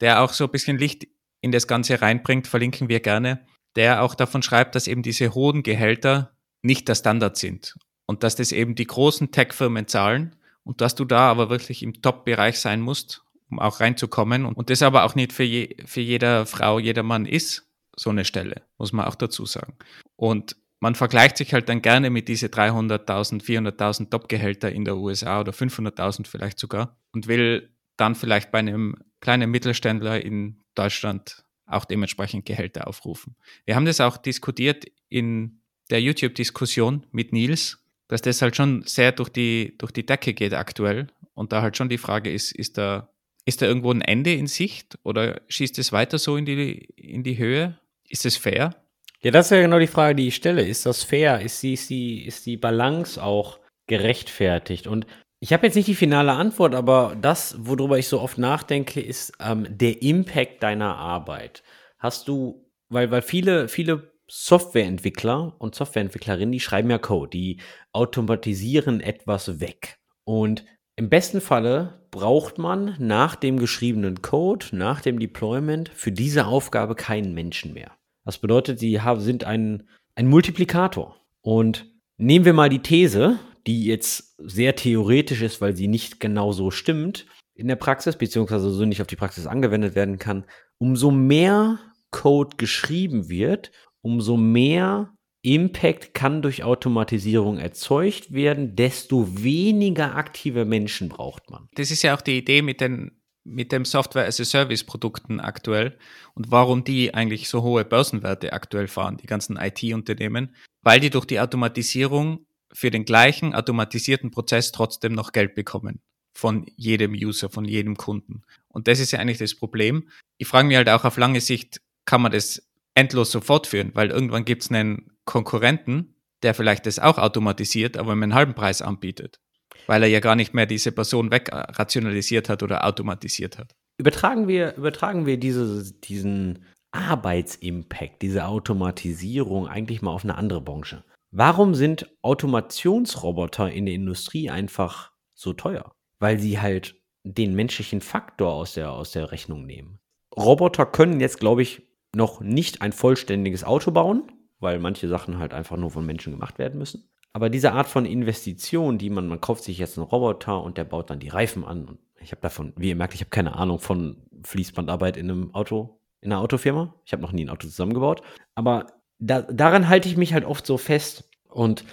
der 0.00 0.22
auch 0.22 0.32
so 0.32 0.44
ein 0.44 0.50
bisschen 0.50 0.78
Licht 0.78 1.06
in 1.40 1.52
das 1.52 1.66
Ganze 1.66 2.00
reinbringt, 2.00 2.46
verlinken 2.46 2.88
wir 2.88 3.00
gerne, 3.00 3.46
der 3.76 4.02
auch 4.02 4.14
davon 4.14 4.42
schreibt, 4.42 4.74
dass 4.74 4.86
eben 4.86 5.02
diese 5.02 5.34
hohen 5.34 5.62
Gehälter 5.62 6.36
nicht 6.62 6.88
der 6.88 6.94
Standard 6.94 7.36
sind 7.36 7.76
und 8.06 8.22
dass 8.22 8.36
das 8.36 8.52
eben 8.52 8.74
die 8.74 8.86
großen 8.86 9.30
Tech-Firmen 9.30 9.86
zahlen 9.86 10.36
und 10.64 10.80
dass 10.80 10.94
du 10.94 11.04
da 11.04 11.30
aber 11.30 11.50
wirklich 11.50 11.82
im 11.82 12.02
Top-Bereich 12.02 12.58
sein 12.58 12.80
musst, 12.80 13.22
um 13.50 13.58
auch 13.58 13.80
reinzukommen 13.80 14.44
und 14.44 14.70
das 14.70 14.82
aber 14.82 15.04
auch 15.04 15.14
nicht 15.14 15.32
für, 15.32 15.44
je, 15.44 15.76
für 15.84 16.00
jeder 16.00 16.46
Frau, 16.46 16.78
jeder 16.78 17.02
Mann 17.02 17.26
ist, 17.26 17.66
so 17.96 18.10
eine 18.10 18.24
Stelle, 18.24 18.62
muss 18.78 18.92
man 18.92 19.06
auch 19.06 19.14
dazu 19.14 19.46
sagen. 19.46 19.76
Und 20.16 20.56
man 20.80 20.94
vergleicht 20.94 21.36
sich 21.36 21.52
halt 21.52 21.68
dann 21.68 21.82
gerne 21.82 22.08
mit 22.08 22.28
diese 22.28 22.46
300.000, 22.46 23.44
400.000 23.44 24.10
Top-Gehälter 24.10 24.72
in 24.72 24.84
der 24.84 24.96
USA 24.96 25.40
oder 25.40 25.52
500.000 25.52 26.26
vielleicht 26.26 26.58
sogar 26.58 26.96
und 27.12 27.26
will 27.26 27.70
dann 27.96 28.14
vielleicht 28.14 28.50
bei 28.50 28.58
einem 28.58 28.96
kleinen 29.20 29.50
Mittelständler 29.50 30.24
in 30.24 30.62
Deutschland 30.74 31.44
auch 31.66 31.84
dementsprechend 31.84 32.46
Gehälter 32.46 32.88
aufrufen. 32.88 33.36
Wir 33.66 33.76
haben 33.76 33.84
das 33.84 34.00
auch 34.00 34.16
diskutiert 34.16 34.86
in 35.08 35.59
der 35.90 36.00
YouTube-Diskussion 36.00 37.06
mit 37.12 37.32
Nils, 37.32 37.84
dass 38.08 38.22
das 38.22 38.42
halt 38.42 38.56
schon 38.56 38.82
sehr 38.86 39.12
durch 39.12 39.28
die, 39.28 39.74
durch 39.78 39.92
die 39.92 40.06
Decke 40.06 40.34
geht 40.34 40.54
aktuell 40.54 41.08
und 41.34 41.52
da 41.52 41.62
halt 41.62 41.76
schon 41.76 41.88
die 41.88 41.98
Frage 41.98 42.32
ist, 42.32 42.52
ist 42.52 42.78
da, 42.78 43.08
ist 43.44 43.62
da 43.62 43.66
irgendwo 43.66 43.92
ein 43.92 44.02
Ende 44.02 44.32
in 44.32 44.46
Sicht 44.46 44.98
oder 45.04 45.40
schießt 45.48 45.78
es 45.78 45.92
weiter 45.92 46.18
so 46.18 46.36
in 46.36 46.44
die, 46.44 46.88
in 46.96 47.22
die 47.22 47.38
Höhe? 47.38 47.78
Ist 48.08 48.26
es 48.26 48.36
fair? 48.36 48.74
Ja, 49.22 49.30
das 49.30 49.46
ist 49.46 49.50
ja 49.52 49.60
genau 49.60 49.78
die 49.78 49.86
Frage, 49.86 50.16
die 50.16 50.28
ich 50.28 50.34
stelle. 50.34 50.66
Ist 50.66 50.86
das 50.86 51.04
fair? 51.04 51.40
Ist 51.40 51.62
die, 51.62 51.74
ist 51.74 51.90
die, 51.90 52.26
ist 52.26 52.46
die 52.46 52.56
Balance 52.56 53.22
auch 53.22 53.60
gerechtfertigt? 53.86 54.86
Und 54.86 55.06
ich 55.40 55.52
habe 55.52 55.66
jetzt 55.66 55.74
nicht 55.74 55.88
die 55.88 55.94
finale 55.94 56.32
Antwort, 56.32 56.74
aber 56.74 57.16
das, 57.20 57.56
worüber 57.58 57.98
ich 57.98 58.08
so 58.08 58.20
oft 58.20 58.38
nachdenke, 58.38 59.00
ist 59.00 59.32
ähm, 59.40 59.66
der 59.68 60.02
Impact 60.02 60.62
deiner 60.62 60.96
Arbeit. 60.96 61.62
Hast 61.98 62.28
du, 62.28 62.66
weil, 62.88 63.10
weil 63.10 63.22
viele, 63.22 63.68
viele 63.68 64.09
Softwareentwickler 64.30 65.54
und 65.58 65.74
Softwareentwicklerinnen, 65.74 66.52
die 66.52 66.60
schreiben 66.60 66.90
ja 66.90 66.98
Code, 66.98 67.30
die 67.30 67.60
automatisieren 67.92 69.00
etwas 69.00 69.60
weg. 69.60 69.98
Und 70.24 70.64
im 70.96 71.08
besten 71.08 71.40
Falle 71.40 72.06
braucht 72.10 72.58
man 72.58 72.94
nach 72.98 73.34
dem 73.34 73.58
geschriebenen 73.58 74.22
Code, 74.22 74.66
nach 74.72 75.00
dem 75.00 75.18
Deployment 75.18 75.88
für 75.88 76.12
diese 76.12 76.46
Aufgabe 76.46 76.94
keinen 76.94 77.34
Menschen 77.34 77.72
mehr. 77.72 77.92
Das 78.24 78.38
bedeutet, 78.38 78.78
sie 78.78 79.00
sind 79.18 79.44
ein, 79.44 79.88
ein 80.14 80.28
Multiplikator. 80.28 81.16
Und 81.40 81.86
nehmen 82.16 82.44
wir 82.44 82.52
mal 82.52 82.68
die 82.68 82.82
These, 82.82 83.38
die 83.66 83.84
jetzt 83.84 84.34
sehr 84.38 84.76
theoretisch 84.76 85.42
ist, 85.42 85.60
weil 85.60 85.76
sie 85.76 85.88
nicht 85.88 86.20
genau 86.20 86.52
so 86.52 86.70
stimmt 86.70 87.26
in 87.54 87.68
der 87.68 87.76
Praxis, 87.76 88.16
beziehungsweise 88.16 88.70
so 88.70 88.84
nicht 88.84 89.00
auf 89.00 89.06
die 89.06 89.16
Praxis 89.16 89.46
angewendet 89.46 89.94
werden 89.94 90.18
kann. 90.18 90.44
Umso 90.78 91.10
mehr 91.10 91.78
Code 92.10 92.56
geschrieben 92.56 93.28
wird, 93.28 93.70
umso 94.02 94.36
mehr 94.36 95.12
Impact 95.42 96.12
kann 96.12 96.42
durch 96.42 96.64
Automatisierung 96.64 97.58
erzeugt 97.58 98.32
werden, 98.32 98.76
desto 98.76 99.42
weniger 99.42 100.14
aktive 100.14 100.64
Menschen 100.64 101.08
braucht 101.08 101.50
man. 101.50 101.68
Das 101.74 101.90
ist 101.90 102.02
ja 102.02 102.14
auch 102.14 102.20
die 102.20 102.38
Idee 102.38 102.62
mit 102.62 102.80
den 102.80 103.12
mit 103.42 103.72
dem 103.72 103.86
Software 103.86 104.26
as 104.26 104.38
a 104.38 104.44
Service 104.44 104.84
Produkten 104.84 105.40
aktuell 105.40 105.98
und 106.34 106.50
warum 106.50 106.84
die 106.84 107.14
eigentlich 107.14 107.48
so 107.48 107.62
hohe 107.62 107.86
Börsenwerte 107.86 108.52
aktuell 108.52 108.86
fahren, 108.86 109.16
die 109.16 109.26
ganzen 109.26 109.56
IT-Unternehmen, 109.56 110.54
weil 110.82 111.00
die 111.00 111.08
durch 111.08 111.24
die 111.24 111.40
Automatisierung 111.40 112.46
für 112.72 112.90
den 112.90 113.04
gleichen 113.04 113.54
automatisierten 113.54 114.30
Prozess 114.30 114.72
trotzdem 114.72 115.14
noch 115.14 115.32
Geld 115.32 115.54
bekommen 115.54 116.00
von 116.36 116.66
jedem 116.76 117.12
User, 117.12 117.50
von 117.50 117.64
jedem 117.64 117.96
Kunden. 117.96 118.42
Und 118.68 118.88
das 118.88 119.00
ist 119.00 119.10
ja 119.10 119.18
eigentlich 119.18 119.38
das 119.38 119.54
Problem. 119.54 120.08
Ich 120.38 120.46
frage 120.46 120.68
mich 120.68 120.76
halt 120.76 120.88
auch 120.88 121.04
auf 121.04 121.16
lange 121.16 121.40
Sicht, 121.40 121.80
kann 122.04 122.22
man 122.22 122.32
das 122.32 122.69
endlos 123.00 123.30
so 123.30 123.40
fortführen, 123.40 123.90
weil 123.94 124.10
irgendwann 124.10 124.44
gibt 124.44 124.62
es 124.62 124.70
einen 124.70 125.10
Konkurrenten, 125.24 126.14
der 126.42 126.54
vielleicht 126.54 126.86
das 126.86 126.98
auch 126.98 127.18
automatisiert, 127.18 127.96
aber 127.96 128.14
mit 128.14 128.24
einem 128.24 128.34
halben 128.34 128.54
Preis 128.54 128.82
anbietet, 128.82 129.40
weil 129.86 130.02
er 130.02 130.08
ja 130.08 130.20
gar 130.20 130.36
nicht 130.36 130.54
mehr 130.54 130.66
diese 130.66 130.92
Person 130.92 131.30
wegrationalisiert 131.30 132.48
hat 132.48 132.62
oder 132.62 132.84
automatisiert 132.86 133.58
hat. 133.58 133.74
Übertragen 133.98 134.48
wir, 134.48 134.76
übertragen 134.76 135.26
wir 135.26 135.38
diese, 135.38 135.92
diesen 135.92 136.64
Arbetsimpact, 136.92 138.22
diese 138.22 138.46
Automatisierung 138.46 139.68
eigentlich 139.68 140.02
mal 140.02 140.12
auf 140.12 140.24
eine 140.24 140.36
andere 140.36 140.60
Branche. 140.60 141.04
Warum 141.30 141.74
sind 141.74 142.10
Automationsroboter 142.22 143.70
in 143.70 143.86
der 143.86 143.94
Industrie 143.94 144.50
einfach 144.50 145.12
so 145.34 145.52
teuer? 145.52 145.92
Weil 146.18 146.38
sie 146.38 146.60
halt 146.60 146.96
den 147.22 147.54
menschlichen 147.54 148.00
Faktor 148.00 148.52
aus 148.52 148.74
der, 148.74 148.90
aus 148.90 149.12
der 149.12 149.30
Rechnung 149.30 149.64
nehmen. 149.64 150.00
Roboter 150.36 150.86
können 150.86 151.20
jetzt, 151.20 151.38
glaube 151.38 151.62
ich, 151.62 151.82
noch 152.14 152.40
nicht 152.40 152.82
ein 152.82 152.92
vollständiges 152.92 153.64
Auto 153.64 153.90
bauen, 153.90 154.30
weil 154.58 154.78
manche 154.78 155.08
Sachen 155.08 155.38
halt 155.38 155.54
einfach 155.54 155.76
nur 155.76 155.90
von 155.90 156.04
Menschen 156.04 156.32
gemacht 156.32 156.58
werden 156.58 156.78
müssen. 156.78 157.08
Aber 157.32 157.48
diese 157.48 157.72
Art 157.72 157.86
von 157.86 158.06
Investition, 158.06 158.98
die 158.98 159.10
man, 159.10 159.28
man 159.28 159.40
kauft 159.40 159.64
sich 159.64 159.78
jetzt 159.78 159.96
einen 159.96 160.06
Roboter 160.06 160.62
und 160.62 160.76
der 160.76 160.84
baut 160.84 161.10
dann 161.10 161.20
die 161.20 161.28
Reifen 161.28 161.64
an. 161.64 161.84
Und 161.84 161.98
ich 162.20 162.32
habe 162.32 162.40
davon, 162.40 162.72
wie 162.76 162.88
ihr 162.88 162.96
merkt, 162.96 163.14
ich 163.14 163.20
habe 163.20 163.30
keine 163.30 163.54
Ahnung 163.54 163.78
von 163.78 164.16
Fließbandarbeit 164.42 165.16
in 165.16 165.30
einem 165.30 165.54
Auto, 165.54 166.00
in 166.20 166.32
einer 166.32 166.40
Autofirma. 166.40 166.94
Ich 167.04 167.12
habe 167.12 167.22
noch 167.22 167.32
nie 167.32 167.44
ein 167.44 167.50
Auto 167.50 167.68
zusammengebaut. 167.68 168.22
Aber 168.56 168.86
da, 169.18 169.42
daran 169.42 169.88
halte 169.88 170.08
ich 170.08 170.16
mich 170.16 170.34
halt 170.34 170.44
oft 170.44 170.66
so 170.66 170.76
fest 170.76 171.30
und 171.48 171.84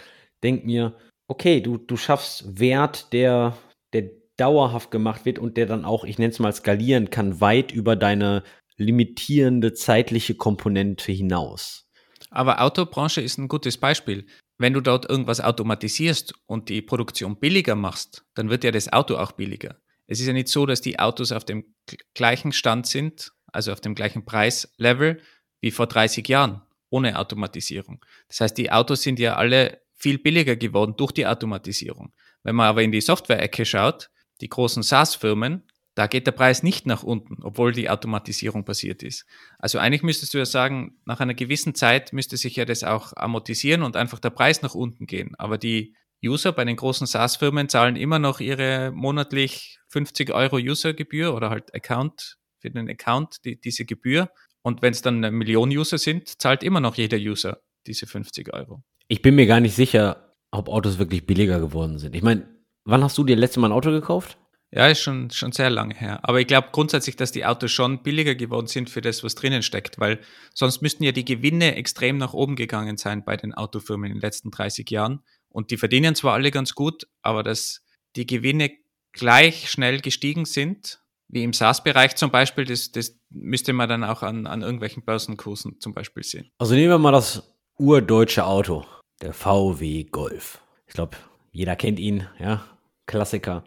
denke 0.44 0.66
mir, 0.66 0.94
okay, 1.28 1.62
du, 1.62 1.78
du 1.78 1.98
schaffst 1.98 2.60
Wert, 2.60 3.14
der, 3.14 3.56
der 3.94 4.10
dauerhaft 4.38 4.90
gemacht 4.92 5.26
wird 5.26 5.40
und 5.40 5.58
der 5.58 5.66
dann 5.68 5.86
auch, 5.86 6.04
ich 6.04 6.18
nenne 6.18 6.32
es 6.32 6.40
mal, 6.40 6.54
skalieren 6.54 7.10
kann, 7.10 7.42
weit 7.42 7.72
über 7.72 7.96
deine 7.96 8.44
limitierende 8.78 9.74
zeitliche 9.74 10.36
Komponente 10.36 11.12
hinaus. 11.12 11.90
Aber 12.30 12.62
Autobranche 12.62 13.22
ist 13.22 13.38
ein 13.38 13.48
gutes 13.48 13.78
Beispiel. 13.78 14.28
Wenn 14.58 14.74
du 14.74 14.82
dort 14.82 15.10
irgendwas 15.10 15.40
automatisierst 15.42 16.34
und 16.46 16.70
die 16.70 16.82
Produktion 16.82 17.40
billiger 17.40 17.76
machst, 17.76 18.26
dann 18.34 18.50
wird 18.50 18.64
ja 18.64 18.72
das 18.72 18.92
Auto 18.92 19.16
auch 19.18 19.34
billiger. 19.34 19.80
Es 20.08 20.20
ist 20.20 20.28
ja 20.28 20.34
nicht 20.34 20.48
so, 20.48 20.66
dass 20.66 20.82
die 20.82 21.00
Autos 21.00 21.32
auf 21.32 21.46
dem 21.46 21.76
gleichen 22.14 22.54
Stand 22.54 22.88
sind, 22.88 23.32
also 23.52 23.72
auf 23.72 23.82
dem 23.82 23.94
gleichen 23.94 24.26
Preislevel 24.26 25.22
wie 25.62 25.72
vor 25.72 25.88
30 25.88 26.28
Jahren, 26.28 26.62
ohne 26.90 27.20
Automatisierung. 27.20 28.04
Das 28.30 28.42
heißt, 28.42 28.58
die 28.58 28.72
Autos 28.72 29.02
sind 29.02 29.20
ja 29.20 29.36
alle 29.36 29.82
viel 29.94 30.18
billiger 30.18 30.56
geworden 30.56 30.96
durch 30.98 31.12
die 31.12 31.28
Automatisierung. 31.28 32.14
Wenn 32.44 32.56
man 32.56 32.68
aber 32.68 32.84
in 32.84 32.92
die 32.92 33.02
Software-Ecke 33.02 33.66
schaut, 33.66 34.10
die 34.42 34.50
großen 34.50 34.84
SaaS-Firmen, 34.84 35.64
da 35.98 36.06
geht 36.06 36.28
der 36.28 36.32
Preis 36.32 36.62
nicht 36.62 36.86
nach 36.86 37.02
unten, 37.02 37.42
obwohl 37.42 37.72
die 37.72 37.90
Automatisierung 37.90 38.66
passiert 38.66 39.02
ist. 39.02 39.26
Also 39.58 39.80
eigentlich 39.80 40.04
müsstest 40.04 40.32
du 40.32 40.38
ja 40.38 40.46
sagen, 40.46 41.00
nach 41.06 41.22
einer 41.22 41.34
gewissen 41.34 41.74
Zeit 41.74 42.14
müsste 42.14 42.38
sich 42.38 42.56
ja 42.56 42.66
das 42.66 42.84
auch 42.84 43.14
amortisieren 43.16 43.82
und 43.82 43.96
einfach 43.96 44.20
der 44.20 44.30
Preis 44.30 44.62
nach 44.62 44.76
unten 44.76 45.08
gehen. 45.08 45.34
Aber 45.40 45.58
die 45.58 45.96
User 46.24 46.52
bei 46.52 46.66
den 46.66 46.76
großen 46.76 47.08
SaaS-Firmen 47.08 47.68
zahlen 47.68 47.96
immer 47.96 48.20
noch 48.20 48.42
ihre 48.42 48.92
monatlich 48.92 49.80
50 49.88 50.32
Euro 50.36 50.58
User-Gebühr 50.58 51.34
oder 51.34 51.50
halt 51.50 51.74
Account 51.74 52.38
für 52.60 52.70
den 52.70 52.88
Account, 52.88 53.38
die, 53.44 53.60
diese 53.60 53.86
Gebühr. 53.86 54.30
Und 54.62 54.84
wenn 54.84 54.94
es 54.94 55.02
dann 55.02 55.18
eine 55.18 55.32
Million 55.32 55.70
User 55.70 55.98
sind, 55.98 56.40
zahlt 56.40 56.62
immer 56.62 56.80
noch 56.80 56.94
jeder 56.94 57.18
User 57.18 57.58
diese 57.88 58.06
50 58.06 58.54
Euro. 58.54 58.84
Ich 59.08 59.24
bin 59.24 59.34
mir 59.34 59.48
gar 59.48 59.62
nicht 59.62 59.74
sicher, 59.74 60.36
ob 60.52 60.70
Autos 60.70 61.00
wirklich 61.00 61.26
billiger 61.26 61.60
geworden 61.60 61.98
sind. 61.98 62.16
Ich 62.16 62.22
meine, 62.22 62.48
wann 62.84 63.04
hast 63.04 63.18
du 63.18 63.24
dir 63.24 63.36
letzte 63.36 63.60
Mal 63.60 63.70
ein 63.70 63.74
Auto 63.74 63.90
gekauft? 63.90 64.38
Ja, 64.72 64.88
ist 64.88 65.00
schon, 65.00 65.30
schon 65.32 65.54
sehr 65.54 65.70
lange 65.70 65.96
her. 65.96 66.20
Aber 66.24 66.42
ich 66.42 66.48
glaube 66.48 66.70
grundsätzlich, 66.74 67.16
dass 67.16 67.32
die 67.32 67.46
Autos 67.46 67.72
schon 67.72 68.04
billiger 68.04 68.36
geworden 68.36 68.68
sind 68.68 68.90
für 68.90 69.00
das, 69.00 69.24
was 69.24 69.36
drinnen 69.36 69.64
steckt, 69.64 69.98
weil 70.00 70.20
sonst 70.54 70.82
müssten 70.82 71.04
ja 71.04 71.14
die 71.14 71.24
Gewinne 71.24 71.76
extrem 71.76 72.18
nach 72.18 72.34
oben 72.34 72.56
gegangen 72.58 72.98
sein 72.98 73.24
bei 73.24 73.38
den 73.38 73.54
Autofirmen 73.54 74.12
in 74.12 74.18
den 74.18 74.22
letzten 74.22 74.52
30 74.52 74.90
Jahren. 74.92 75.24
Und 75.50 75.72
die 75.72 75.78
verdienen 75.78 76.16
zwar 76.16 76.34
alle 76.34 76.52
ganz 76.52 76.76
gut, 76.76 77.08
aber 77.22 77.44
dass 77.44 77.82
die 78.18 78.26
Gewinne 78.26 78.72
gleich 79.14 79.70
schnell 79.70 80.02
gestiegen 80.02 80.44
sind, 80.44 81.00
wie 81.30 81.44
im 81.44 81.54
SaaS-Bereich 81.54 82.16
zum 82.16 82.32
Beispiel, 82.32 82.66
das, 82.66 82.92
das 82.92 83.18
müsste 83.30 83.74
man 83.74 83.88
dann 83.88 84.04
auch 84.04 84.22
an, 84.22 84.48
an 84.48 84.62
irgendwelchen 84.62 85.04
Börsenkursen 85.04 85.80
zum 85.80 85.94
Beispiel 85.94 86.24
sehen. 86.24 86.52
Also 86.58 86.76
nehmen 86.76 86.90
wir 86.90 86.98
mal 86.98 87.12
das 87.12 87.54
urdeutsche 87.78 88.46
Auto, 88.46 88.86
der 89.22 89.34
VW 89.34 90.04
Golf. 90.06 90.62
Ich 90.88 90.94
glaube, 90.94 91.18
jeder 91.52 91.76
kennt 91.76 92.00
ihn, 92.00 92.28
ja, 92.40 92.66
Klassiker 93.06 93.64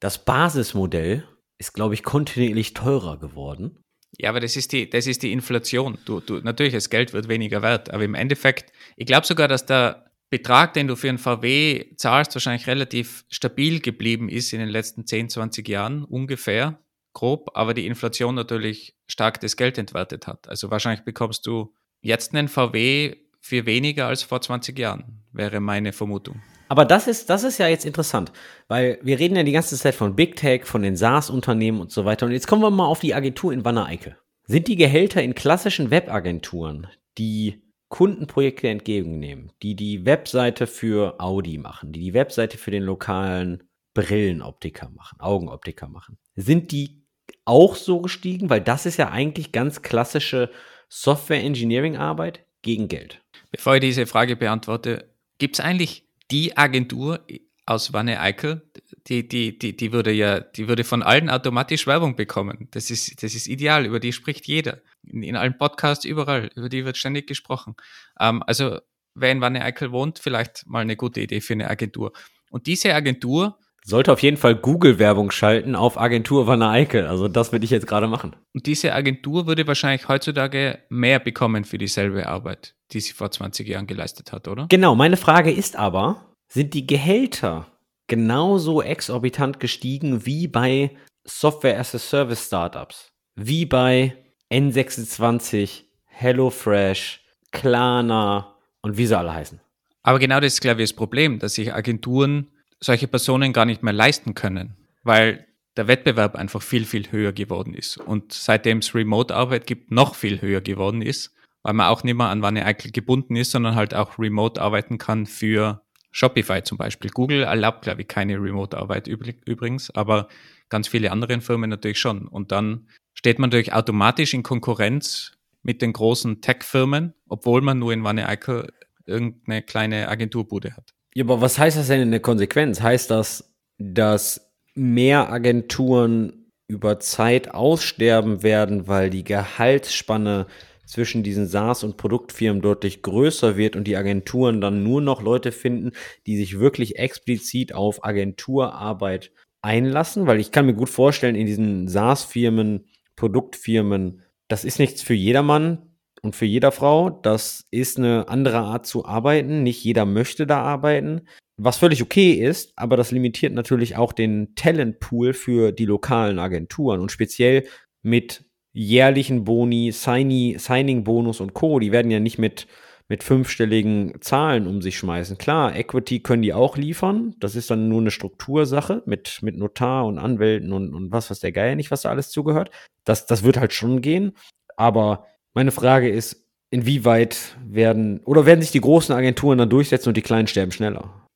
das 0.00 0.24
Basismodell 0.24 1.24
ist, 1.58 1.72
glaube 1.72 1.94
ich, 1.94 2.02
kontinuierlich 2.02 2.74
teurer 2.74 3.18
geworden. 3.18 3.78
Ja, 4.18 4.30
aber 4.30 4.40
das 4.40 4.56
ist 4.56 4.72
die, 4.72 4.88
das 4.88 5.06
ist 5.06 5.22
die 5.22 5.32
Inflation. 5.32 5.98
Du, 6.04 6.20
du, 6.20 6.38
natürlich, 6.40 6.72
das 6.72 6.90
Geld 6.90 7.12
wird 7.12 7.28
weniger 7.28 7.62
wert, 7.62 7.92
aber 7.92 8.04
im 8.04 8.14
Endeffekt, 8.14 8.72
ich 8.96 9.06
glaube 9.06 9.26
sogar, 9.26 9.48
dass 9.48 9.66
der 9.66 10.10
Betrag, 10.30 10.74
den 10.74 10.88
du 10.88 10.96
für 10.96 11.08
einen 11.08 11.18
VW 11.18 11.94
zahlst, 11.96 12.34
wahrscheinlich 12.34 12.66
relativ 12.66 13.24
stabil 13.28 13.80
geblieben 13.80 14.28
ist 14.28 14.52
in 14.52 14.58
den 14.58 14.68
letzten 14.68 15.06
10, 15.06 15.30
20 15.30 15.68
Jahren, 15.68 16.04
ungefähr, 16.04 16.78
grob, 17.12 17.50
aber 17.54 17.74
die 17.74 17.86
Inflation 17.86 18.34
natürlich 18.34 18.94
stark 19.06 19.40
das 19.40 19.56
Geld 19.56 19.78
entwertet 19.78 20.26
hat. 20.26 20.48
Also 20.48 20.70
wahrscheinlich 20.70 21.04
bekommst 21.04 21.46
du 21.46 21.74
jetzt 22.02 22.34
einen 22.34 22.48
VW 22.48 23.16
für 23.40 23.64
weniger 23.64 24.08
als 24.08 24.22
vor 24.22 24.40
20 24.40 24.78
Jahren, 24.78 25.22
wäre 25.32 25.60
meine 25.60 25.92
Vermutung. 25.92 26.42
Aber 26.68 26.84
das 26.84 27.06
ist, 27.06 27.30
das 27.30 27.44
ist 27.44 27.58
ja 27.58 27.68
jetzt 27.68 27.84
interessant, 27.84 28.32
weil 28.68 28.98
wir 29.02 29.18
reden 29.18 29.36
ja 29.36 29.42
die 29.42 29.52
ganze 29.52 29.76
Zeit 29.76 29.94
von 29.94 30.16
Big 30.16 30.36
Tech, 30.36 30.64
von 30.64 30.82
den 30.82 30.96
SaaS-Unternehmen 30.96 31.80
und 31.80 31.92
so 31.92 32.04
weiter. 32.04 32.26
Und 32.26 32.32
jetzt 32.32 32.46
kommen 32.46 32.62
wir 32.62 32.70
mal 32.70 32.86
auf 32.86 33.00
die 33.00 33.14
Agentur 33.14 33.52
in 33.52 33.64
Wanne-Eickel. 33.64 34.16
Sind 34.46 34.68
die 34.68 34.76
Gehälter 34.76 35.22
in 35.22 35.34
klassischen 35.34 35.90
Webagenturen, 35.90 36.88
die 37.18 37.62
Kundenprojekte 37.88 38.68
entgegennehmen, 38.68 39.52
die 39.62 39.76
die 39.76 40.04
Webseite 40.04 40.66
für 40.66 41.20
Audi 41.20 41.58
machen, 41.58 41.92
die 41.92 42.00
die 42.00 42.14
Webseite 42.14 42.58
für 42.58 42.70
den 42.70 42.82
lokalen 42.82 43.62
Brillenoptiker 43.94 44.90
machen, 44.90 45.20
Augenoptiker 45.20 45.88
machen, 45.88 46.18
sind 46.34 46.72
die 46.72 47.06
auch 47.44 47.76
so 47.76 48.00
gestiegen? 48.00 48.50
Weil 48.50 48.60
das 48.60 48.86
ist 48.86 48.98
ja 48.98 49.10
eigentlich 49.10 49.52
ganz 49.52 49.82
klassische 49.82 50.50
Software-Engineering-Arbeit 50.88 52.44
gegen 52.62 52.88
Geld. 52.88 53.22
Bevor 53.52 53.76
ich 53.76 53.80
diese 53.80 54.06
Frage 54.06 54.36
beantworte, 54.36 55.14
gibt 55.38 55.58
es 55.58 55.64
eigentlich 55.64 56.05
die 56.30 56.56
Agentur 56.56 57.24
aus 57.66 57.92
Wanne 57.92 58.20
Eickel, 58.20 58.62
die, 59.08 59.26
die, 59.26 59.58
die, 59.58 59.76
die 59.76 59.92
würde 59.92 60.12
ja, 60.12 60.40
die 60.40 60.68
würde 60.68 60.84
von 60.84 61.02
allen 61.02 61.28
automatisch 61.28 61.86
Werbung 61.86 62.14
bekommen. 62.14 62.68
Das 62.70 62.90
ist, 62.90 63.22
das 63.22 63.34
ist 63.34 63.48
ideal, 63.48 63.84
über 63.84 63.98
die 63.98 64.12
spricht 64.12 64.46
jeder. 64.46 64.80
In, 65.02 65.22
in 65.22 65.36
allen 65.36 65.58
Podcasts, 65.58 66.04
überall, 66.04 66.50
über 66.54 66.68
die 66.68 66.84
wird 66.84 66.96
ständig 66.96 67.26
gesprochen. 67.26 67.74
Ähm, 68.20 68.42
also, 68.46 68.78
wer 69.14 69.32
in 69.32 69.40
Wanne 69.40 69.62
Eickel 69.62 69.90
wohnt, 69.90 70.20
vielleicht 70.20 70.64
mal 70.66 70.80
eine 70.80 70.96
gute 70.96 71.20
Idee 71.20 71.40
für 71.40 71.54
eine 71.54 71.68
Agentur. 71.68 72.12
Und 72.50 72.68
diese 72.68 72.94
Agentur 72.94 73.58
sollte 73.84 74.12
auf 74.12 74.20
jeden 74.20 74.36
Fall 74.36 74.54
Google-Werbung 74.54 75.30
schalten 75.30 75.74
auf 75.74 75.98
Agentur 75.98 76.46
Wanne 76.46 76.68
Eickel. 76.68 77.06
Also 77.06 77.26
das 77.28 77.52
würde 77.52 77.64
ich 77.64 77.70
jetzt 77.70 77.86
gerade 77.86 78.06
machen. 78.06 78.36
Und 78.52 78.66
diese 78.66 78.92
Agentur 78.92 79.46
würde 79.46 79.66
wahrscheinlich 79.66 80.08
heutzutage 80.08 80.80
mehr 80.88 81.18
bekommen 81.18 81.64
für 81.64 81.78
dieselbe 81.78 82.26
Arbeit, 82.26 82.75
die 82.92 83.00
sie 83.00 83.12
vor 83.12 83.30
20 83.30 83.66
Jahren 83.68 83.86
geleistet 83.86 84.32
hat, 84.32 84.48
oder? 84.48 84.66
Genau, 84.68 84.94
meine 84.94 85.16
Frage 85.16 85.50
ist 85.50 85.76
aber, 85.76 86.34
sind 86.48 86.74
die 86.74 86.86
Gehälter 86.86 87.66
genauso 88.06 88.82
exorbitant 88.82 89.60
gestiegen 89.60 90.26
wie 90.26 90.46
bei 90.46 90.90
Software 91.24 91.78
as 91.78 91.94
a 91.94 91.98
Service 91.98 92.46
Startups? 92.46 93.12
Wie 93.34 93.66
bei 93.66 94.16
N26, 94.50 95.82
HelloFresh, 96.06 97.20
Klarna 97.50 98.56
und 98.82 98.96
wie 98.96 99.06
sie 99.06 99.18
alle 99.18 99.34
heißen? 99.34 99.60
Aber 100.02 100.18
genau 100.18 100.38
das 100.38 100.54
ist, 100.54 100.60
glaube 100.60 100.82
ich, 100.82 100.90
das 100.90 100.96
Problem, 100.96 101.40
dass 101.40 101.54
sich 101.54 101.74
Agenturen 101.74 102.52
solche 102.78 103.08
Personen 103.08 103.52
gar 103.52 103.64
nicht 103.64 103.82
mehr 103.82 103.92
leisten 103.92 104.34
können, 104.34 104.76
weil 105.02 105.46
der 105.76 105.88
Wettbewerb 105.88 106.36
einfach 106.36 106.62
viel, 106.62 106.84
viel 106.84 107.10
höher 107.10 107.32
geworden 107.32 107.74
ist. 107.74 107.98
Und 107.98 108.32
seitdem 108.32 108.78
es 108.78 108.94
Remote-Arbeit 108.94 109.66
gibt, 109.66 109.90
noch 109.90 110.14
viel 110.14 110.40
höher 110.40 110.60
geworden 110.60 111.02
ist, 111.02 111.34
weil 111.66 111.74
man 111.74 111.88
auch 111.88 112.04
nicht 112.04 112.14
mehr 112.14 112.28
an 112.28 112.42
Wanne 112.42 112.64
Eickel 112.64 112.92
gebunden 112.92 113.34
ist, 113.34 113.50
sondern 113.50 113.74
halt 113.74 113.92
auch 113.92 114.20
remote 114.20 114.62
arbeiten 114.62 114.98
kann 114.98 115.26
für 115.26 115.82
Shopify 116.12 116.62
zum 116.62 116.78
Beispiel. 116.78 117.10
Google 117.10 117.42
erlaubt, 117.42 117.82
glaube 117.82 118.02
ich, 118.02 118.08
keine 118.08 118.34
Remote-Arbeit 118.34 119.08
übrigens, 119.08 119.90
aber 119.90 120.28
ganz 120.68 120.86
viele 120.86 121.10
andere 121.10 121.40
Firmen 121.40 121.68
natürlich 121.68 121.98
schon. 121.98 122.28
Und 122.28 122.52
dann 122.52 122.86
steht 123.14 123.40
man 123.40 123.50
natürlich 123.50 123.72
automatisch 123.72 124.32
in 124.32 124.44
Konkurrenz 124.44 125.32
mit 125.64 125.82
den 125.82 125.92
großen 125.92 126.40
Tech-Firmen, 126.40 127.14
obwohl 127.28 127.62
man 127.62 127.80
nur 127.80 127.92
in 127.92 128.04
Wanne 128.04 128.28
Eickel 128.28 128.72
irgendeine 129.04 129.60
kleine 129.62 130.08
Agenturbude 130.08 130.76
hat. 130.76 130.94
Ja, 131.16 131.24
aber 131.24 131.40
was 131.40 131.58
heißt 131.58 131.76
das 131.76 131.88
denn 131.88 132.00
in 132.00 132.12
der 132.12 132.20
Konsequenz? 132.20 132.80
Heißt 132.80 133.10
das, 133.10 133.52
dass 133.78 134.52
mehr 134.76 135.32
Agenturen 135.32 136.46
über 136.68 137.00
Zeit 137.00 137.52
aussterben 137.52 138.44
werden, 138.44 138.86
weil 138.86 139.10
die 139.10 139.24
Gehaltsspanne 139.24 140.46
zwischen 140.86 141.22
diesen 141.22 141.46
SaaS- 141.46 141.84
und 141.84 141.96
Produktfirmen 141.96 142.62
deutlich 142.62 143.02
größer 143.02 143.56
wird 143.56 143.76
und 143.76 143.84
die 143.84 143.96
Agenturen 143.96 144.60
dann 144.60 144.82
nur 144.82 145.00
noch 145.00 145.20
Leute 145.20 145.52
finden, 145.52 145.92
die 146.26 146.36
sich 146.36 146.58
wirklich 146.58 146.98
explizit 146.98 147.74
auf 147.74 148.04
Agenturarbeit 148.04 149.32
einlassen, 149.62 150.26
weil 150.26 150.40
ich 150.40 150.52
kann 150.52 150.66
mir 150.66 150.74
gut 150.74 150.88
vorstellen, 150.88 151.34
in 151.34 151.46
diesen 151.46 151.88
SaaS-Firmen, 151.88 152.86
Produktfirmen, 153.16 154.22
das 154.48 154.64
ist 154.64 154.78
nichts 154.78 155.02
für 155.02 155.14
jedermann 155.14 155.90
und 156.22 156.36
für 156.36 156.44
jeder 156.44 156.70
Frau. 156.70 157.10
Das 157.10 157.66
ist 157.70 157.98
eine 157.98 158.28
andere 158.28 158.58
Art 158.58 158.86
zu 158.86 159.04
arbeiten. 159.04 159.62
Nicht 159.62 159.82
jeder 159.82 160.04
möchte 160.04 160.46
da 160.46 160.62
arbeiten, 160.62 161.22
was 161.56 161.78
völlig 161.78 162.02
okay 162.02 162.32
ist, 162.32 162.72
aber 162.76 162.96
das 162.96 163.10
limitiert 163.10 163.54
natürlich 163.54 163.96
auch 163.96 164.12
den 164.12 164.54
Talentpool 164.54 165.32
für 165.32 165.72
die 165.72 165.86
lokalen 165.86 166.38
Agenturen 166.38 167.00
und 167.00 167.10
speziell 167.10 167.66
mit 168.02 168.44
jährlichen 168.76 169.44
Boni, 169.44 169.90
Signing-Bonus 169.90 171.40
und 171.40 171.54
Co. 171.54 171.78
Die 171.78 171.92
werden 171.92 172.10
ja 172.10 172.20
nicht 172.20 172.36
mit, 172.38 172.66
mit 173.08 173.22
fünfstelligen 173.22 174.20
Zahlen 174.20 174.66
um 174.66 174.82
sich 174.82 174.98
schmeißen. 174.98 175.38
Klar, 175.38 175.74
Equity 175.74 176.20
können 176.20 176.42
die 176.42 176.52
auch 176.52 176.76
liefern. 176.76 177.34
Das 177.40 177.56
ist 177.56 177.70
dann 177.70 177.88
nur 177.88 178.02
eine 178.02 178.10
Struktursache 178.10 179.02
mit, 179.06 179.38
mit 179.40 179.56
Notar 179.56 180.04
und 180.04 180.18
Anwälten 180.18 180.74
und, 180.74 180.94
und 180.94 181.10
was, 181.10 181.30
was 181.30 181.40
der 181.40 181.52
Geier 181.52 181.74
nicht, 181.74 181.90
was 181.90 182.02
da 182.02 182.10
alles 182.10 182.28
zugehört. 182.28 182.70
Das, 183.04 183.24
das 183.24 183.42
wird 183.44 183.56
halt 183.56 183.72
schon 183.72 184.02
gehen. 184.02 184.32
Aber 184.76 185.26
meine 185.54 185.72
Frage 185.72 186.10
ist, 186.10 186.44
inwieweit 186.70 187.56
werden, 187.64 188.20
oder 188.24 188.44
werden 188.44 188.60
sich 188.60 188.72
die 188.72 188.80
großen 188.82 189.14
Agenturen 189.14 189.56
dann 189.56 189.70
durchsetzen 189.70 190.10
und 190.10 190.18
die 190.18 190.22
kleinen 190.22 190.48
sterben 190.48 190.72
schneller? 190.72 191.26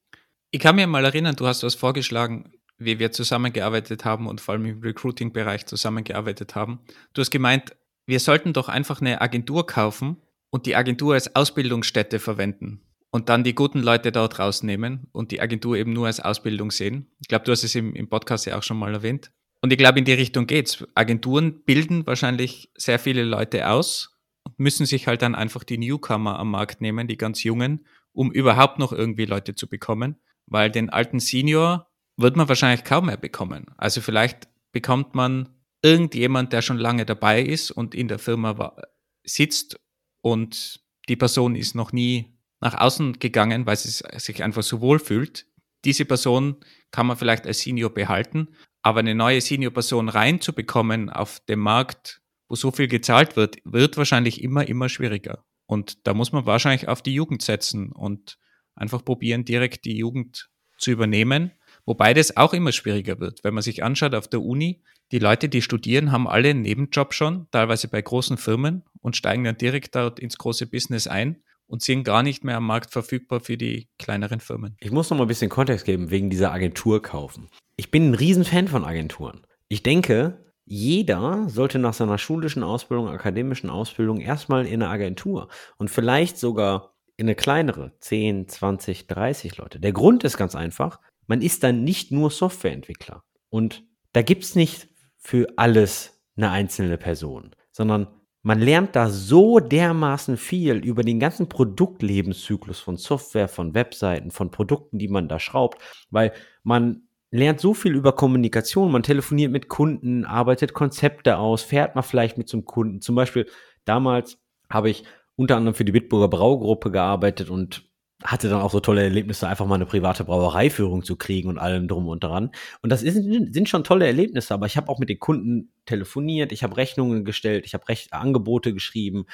Ich 0.51 0.61
kann 0.61 0.77
mir 0.77 0.87
mal 0.87 1.05
erinnern, 1.07 1.37
du 1.37 1.47
hast 1.47 1.63
was 1.63 1.75
vorgeschlagen, 1.75 2.53
wie 2.81 2.99
wir 2.99 3.13
zusammengearbeitet 3.13 4.05
haben 4.05 4.27
und 4.27 4.41
vor 4.41 4.55
allem 4.55 4.67
im 4.67 4.81
Recruiting-Bereich 4.81 5.67
zusammengearbeitet 5.67 6.55
haben. 6.55 6.81
Du 7.15 7.21
hast 7.21 7.31
gemeint, 7.31 7.77
wir 8.07 8.19
sollten 8.19 8.53
doch 8.53 8.69
einfach 8.69 9.01
eine 9.01 9.21
Agentur 9.21 9.67
kaufen 9.67 10.17
und 10.51 10.67
die 10.67 10.75
Agentur 10.75 11.15
als 11.15 11.37
Ausbildungsstätte 11.37 12.19
verwenden 12.19 12.81
und 13.11 13.29
dann 13.29 13.45
die 13.45 13.55
guten 13.55 13.81
Leute 13.81 14.13
dort 14.13 14.39
rausnehmen 14.39 15.09
und 15.13 15.31
die 15.31 15.41
Agentur 15.41 15.77
eben 15.77 15.93
nur 15.93 16.07
als 16.07 16.21
Ausbildung 16.21 16.71
sehen. 16.71 17.07
Ich 17.21 17.29
glaube, 17.29 17.45
du 17.45 17.53
hast 17.53 17.65
es 17.65 17.75
im, 17.75 17.95
im 17.95 18.09
Podcast 18.09 18.47
ja 18.47 18.57
auch 18.57 18.63
schon 18.63 18.79
mal 18.79 18.95
erwähnt. 18.95 19.31
Und 19.63 19.73
ich 19.73 19.79
glaube, 19.79 19.99
in 19.99 20.05
die 20.05 20.13
Richtung 20.13 20.47
geht's. 20.47 20.85
Agenturen 20.95 21.63
bilden 21.65 22.07
wahrscheinlich 22.07 22.71
sehr 22.77 22.99
viele 22.99 23.25
Leute 23.25 23.69
aus 23.69 24.19
und 24.45 24.59
müssen 24.59 24.87
sich 24.87 25.07
halt 25.07 25.23
dann 25.23 25.35
einfach 25.35 25.65
die 25.65 25.79
Newcomer 25.79 26.39
am 26.39 26.51
Markt 26.51 26.81
nehmen, 26.81 27.09
die 27.09 27.19
ganz 27.19 27.43
Jungen, 27.43 27.87
um 28.13 28.33
überhaupt 28.33 28.79
noch 28.79 28.93
irgendwie 28.93 29.27
Leute 29.27 29.55
zu 29.55 29.69
bekommen. 29.69 30.17
Weil 30.47 30.71
den 30.71 30.89
alten 30.89 31.21
Senior 31.21 31.90
wird 32.21 32.37
man 32.37 32.49
wahrscheinlich 32.49 32.85
kaum 32.85 33.07
mehr 33.07 33.17
bekommen. 33.17 33.67
Also 33.77 34.01
vielleicht 34.01 34.49
bekommt 34.73 35.15
man 35.15 35.49
irgendjemand, 35.83 36.53
der 36.53 36.63
schon 36.63 36.79
lange 36.79 37.07
dabei 37.07 37.43
ist 37.43 37.71
und 37.71 37.95
in 37.95 38.09
der 38.09 38.19
Firma 38.19 38.59
war, 38.59 38.83
sitzt 39.25 39.79
und 40.21 40.81
die 41.09 41.17
Person 41.17 41.57
ist 41.57 41.75
noch 41.75 41.93
nie 41.93 42.37
nach 42.61 42.75
außen 42.75 43.19
gegangen, 43.19 43.67
weil 43.67 43.77
sie 43.77 43.91
sich 43.91 44.43
einfach 44.43 44.63
so 44.63 44.81
wohl 44.81 44.99
fühlt. 44.99 45.47
Diese 45.85 46.05
Person 46.05 46.57
kann 46.91 47.07
man 47.07 47.17
vielleicht 47.17 47.47
als 47.47 47.61
Senior 47.61 47.91
behalten, 47.91 48.49
aber 48.83 49.01
eine 49.01 49.15
neue 49.15 49.41
Senior-Person 49.41 50.09
reinzubekommen 50.09 51.09
auf 51.09 51.41
dem 51.49 51.61
Markt, 51.61 52.21
wo 52.49 52.55
so 52.55 52.71
viel 52.71 52.89
gezahlt 52.89 53.37
wird, 53.37 53.57
wird 53.65 53.97
wahrscheinlich 53.97 54.43
immer, 54.43 54.69
immer 54.69 54.89
schwieriger. 54.89 55.45
Und 55.67 56.07
da 56.07 56.15
muss 56.15 56.33
man 56.33 56.47
wahrscheinlich 56.47 56.89
auf 56.89 57.03
die 57.03 57.15
Jugend 57.15 57.43
setzen 57.43 57.93
und 57.93 58.39
einfach 58.75 59.05
probieren, 59.05 59.45
direkt 59.45 59.85
die 59.85 59.97
Jugend 59.97 60.51
zu 60.77 60.91
übernehmen 60.91 61.53
Wobei 61.87 62.15
das 62.15 62.37
auch 62.37 62.53
immer 62.53 62.73
schwieriger 62.73 63.21
wird. 63.21 63.45
Wenn 63.45 63.55
man 63.55 63.63
sich 63.63 63.83
anschaut 63.83 64.15
auf 64.15 64.29
der 64.29 64.43
Uni, 64.43 64.83
die 65.13 65.19
Leute, 65.19 65.49
die 65.49 65.63
studieren, 65.63 66.13
haben 66.13 66.29
alle 66.29 66.51
einen 66.51 66.63
Nebenjob 66.63 67.15
schon, 67.15 67.49
teilweise 67.51 67.89
bei 67.89 68.01
großen 68.01 68.37
Firmen 68.37 68.85
und 69.01 69.17
steigen 69.17 69.45
dann 69.45 69.57
direkt 69.57 69.95
dort 69.97 70.21
ins 70.21 70.39
große 70.39 70.67
Business 70.67 71.07
ein 71.07 71.43
und 71.67 71.83
sind 71.83 72.05
gar 72.05 72.23
nicht 72.23 72.45
mehr 72.45 72.57
am 72.57 72.67
Markt 72.67 72.91
verfügbar 72.93 73.41
für 73.41 73.57
die 73.57 73.89
kleineren 73.99 74.41
Firmen. 74.41 74.77
Ich 74.81 74.91
muss 74.91 75.11
noch 75.11 75.17
mal 75.17 75.25
ein 75.25 75.29
bisschen 75.29 75.51
Kontext 75.51 75.85
geben 75.85 76.11
wegen 76.11 76.31
dieser 76.31 76.53
Agentur 76.53 77.01
kaufen. 77.01 77.49
Ich 77.77 77.91
bin 77.91 78.11
ein 78.11 78.15
Riesenfan 78.15 78.69
von 78.69 78.85
Agenturen. 78.85 79.41
Ich 79.69 79.83
denke, 79.83 80.45
jeder 80.65 81.49
sollte 81.49 81.79
nach 81.79 81.95
seiner 81.95 82.19
schulischen 82.19 82.63
Ausbildung, 82.63 83.09
akademischen 83.09 83.71
Ausbildung 83.71 84.21
erstmal 84.21 84.67
in 84.67 84.83
eine 84.83 84.89
Agentur 84.89 85.49
und 85.79 85.91
vielleicht 85.91 86.39
sogar 86.39 86.95
in 87.17 87.27
eine 87.27 87.35
kleinere, 87.35 87.93
10, 88.01 88.49
20, 88.49 89.07
30 89.07 89.57
Leute. 89.59 89.81
Der 89.81 89.93
Grund 89.93 90.25
ist 90.25 90.37
ganz 90.37 90.55
einfach, 90.55 91.01
man 91.27 91.43
ist 91.43 91.63
dann 91.63 91.85
nicht 91.85 92.11
nur 92.11 92.31
Softwareentwickler. 92.31 93.23
Und 93.49 93.85
da 94.13 94.23
gibt 94.23 94.45
es 94.45 94.55
nicht 94.55 94.89
für 95.17 95.47
alles 95.57 96.21
eine 96.37 96.51
einzelne 96.51 96.99
Person, 96.99 97.55
sondern 97.71 98.09
man 98.43 98.59
lernt 98.59 98.97
da 98.97 99.11
so 99.11 99.61
dermaßen 99.61 100.39
viel 100.39 100.77
über 100.77 101.03
den 101.03 101.21
ganzen 101.21 101.49
Produktlebenszyklus 101.49 102.81
von 102.81 102.97
Software, 102.97 103.49
von 103.49 103.75
Webseiten, 103.75 104.31
von 104.31 104.51
Produkten, 104.51 104.99
die 104.99 105.09
man 105.09 105.29
da 105.29 105.39
schraubt, 105.39 105.83
weil 106.11 106.33
man 106.63 107.03
lernt 107.31 107.61
so 107.61 107.75
viel 107.75 107.95
über 107.95 108.13
Kommunikation, 108.13 108.91
man 108.91 109.03
telefoniert 109.03 109.53
mit 109.53 109.69
Kunden, 109.69 110.25
arbeitet 110.25 110.73
Konzepte 110.73 111.37
aus, 111.37 111.63
fährt 111.63 111.95
mal 111.95 112.03
vielleicht 112.03 112.39
mit 112.39 112.49
zum 112.49 112.65
Kunden. 112.65 113.03
Zum 113.03 113.15
Beispiel 113.15 113.47
damals 113.85 114.39
habe 114.71 114.91
ich 114.91 115.05
unter 115.37 115.57
anderem 115.57 115.75
für 115.75 115.85
die 115.85 115.93
Bitburger 115.93 116.29
Braugruppe 116.29 116.91
gearbeitet 116.91 117.51
und 117.51 117.90
hatte 118.25 118.49
dann 118.49 118.61
auch 118.61 118.71
so 118.71 118.81
tolle 118.81 119.03
Erlebnisse, 119.03 119.49
einfach 119.49 119.67
mal 119.67 119.77
eine 119.77 119.87
private 119.87 120.25
Brauereiführung 120.25 121.05
zu 121.05 121.17
kriegen 121.17 121.49
und 121.49 121.59
allem 121.59 121.89
drum 121.89 122.09
und 122.09 122.23
dran. 122.23 122.51
Und 122.83 122.91
das 122.91 123.03
ist, 123.03 123.15
sind 123.15 123.69
schon 123.69 123.85
tolle 123.85 124.07
Erlebnisse, 124.07 124.53
aber 124.55 124.67
ich 124.67 124.77
habe 124.77 124.89
auch 124.89 124.99
mit 124.99 125.09
den 125.09 125.19
Kunden 125.19 125.73
telefoniert, 125.87 126.53
ich 126.53 126.63
habe 126.63 126.77
Rechnungen 126.77 127.25
gestellt, 127.25 127.65
ich 127.65 127.75
habe 127.75 127.85
Angebote 128.11 128.75
geschrieben 128.75 129.27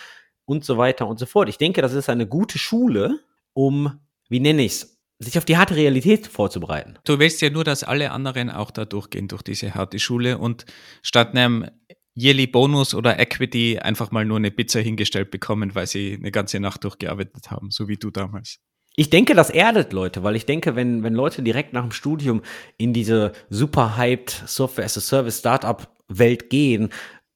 und 0.45 0.64
so 0.64 0.78
weiter 0.78 1.07
und 1.07 1.18
so 1.18 1.26
fort. 1.26 1.49
Ich 1.49 1.59
denke, 1.59 1.82
das 1.82 1.93
ist 1.93 2.09
eine 2.09 2.26
gute 2.26 2.59
Schule, 2.59 3.20
um, 3.53 4.01
wie 4.28 4.41
nenne 4.41 4.62
ich 4.62 4.72
es, 4.72 4.99
sich 5.18 5.39
auf 5.39 5.45
die 5.45 5.57
harte 5.57 5.76
Realität 5.76 6.26
vorzubereiten. 6.26 6.99
Du 7.05 7.18
willst 7.18 7.41
ja 7.41 7.51
nur, 7.51 7.64
dass 7.64 7.82
alle 7.82 8.11
anderen 8.12 8.51
auch 8.51 8.70
da 8.70 8.84
durchgehen 8.84 9.28
durch 9.28 9.43
diese 9.43 9.74
harte 9.74 9.99
Schule 9.99 10.39
und 10.39 10.66
statt 11.03 11.34
einem 11.34 11.66
Yearly 12.14 12.47
Bonus 12.47 12.95
oder 12.95 13.18
Equity 13.18 13.78
einfach 13.78 14.11
mal 14.11 14.24
nur 14.24 14.39
eine 14.39 14.51
Pizza 14.51 14.80
hingestellt 14.80 15.30
bekommen, 15.30 15.74
weil 15.74 15.87
sie 15.87 16.14
eine 16.14 16.30
ganze 16.30 16.61
Nacht 16.61 16.84
durchgearbeitet 16.84 17.51
haben, 17.51 17.70
so 17.70 17.89
wie 17.89 17.97
du 17.97 18.11
damals. 18.11 18.59
Ich 18.99 19.11
denke, 19.11 19.34
das 19.34 19.51
erdet 19.51 19.92
Leute, 19.92 20.22
weil 20.22 20.36
ich 20.36 20.47
denke, 20.47 20.74
wenn, 20.74 21.03
wenn 21.03 21.12
Leute 21.12 21.42
direkt 21.42 21.74
nach 21.74 21.82
dem 21.82 21.92
Studium 21.92 22.40
in 22.78 22.94
diese 22.94 23.32
super 23.51 23.99
hyped 23.99 24.30
Software 24.47 24.86
as 24.86 24.97
a 24.97 25.01
Service 25.03 25.38
Startup 25.38 25.86
Welt 26.09 26.49
gehen, 26.49 26.90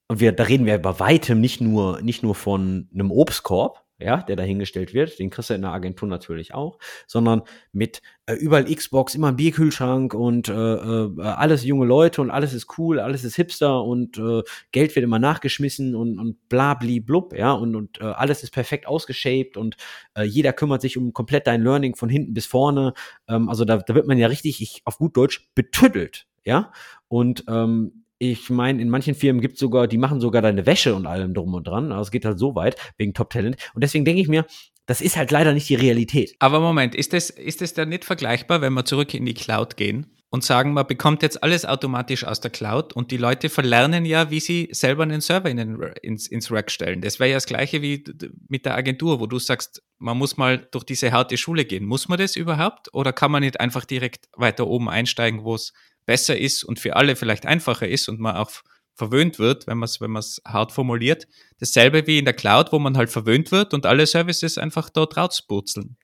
und 0.09 0.21
wir, 0.21 0.33
da 0.33 0.45
reden 0.45 0.67
wir 0.67 0.79
bei 0.79 0.99
weitem 0.99 1.41
nicht 1.41 1.61
nur, 1.61 2.01
nicht 2.01 2.23
nur 2.23 2.35
von 2.35 2.89
einem 2.93 3.13
Obstkorb, 3.13 3.85
ja, 4.01 4.23
der 4.23 4.37
dahingestellt 4.37 4.95
wird, 4.95 5.19
den 5.19 5.31
kriegst 5.31 5.51
du 5.51 5.55
in 5.55 5.63
der 5.63 5.73
Agentur 5.73 6.09
natürlich 6.09 6.55
auch, 6.55 6.79
sondern 7.07 7.43
mit 7.73 8.03
äh, 8.27 8.35
überall 8.35 8.65
Xbox, 8.65 9.15
immer 9.15 9.33
Bierkühlschrank 9.33 10.15
und 10.15 10.49
äh, 10.49 10.53
äh, 10.53 11.23
alles 11.23 11.65
junge 11.65 11.87
Leute 11.87 12.21
und 12.21 12.31
alles 12.31 12.55
ist 12.55 12.79
cool, 12.79 13.01
alles 13.01 13.25
ist 13.25 13.37
hipster 13.37 13.83
und 13.85 14.19
äh, 14.19 14.43
Geld 14.73 14.95
wird 14.97 15.05
immer 15.05 15.19
nachgeschmissen 15.19 15.95
und, 15.95 16.19
und 16.19 16.49
bla 16.49 16.75
bli 16.75 17.01
blub, 17.01 17.35
ja, 17.37 17.53
und, 17.53 17.77
und 17.77 18.01
äh, 18.01 18.05
alles 18.05 18.43
ist 18.43 18.53
perfekt 18.53 18.87
ausgeshaped 18.87 19.57
und 19.57 19.77
äh, 20.17 20.25
jeder 20.25 20.53
kümmert 20.53 20.83
sich 20.83 20.97
um 20.97 21.13
komplett 21.13 21.47
dein 21.47 21.63
Learning 21.63 21.95
von 21.95 22.09
hinten 22.09 22.35
bis 22.35 22.47
vorne. 22.47 22.95
Ähm, 23.29 23.49
also 23.49 23.65
da, 23.65 23.79
da 23.79 23.95
wird 23.95 24.07
man 24.07 24.19
ja 24.19 24.29
richtig, 24.29 24.63
ich, 24.63 24.83
auf 24.85 24.99
gut 24.99 25.17
Deutsch, 25.17 25.51
betüttelt, 25.55 26.27
ja. 26.45 26.73
Und 27.09 27.45
ähm, 27.49 28.00
ich 28.23 28.51
meine, 28.51 28.83
in 28.83 28.91
manchen 28.91 29.15
Firmen 29.15 29.41
gibt 29.41 29.55
es 29.55 29.61
sogar, 29.61 29.89
die 29.89 29.97
machen 29.97 30.21
sogar 30.21 30.43
deine 30.43 30.67
Wäsche 30.67 30.95
und 30.95 31.07
allem 31.07 31.33
drum 31.33 31.55
und 31.55 31.67
dran. 31.67 31.91
Also 31.91 32.03
es 32.03 32.11
geht 32.11 32.27
halt 32.27 32.39
so 32.39 32.55
weit 32.55 32.77
wegen 32.99 33.15
Top 33.15 33.31
Talent. 33.31 33.57
Und 33.75 33.83
deswegen 33.83 34.05
denke 34.05 34.21
ich 34.21 34.29
mir, 34.29 34.45
das 34.85 35.01
ist 35.01 35.17
halt 35.17 35.31
leider 35.31 35.55
nicht 35.55 35.71
die 35.71 35.75
Realität. 35.75 36.35
Aber 36.39 36.61
Moment, 36.61 36.95
ist 36.95 37.15
das, 37.15 37.31
ist 37.31 37.63
das 37.63 37.73
dann 37.73 37.89
nicht 37.89 38.05
vergleichbar, 38.05 38.61
wenn 38.61 38.75
wir 38.75 38.85
zurück 38.85 39.15
in 39.15 39.25
die 39.25 39.33
Cloud 39.33 39.79
gehen? 39.79 40.15
und 40.33 40.45
sagen, 40.45 40.73
man 40.73 40.87
bekommt 40.87 41.23
jetzt 41.23 41.43
alles 41.43 41.67
automatisch 41.67 42.25
aus 42.25 42.41
der 42.41 42.53
Cloud 42.53 42.93
und 42.93 43.11
die 43.11 43.17
Leute 43.17 43.49
verlernen 43.49 44.05
ja, 44.05 44.31
wie 44.31 44.39
sie 44.39 44.69
selber 44.71 45.03
einen 45.03 45.21
Server 45.21 45.51
in 45.51 45.57
den, 45.57 45.83
ins, 46.03 46.29
ins 46.29 46.53
Rack 46.53 46.71
stellen. 46.71 47.01
Das 47.01 47.19
wäre 47.19 47.31
ja 47.31 47.37
das 47.37 47.47
gleiche 47.47 47.83
wie 47.83 48.05
mit 48.49 48.65
der 48.65 48.77
Agentur, 48.77 49.19
wo 49.19 49.27
du 49.27 49.41
sagst, 49.41 49.83
man 49.99 50.17
muss 50.17 50.37
mal 50.37 50.69
durch 50.71 50.85
diese 50.85 51.11
harte 51.11 51.37
Schule 51.37 51.65
gehen. 51.65 51.85
Muss 51.85 52.09
man 52.09 52.19
das 52.19 52.37
überhaupt 52.37 52.95
oder 52.95 53.13
kann 53.13 53.33
man 53.33 53.43
nicht 53.43 53.59
einfach 53.59 53.85
direkt 53.85 54.29
weiter 54.37 54.69
oben 54.69 54.89
einsteigen, 54.89 55.43
wo 55.43 55.57
es 55.57 55.73
besser 56.11 56.37
ist 56.37 56.65
und 56.65 56.81
für 56.81 56.97
alle 56.97 57.15
vielleicht 57.15 57.47
einfacher 57.47 57.87
ist 57.87 58.09
und 58.09 58.19
man 58.19 58.35
auch 58.35 58.51
verwöhnt 58.97 59.39
wird, 59.39 59.69
wenn 59.69 59.79
man 59.79 59.87
es 59.87 60.01
wenn 60.01 60.53
hart 60.53 60.73
formuliert. 60.73 61.29
Dasselbe 61.61 62.09
wie 62.09 62.19
in 62.19 62.25
der 62.25 62.35
Cloud, 62.35 62.73
wo 62.73 62.81
man 62.81 62.97
halt 62.97 63.11
verwöhnt 63.11 63.53
wird 63.53 63.73
und 63.75 63.87
alle 63.87 64.05
Services 64.07 64.59
einfach 64.59 64.91
dort 64.91 65.17
rauspurzeln. 65.17 65.97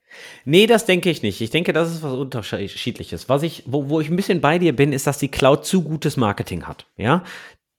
Nee, 0.45 0.65
das 0.65 0.85
denke 0.85 1.09
ich 1.09 1.23
nicht. 1.23 1.41
Ich 1.41 1.49
denke, 1.49 1.73
das 1.73 1.91
ist 1.91 2.03
was 2.03 2.13
Unterschiedliches. 2.13 3.27
Was 3.27 3.43
ich, 3.43 3.63
wo, 3.65 3.89
wo 3.89 3.99
ich 3.99 4.09
ein 4.09 4.15
bisschen 4.15 4.39
bei 4.39 4.59
dir 4.59 4.73
bin, 4.73 4.93
ist, 4.93 5.07
dass 5.07 5.17
die 5.17 5.27
Cloud 5.27 5.65
zu 5.65 5.83
gutes 5.83 6.15
Marketing 6.15 6.63
hat. 6.63 6.85
Ja, 6.95 7.25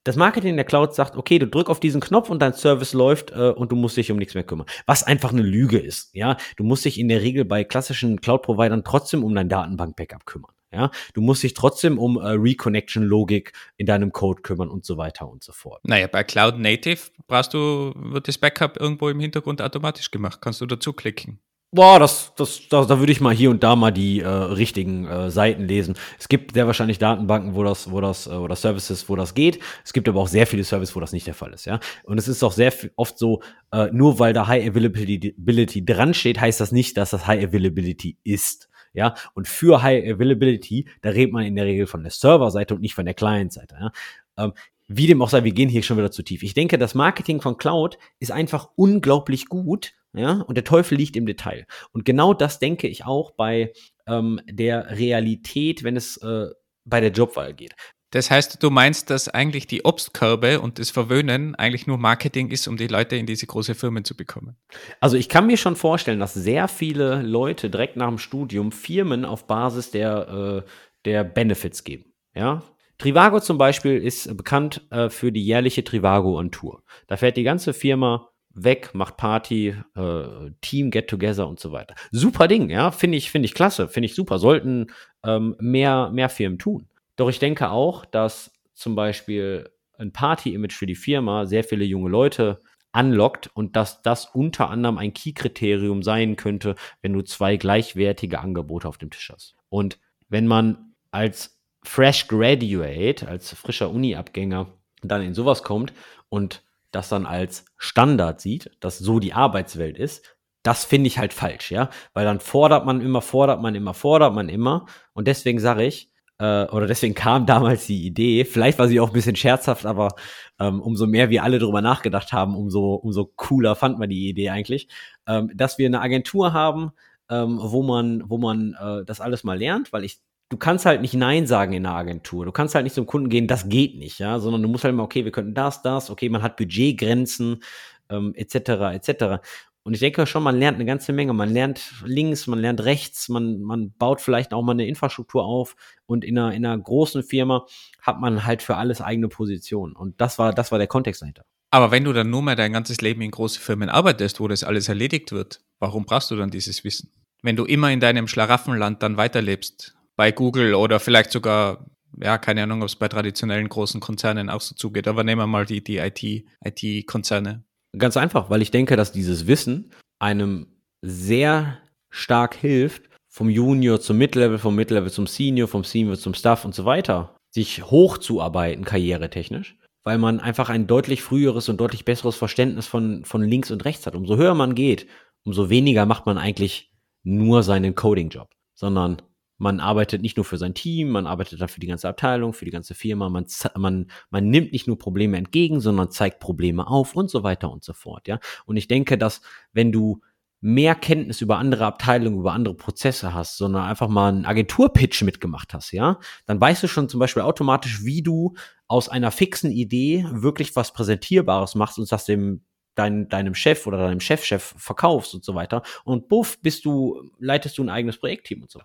das 0.05 0.17
Marketing 0.17 0.51
in 0.51 0.57
der 0.57 0.67
Cloud 0.67 0.95
sagt, 0.95 1.17
okay, 1.17 1.39
du 1.39 1.47
drück 1.47 1.71
auf 1.71 1.81
diesen 1.81 2.03
Knopf 2.03 2.29
und 2.29 2.43
dein 2.43 2.53
Service 2.53 2.93
läuft 2.93 3.31
äh, 3.31 3.53
und 3.57 3.73
du 3.73 3.77
musst 3.77 3.97
dich 3.97 4.13
um 4.13 4.19
nichts 4.19 4.35
mehr 4.35 4.45
kümmern. 4.45 4.67
Was 4.85 5.03
einfach 5.03 5.33
eine 5.33 5.43
Lüge 5.43 5.79
ist. 5.79 6.15
Ja, 6.15 6.37
du 6.59 6.65
musst 6.65 6.85
dich 6.85 7.01
in 7.01 7.09
der 7.09 7.23
Regel 7.23 7.47
bei 7.47 7.65
klassischen 7.65 8.21
Cloud-Providern 8.21 8.85
trotzdem 8.85 9.25
um 9.25 9.35
dein 9.35 9.49
Datenbank-Backup 9.49 10.27
kümmern. 10.27 10.53
Ja, 10.73 10.91
du 11.15 11.21
musst 11.21 11.43
dich 11.43 11.55
trotzdem 11.55 11.99
um 11.99 12.19
äh, 12.19 12.29
Reconnection-Logik 12.29 13.53
in 13.77 13.87
deinem 13.87 14.13
Code 14.13 14.43
kümmern 14.43 14.69
und 14.69 14.85
so 14.85 14.99
weiter 14.99 15.29
und 15.29 15.43
so 15.43 15.53
fort. 15.53 15.81
Naja, 15.85 16.07
bei 16.09 16.25
Cloud 16.25 16.59
Native 16.59 17.01
brauchst 17.27 17.55
du, 17.55 17.93
wird 17.97 18.29
das 18.29 18.37
Backup 18.37 18.79
irgendwo 18.79 19.09
im 19.09 19.21
Hintergrund 19.21 19.63
automatisch 19.63 20.11
gemacht. 20.11 20.41
Kannst 20.43 20.61
du 20.61 20.67
dazu 20.67 20.93
klicken. 20.93 21.41
Boah, 21.71 21.99
das, 21.99 22.33
das, 22.35 22.63
das, 22.71 22.87
da 22.87 22.99
würde 22.99 23.13
ich 23.13 23.21
mal 23.21 23.35
hier 23.35 23.51
und 23.51 23.63
da 23.63 23.77
mal 23.77 23.91
die 23.91 24.21
äh, 24.21 24.27
richtigen 24.27 25.07
äh, 25.07 25.31
Seiten 25.31 25.65
lesen. 25.65 25.97
Es 26.19 26.29
gibt 26.29 26.55
sehr 26.55 26.67
wahrscheinlich 26.67 26.99
Datenbanken, 26.99 27.55
wo 27.55 27.63
das, 27.63 27.91
wo 27.91 28.01
das, 28.01 28.27
äh, 28.27 28.31
oder 28.31 28.57
Services, 28.57 29.07
wo 29.11 29.17
das 29.17 29.35
geht. 29.35 29.59
Es 29.85 29.93
gibt 29.93 30.09
aber 30.09 30.19
auch 30.19 30.29
sehr 30.29 30.47
viele 30.47 30.65
Services, 30.65 30.97
wo 30.97 31.01
das 31.01 31.13
nicht 31.13 31.27
der 31.27 31.35
Fall 31.35 31.53
ist, 31.53 31.67
ja. 31.67 31.79
Und 32.05 32.17
es 32.17 32.27
ist 32.27 32.43
auch 32.43 32.53
sehr 32.53 32.73
oft 32.97 33.19
so, 33.19 33.43
äh, 33.71 33.89
nur 33.93 34.19
weil 34.19 34.33
da 34.33 34.47
High 34.47 34.67
Availability 34.71 35.85
dran 35.85 36.15
steht, 36.15 36.41
heißt 36.41 36.59
das 36.59 36.73
nicht, 36.73 36.97
dass 36.97 37.11
das 37.11 37.27
High 37.27 37.45
Availability 37.45 38.17
ist. 38.25 38.71
Ja, 38.99 39.15
und 39.35 39.47
für 39.47 39.81
High 39.81 40.15
Availability, 40.15 40.89
da 41.03 41.11
redet 41.11 41.33
man 41.33 41.45
in 41.45 41.55
der 41.55 41.67
Regel 41.67 41.87
von 41.87 42.03
der 42.03 42.11
Serverseite 42.11 42.75
und 42.75 42.81
nicht 42.81 42.95
von 42.95 43.05
der 43.05 43.15
Client-Seite. 43.15 43.77
Ja? 43.81 43.93
Ähm, 44.37 44.53
wie 44.89 45.07
dem 45.07 45.23
auch 45.23 45.29
sei, 45.29 45.45
wir 45.45 45.53
gehen 45.53 45.69
hier 45.69 45.85
schon 45.85 45.99
wieder 45.99 46.11
zu 46.11 46.25
tief. 46.25 46.43
Ich 46.43 46.55
denke, 46.55 46.79
das 46.79 46.97
Marketing 46.97 47.41
von 47.41 47.59
Cloud 47.59 47.97
ist 48.19 48.33
einfach 48.33 48.71
unglaublich 48.75 49.47
gut, 49.47 49.93
ja, 50.15 50.41
und 50.41 50.57
der 50.57 50.65
Teufel 50.65 50.99
liegt 50.99 51.15
im 51.15 51.27
Detail. 51.27 51.67
Und 51.93 52.05
genau 52.05 52.35
das 52.35 52.59
denke 52.59 52.89
ich 52.89 53.05
auch 53.05 53.31
bei 53.31 53.73
ähm, 54.09 54.41
der 54.51 54.99
Realität, 54.99 55.85
wenn 55.85 55.97
es 55.97 56.17
äh, 56.17 56.47
bei 56.85 57.01
der 57.01 57.13
Jobwahl 57.13 57.55
geht. 57.55 57.77
Das 58.11 58.31
heißt, 58.31 58.63
du 58.63 58.71
meinst, 58.71 59.11
dass 59.11 59.29
eigentlich 59.29 59.67
die 59.67 59.85
Obstkörbe 59.85 60.61
und 60.61 60.79
das 60.79 60.91
Verwöhnen 60.91 61.55
eigentlich 61.55 61.87
nur 61.87 61.99
Marketing 61.99 62.51
ist, 62.51 62.67
um 62.67 62.77
die 62.77 62.87
Leute 62.87 63.17
in 63.17 63.27
diese 63.27 63.47
große 63.47 63.75
Firmen 63.75 64.05
zu 64.05 64.17
bekommen? 64.17 64.57
Also 65.01 65.17
ich 65.17 65.29
kann 65.29 65.47
mir 65.47 65.59
schon 65.59 65.77
vorstellen, 65.77 66.19
dass 66.19 66.33
sehr 66.33 66.69
viele 66.69 67.21
Leute 67.21 67.69
direkt 67.69 67.97
nach 67.97 68.09
dem 68.09 68.19
Studium 68.19 68.73
Firmen 68.73 69.25
auf 69.25 69.47
Basis 69.47 69.91
der, 69.91 70.65
äh, 70.65 70.71
der 71.05 71.25
Benefits 71.25 71.85
geben. 71.85 72.15
Ja, 72.35 72.63
Trivago 72.99 73.41
zum 73.41 73.59
Beispiel 73.59 73.97
ist 73.99 74.37
bekannt 74.37 74.87
äh, 74.91 75.09
für 75.09 75.31
die 75.31 75.45
jährliche 75.45 75.85
Trivago 75.85 76.39
on 76.39 76.51
Tour. 76.51 76.83
Da 77.07 77.17
fährt 77.17 77.37
die 77.37 77.45
ganze 77.45 77.73
Firma 77.73 78.29
weg, 78.51 78.91
macht 78.93 79.17
Party, 79.17 79.75
äh, 79.95 80.51
Team 80.61 80.91
Get 80.91 81.09
Together 81.09 81.47
und 81.47 81.61
so 81.61 81.71
weiter. 81.71 81.95
Super 82.11 82.49
Ding, 82.49 82.71
ja, 82.71 82.91
finde 82.91 83.17
ich, 83.17 83.31
finde 83.31 83.47
ich 83.47 83.55
klasse, 83.55 83.89
finde 83.89 84.07
ich 84.07 84.15
super. 84.15 84.39
Sollten 84.39 84.89
ähm, 85.25 85.55
mehr, 85.61 86.11
mehr 86.11 86.29
Firmen 86.29 86.59
tun. 86.59 86.89
Doch 87.19 87.29
ich 87.29 87.41
denke 87.41 87.71
auch, 87.71 88.05
dass 88.05 88.53
zum 88.75 88.95
Beispiel 88.95 89.71
ein 89.99 90.13
Party-Image 90.13 90.73
für 90.73 90.87
die 90.87 90.95
Firma 90.95 91.47
sehr 91.47 91.65
viele 91.65 91.85
junge 91.85 92.09
Leute 92.09 92.61
anlockt 92.93 93.51
und 93.55 93.75
dass 93.75 94.03
das 94.03 94.27
unter 94.27 94.71
anderem 94.71 94.99
ein 94.99 95.13
Key-Kriterium 95.13 96.05
sein 96.05 96.37
könnte, 96.37 96.77
wenn 97.03 97.13
du 97.13 97.23
zwei 97.23 97.57
gleichwertige 97.57 98.39
Angebote 98.39 98.87
auf 98.87 98.99
dem 98.99 99.11
Tisch 99.11 99.31
hast. 99.35 99.57
Und 99.69 99.99
wenn 100.29 100.47
man 100.47 100.95
als 101.11 101.61
Fresh 101.83 102.29
Graduate, 102.29 103.27
als 103.27 103.53
frischer 103.53 103.91
Uni-Abgänger 103.91 104.73
dann 105.03 105.23
in 105.23 105.35
sowas 105.35 105.65
kommt 105.65 105.93
und 106.29 106.63
das 106.93 107.09
dann 107.09 107.27
als 107.27 107.65
Standard 107.77 108.41
sieht, 108.41 108.71
dass 108.79 108.99
so 108.99 109.19
die 109.19 109.33
Arbeitswelt 109.33 109.99
ist, 109.99 110.37
das 110.63 110.85
finde 110.85 111.09
ich 111.09 111.19
halt 111.19 111.33
falsch, 111.33 111.73
ja, 111.73 111.91
weil 112.15 112.25
dann 112.25 112.39
fordert 112.39 112.87
man 112.87 113.01
immer, 113.01 113.23
fordert 113.23 113.61
man 113.61 113.75
immer, 113.75 113.95
fordert 113.95 114.35
man 114.35 114.49
immer 114.49 114.87
und 115.15 115.27
deswegen 115.27 115.59
sage 115.59 115.85
ich, 115.85 116.13
äh, 116.39 116.65
oder 116.67 116.87
deswegen 116.87 117.15
kam 117.15 117.47
damals 117.47 117.87
die 117.87 118.07
Idee, 118.07 118.45
vielleicht 118.45 118.79
war 118.79 118.89
sie 118.89 119.01
auch 119.01 119.09
ein 119.09 119.13
bisschen 119.13 119.37
scherzhaft, 119.37 119.87
aber 119.87 120.15
ähm, 120.59 120.81
umso 120.81 121.07
mehr 121.07 121.31
wir 121.31 121.43
alle 121.43 121.59
drüber 121.59 121.83
nachgedacht 121.83 122.33
haben, 122.33 122.57
umso, 122.57 122.95
umso 122.95 123.27
cooler 123.37 123.75
fand 123.77 123.99
man 123.99 124.09
die 124.09 124.29
Idee 124.29 124.51
eigentlich, 124.51 124.89
ähm, 125.27 125.51
dass 125.55 125.79
wir 125.79 125.87
eine 125.87 126.01
Agentur 126.01 126.53
haben, 126.53 126.93
ähm, 127.31 127.59
wo 127.61 127.83
man, 127.83 128.23
wo 128.29 128.39
man 128.39 128.77
äh, 128.81 129.05
das 129.05 129.21
alles 129.21 129.45
mal 129.45 129.59
lernt, 129.59 129.93
weil 129.93 130.05
ich 130.05 130.21
du 130.51 130.57
kannst 130.57 130.87
halt 130.87 131.03
nicht 131.03 131.15
Nein 131.15 131.47
sagen 131.47 131.73
in 131.75 131.85
einer 131.85 131.95
Agentur. 131.95 132.47
Du 132.47 132.53
kannst 132.53 132.75
halt 132.75 132.85
nicht 132.85 132.95
zum 132.95 133.07
Kunden 133.07 133.29
gehen, 133.29 133.47
das 133.47 133.69
geht 133.69 133.99
nicht, 133.99 134.19
ja, 134.19 134.39
sondern 134.39 134.63
du 134.63 134.69
musst 134.69 134.85
halt 134.85 134.95
immer, 134.95 135.03
okay, 135.03 135.25
wir 135.25 135.33
könnten 135.33 135.55
das, 135.55 135.83
das, 135.83 136.11
okay, 136.11 136.29
man 136.29 136.43
hat 136.43 136.57
Budgetgrenzen, 136.57 137.63
ähm, 138.11 138.33
etc., 138.35 138.57
etc. 138.95 139.43
Und 139.89 139.95
ich 139.95 140.01
denke 140.01 140.27
schon, 140.27 140.43
man 140.43 140.59
lernt 140.59 140.75
eine 140.75 140.85
ganze 140.85 141.15
Menge. 141.15 141.33
Man 141.33 141.49
lernt 141.49 141.81
links, 142.05 142.47
man 142.47 142.59
lernt 142.59 142.85
rechts, 142.85 143.31
man, 143.31 143.63
man 143.63 143.91
baut 143.93 144.21
vielleicht 144.21 144.53
auch 144.53 144.61
mal 144.61 144.73
eine 144.73 144.87
Infrastruktur 144.87 145.47
auf 145.47 145.77
und 146.05 146.27
in 146.27 146.39
einer, 146.39 146.53
in 146.53 146.67
einer 146.67 146.77
großen 146.77 147.23
Firma 147.23 147.65
hat 148.03 148.21
man 148.21 148.45
halt 148.45 148.63
für 148.63 148.77
alles 148.77 149.01
eigene 149.01 149.29
Positionen. 149.29 149.97
Und 149.97 150.21
das 150.21 150.39
war, 150.39 150.53
das 150.53 150.71
war 150.73 150.79
der 150.79 150.89
Kontext 150.89 151.23
dahinter. 151.23 151.47
Aber 151.71 151.91
wenn 151.91 152.05
du 152.05 152.13
dann 152.13 152.29
nur 152.29 152.43
mehr 152.43 152.55
dein 152.55 152.75
ganzes 152.75 153.01
Leben 153.01 153.23
in 153.23 153.31
große 153.31 153.59
Firmen 153.59 153.89
arbeitest, 153.89 154.41
wo 154.41 154.47
das 154.47 154.63
alles 154.63 154.91
erledigt 154.91 155.33
wird, 155.33 155.63
warum 155.79 156.05
brauchst 156.05 156.31
du 156.31 156.37
dann 156.37 156.51
dieses 156.51 156.85
Wissen? 156.85 157.11
Wenn 157.41 157.57
du 157.57 157.65
immer 157.65 157.91
in 157.91 158.01
deinem 158.01 158.29
Schlaraffenland 158.29 159.03
dann 159.03 159.17
weiterlebst, 159.17 159.97
bei 160.17 160.33
Google 160.33 160.75
oder 160.75 161.01
vielleicht 161.01 161.31
sogar, 161.33 161.87
ja, 162.21 162.37
keine 162.37 162.63
Ahnung, 162.63 162.83
ob 162.83 162.89
es 162.89 162.97
bei 162.97 163.09
traditionellen 163.09 163.71
großen 163.71 164.03
Konzernen 164.03 164.51
auch 164.51 164.61
so 164.61 164.75
zugeht, 164.75 165.09
aber 165.09 165.25
nehmen 165.25 165.41
wir 165.41 165.47
mal 165.47 165.65
die, 165.65 165.83
die 165.83 165.97
IT-Konzerne. 165.97 167.65
Ganz 167.99 168.17
einfach, 168.17 168.51
weil 168.51 168.63
ich 168.63 168.71
denke, 168.71 168.97
dass 168.97 169.13
dieses 169.13 169.47
Wissen 169.47 169.93
einem 170.19 170.67
sehr 171.03 171.79
stark 172.11 172.55
hilft, 172.55 173.09
vom 173.29 173.51
Junior 173.51 174.01
zum 174.01 174.19
Mid-Level, 174.19 174.59
vom 174.59 174.75
Mid-Level 174.75 175.11
zum 175.11 175.27
Senior, 175.27 175.69
vom 175.69 175.85
Senior 175.85 176.17
zum 176.17 176.35
Staff 176.35 176.65
und 176.65 176.75
so 176.75 176.85
weiter, 176.85 177.37
sich 177.51 177.85
hochzuarbeiten, 177.85 178.85
karrieretechnisch, 178.85 179.77
weil 180.05 180.19
man 180.19 180.41
einfach 180.41 180.71
ein 180.71 180.87
deutlich 180.87 181.23
früheres 181.23 181.69
und 181.69 181.79
deutlich 181.79 182.05
besseres 182.05 182.37
Verständnis 182.37 182.87
von, 182.87 183.25
von 183.25 183.43
links 183.43 183.71
und 183.71 183.85
rechts 183.85 184.07
hat. 184.07 184.15
Umso 184.15 184.37
höher 184.37 184.55
man 184.55 184.75
geht, 184.75 185.07
umso 185.45 185.71
weniger 185.71 186.07
macht 186.07 186.27
man 186.27 186.39
eigentlich 186.39 186.91
nur 187.23 187.63
seinen 187.63 187.95
Coding-Job, 187.95 188.49
sondern 188.75 189.23
man 189.59 189.81
arbeitet 189.81 190.23
nicht 190.23 190.37
nur 190.37 190.45
für 190.45 190.57
sein 190.57 190.75
Team, 190.75 191.11
man 191.11 191.27
arbeitet 191.27 191.61
dann 191.61 191.69
für 191.69 191.81
die 191.81 191.89
ganze 191.89 192.09
Abteilung, 192.09 192.53
für 192.53 192.65
die 192.65 192.71
ganze 192.71 192.95
Firma, 192.95 193.29
man, 193.29 193.47
man, 193.77 194.11
man 194.31 194.49
nimmt 194.49 194.73
nicht 194.73 194.87
nur 194.87 194.99
Probleme 194.99 195.37
entgegen, 195.37 195.81
sondern 195.81 196.11
zeigt 196.11 196.39
Probleme 196.41 196.87
auf 196.87 197.15
und 197.17 197.29
so 197.29 197.43
weiter 197.43 197.71
und 197.71 197.85
so 197.85 197.93
fort, 197.93 198.29
ja. 198.29 198.39
Und 198.65 198.77
ich 198.77 198.89
denke, 198.89 199.19
dass 199.19 199.41
wenn 199.73 199.93
du 199.93 200.23
mehr 200.61 200.95
Kenntnis 200.95 201.41
über 201.41 201.59
andere 201.59 201.87
Abteilungen, 201.87 202.41
über 202.41 202.53
andere 202.53 202.75
Prozesse 202.75 203.33
hast, 203.33 203.59
sondern 203.59 203.85
einfach 203.85 204.09
mal 204.09 204.29
einen 204.29 204.45
Agenturpitch 204.45 205.23
mitgemacht 205.23 205.75
hast, 205.75 205.93
ja, 205.93 206.19
dann 206.47 206.61
weißt 206.61 206.83
du 206.83 206.89
schon 206.89 207.09
zum 207.09 207.21
Beispiel 207.21 207.43
automatisch, 207.43 208.05
wie 208.05 208.23
du 208.23 208.55
aus 208.89 209.09
einer 209.09 209.31
fixen 209.31 209.71
Idee 209.71 210.27
wirklich 210.31 210.75
was 210.75 210.93
Präsentierbares 210.93 211.75
machst 211.75 211.99
und 211.99 212.11
das 212.11 212.25
dem 212.25 212.63
dein, 212.99 213.29
deinem 213.29 213.55
Chef 213.55 213.87
oder 213.87 213.99
deinem 213.99 214.21
Chefchef 214.21 214.75
verkaufst 214.77 215.35
und 215.35 215.45
so 215.45 215.55
weiter. 215.55 215.83
Und 216.05 216.29
buff, 216.29 216.59
bist 216.61 216.85
du, 216.85 217.31
leitest 217.39 217.79
du 217.79 217.85
ein 217.85 217.89
eigenes 217.89 218.19
Projektteam 218.19 218.63
und 218.63 218.71
so. 218.71 218.81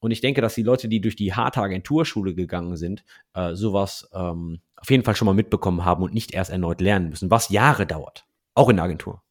Und 0.00 0.10
ich 0.10 0.20
denke, 0.20 0.40
dass 0.40 0.54
die 0.54 0.62
Leute, 0.62 0.88
die 0.88 1.00
durch 1.00 1.16
die 1.16 1.32
harte 1.32 1.60
Agenturschule 1.62 2.34
gegangen 2.34 2.76
sind, 2.76 3.04
äh, 3.34 3.54
sowas 3.54 4.08
ähm, 4.12 4.60
auf 4.76 4.90
jeden 4.90 5.04
Fall 5.04 5.14
schon 5.14 5.26
mal 5.26 5.34
mitbekommen 5.34 5.84
haben 5.84 6.02
und 6.02 6.12
nicht 6.12 6.34
erst 6.34 6.50
erneut 6.50 6.80
lernen 6.80 7.08
müssen, 7.08 7.30
was 7.30 7.50
Jahre 7.50 7.86
dauert. 7.86 8.26
Auch 8.54 8.68
in 8.68 8.76
der 8.76 8.84
Agentur. 8.84 9.22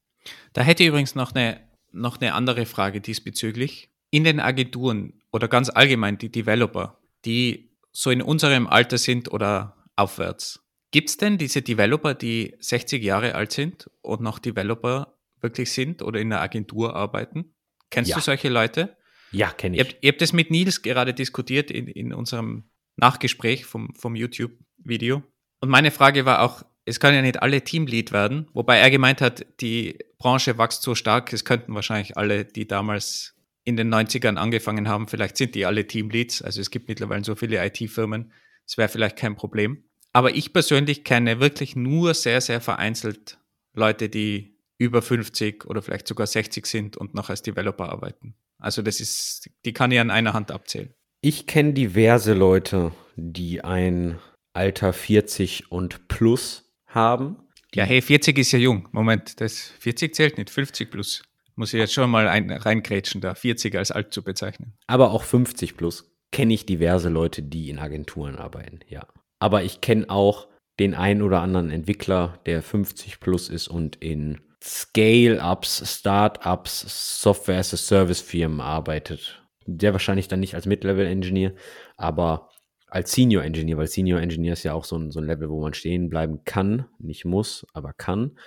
Da 0.53 0.61
hätte 0.61 0.84
ich 0.84 0.89
übrigens 0.89 1.15
noch 1.15 1.36
eine, 1.36 1.59
noch 1.91 2.21
eine 2.21 2.34
andere 2.34 2.65
Frage 2.65 3.01
diesbezüglich. 3.01 3.89
In 4.11 4.23
den 4.23 4.39
Agenturen 4.39 5.21
oder 5.32 5.47
ganz 5.47 5.69
allgemein 5.69 6.17
die 6.17 6.32
Developer, 6.32 6.97
die 7.25 7.71
so 7.91 8.09
in 8.09 8.21
unserem 8.21 8.67
Alter 8.67 8.97
sind 8.97 9.32
oder 9.32 9.75
aufwärts, 9.95 10.61
Gibt 10.91 11.09
es 11.09 11.17
denn 11.17 11.37
diese 11.37 11.61
Developer, 11.61 12.13
die 12.13 12.55
60 12.59 13.01
Jahre 13.01 13.35
alt 13.35 13.51
sind 13.51 13.89
und 14.01 14.21
noch 14.21 14.39
Developer 14.39 15.17
wirklich 15.39 15.71
sind 15.71 16.01
oder 16.01 16.19
in 16.19 16.29
der 16.29 16.41
Agentur 16.41 16.95
arbeiten? 16.95 17.55
Kennst 17.89 18.11
ja. 18.11 18.17
du 18.17 18.21
solche 18.21 18.49
Leute? 18.49 18.97
Ja, 19.31 19.51
kenne 19.51 19.77
ich. 19.77 19.87
Ihr 19.87 19.95
ihr 20.01 20.11
habt 20.11 20.21
das 20.21 20.33
mit 20.33 20.51
Nils 20.51 20.81
gerade 20.81 21.13
diskutiert 21.13 21.71
in, 21.71 21.87
in 21.87 22.13
unserem 22.13 22.65
Nachgespräch 22.97 23.65
vom, 23.65 23.95
vom 23.95 24.15
YouTube-Video. 24.15 25.23
Und 25.61 25.69
meine 25.69 25.91
Frage 25.91 26.25
war 26.25 26.41
auch, 26.41 26.63
es 26.85 26.99
kann 26.99 27.13
ja 27.13 27.21
nicht 27.21 27.41
alle 27.41 27.63
Teamlead 27.63 28.11
werden, 28.11 28.49
wobei 28.53 28.79
er 28.79 28.89
gemeint 28.89 29.21
hat, 29.21 29.45
die 29.61 29.97
Branche 30.17 30.57
wächst 30.57 30.81
so 30.81 30.95
stark, 30.95 31.31
es 31.31 31.45
könnten 31.45 31.73
wahrscheinlich 31.73 32.17
alle, 32.17 32.43
die 32.43 32.67
damals 32.67 33.35
in 33.63 33.77
den 33.77 33.93
90ern 33.93 34.37
angefangen 34.37 34.87
haben, 34.87 35.07
vielleicht 35.07 35.37
sind 35.37 35.55
die 35.55 35.65
alle 35.65 35.85
Teamleads. 35.85 36.41
Also 36.41 36.59
es 36.59 36.71
gibt 36.71 36.87
mittlerweile 36.87 37.23
so 37.23 37.35
viele 37.35 37.63
IT-Firmen. 37.63 38.33
Es 38.65 38.77
wäre 38.77 38.89
vielleicht 38.89 39.17
kein 39.17 39.35
Problem. 39.35 39.83
Aber 40.14 40.36
ich 40.36 40.53
persönlich 40.53 41.03
kenne 41.03 41.39
wirklich 41.39 41.76
nur 41.76 42.14
sehr, 42.14 42.41
sehr 42.41 42.62
vereinzelt 42.62 43.39
Leute, 43.74 44.09
die 44.09 44.57
über 44.78 45.01
50 45.01 45.66
oder 45.66 45.82
vielleicht 45.82 46.07
sogar 46.07 46.28
60 46.28 46.66
sind 46.66 46.97
und 46.97 47.14
noch 47.14 47.30
als 47.30 47.43
Developer 47.43 47.89
arbeiten. 47.89 48.36
Also 48.57 48.82
das 48.82 48.99
ist, 48.99 49.49
die 49.66 49.74
kann 49.74 49.91
ich 49.91 49.99
an 49.99 50.12
einer 50.12 50.34
Hand 50.34 50.51
abzählen. 50.51 50.93
Ich 51.22 51.47
kenne 51.47 51.74
diverse 51.74 52.34
Leute, 52.34 52.91
die 53.16 53.64
ein 53.64 54.20
Alter 54.53 54.91
40 54.91 55.72
und 55.72 56.07
plus 56.07 56.72
haben. 56.88 57.38
Ja, 57.74 57.86
hey, 57.86 58.01
40 58.01 58.38
ist 58.38 58.51
ja 58.51 58.59
jung. 58.59 58.89
Moment, 58.91 59.39
das 59.39 59.72
40 59.80 60.14
zählt 60.14 60.38
nicht, 60.38 60.49
50 60.49 60.91
plus. 60.91 61.24
Muss 61.55 61.74
ich 61.74 61.80
jetzt 61.80 61.93
schon 61.93 62.09
mal 62.09 62.28
ein, 62.28 62.51
reingrätschen, 62.51 63.22
da 63.22 63.36
40 63.36 63.76
als 63.76 63.91
alt 63.91 64.14
zu 64.14 64.24
bezeichnen. 64.24 64.74
Aber 64.88 65.12
auch 65.12 65.24
50 65.24 65.78
plus 65.78 66.12
kenne 66.32 66.53
ich 66.53 66.66
diverse 66.66 67.09
Leute, 67.09 67.43
die 67.43 67.70
in 67.70 67.80
Agenturen 67.80 68.36
arbeiten, 68.36 68.80
ja. 68.88 69.05
Aber 69.41 69.63
ich 69.63 69.81
kenne 69.81 70.07
auch 70.07 70.47
den 70.79 70.93
einen 70.93 71.23
oder 71.23 71.41
anderen 71.41 71.71
Entwickler, 71.71 72.39
der 72.45 72.61
50 72.61 73.19
plus 73.19 73.49
ist 73.49 73.67
und 73.67 73.95
in 73.95 74.39
Scale-Ups, 74.63 75.99
Start-Ups, 75.99 77.21
Software-as-a-Service-Firmen 77.21 78.61
arbeitet. 78.61 79.43
Der 79.65 79.93
wahrscheinlich 79.93 80.27
dann 80.27 80.41
nicht 80.41 80.53
als 80.53 80.67
Mid-Level-Engineer, 80.67 81.55
aber 81.97 82.49
als 82.85 83.13
Senior 83.13 83.43
Engineer, 83.43 83.77
weil 83.77 83.87
Senior 83.87 84.21
Engineer 84.21 84.53
ist 84.53 84.61
ja 84.61 84.73
auch 84.73 84.85
so 84.85 84.95
ein, 84.97 85.09
so 85.09 85.19
ein 85.19 85.25
Level, 85.25 85.49
wo 85.49 85.59
man 85.59 85.73
stehen 85.73 86.09
bleiben 86.09 86.43
kann, 86.45 86.85
nicht 86.99 87.25
muss, 87.25 87.65
aber 87.73 87.93
kann. 87.93 88.37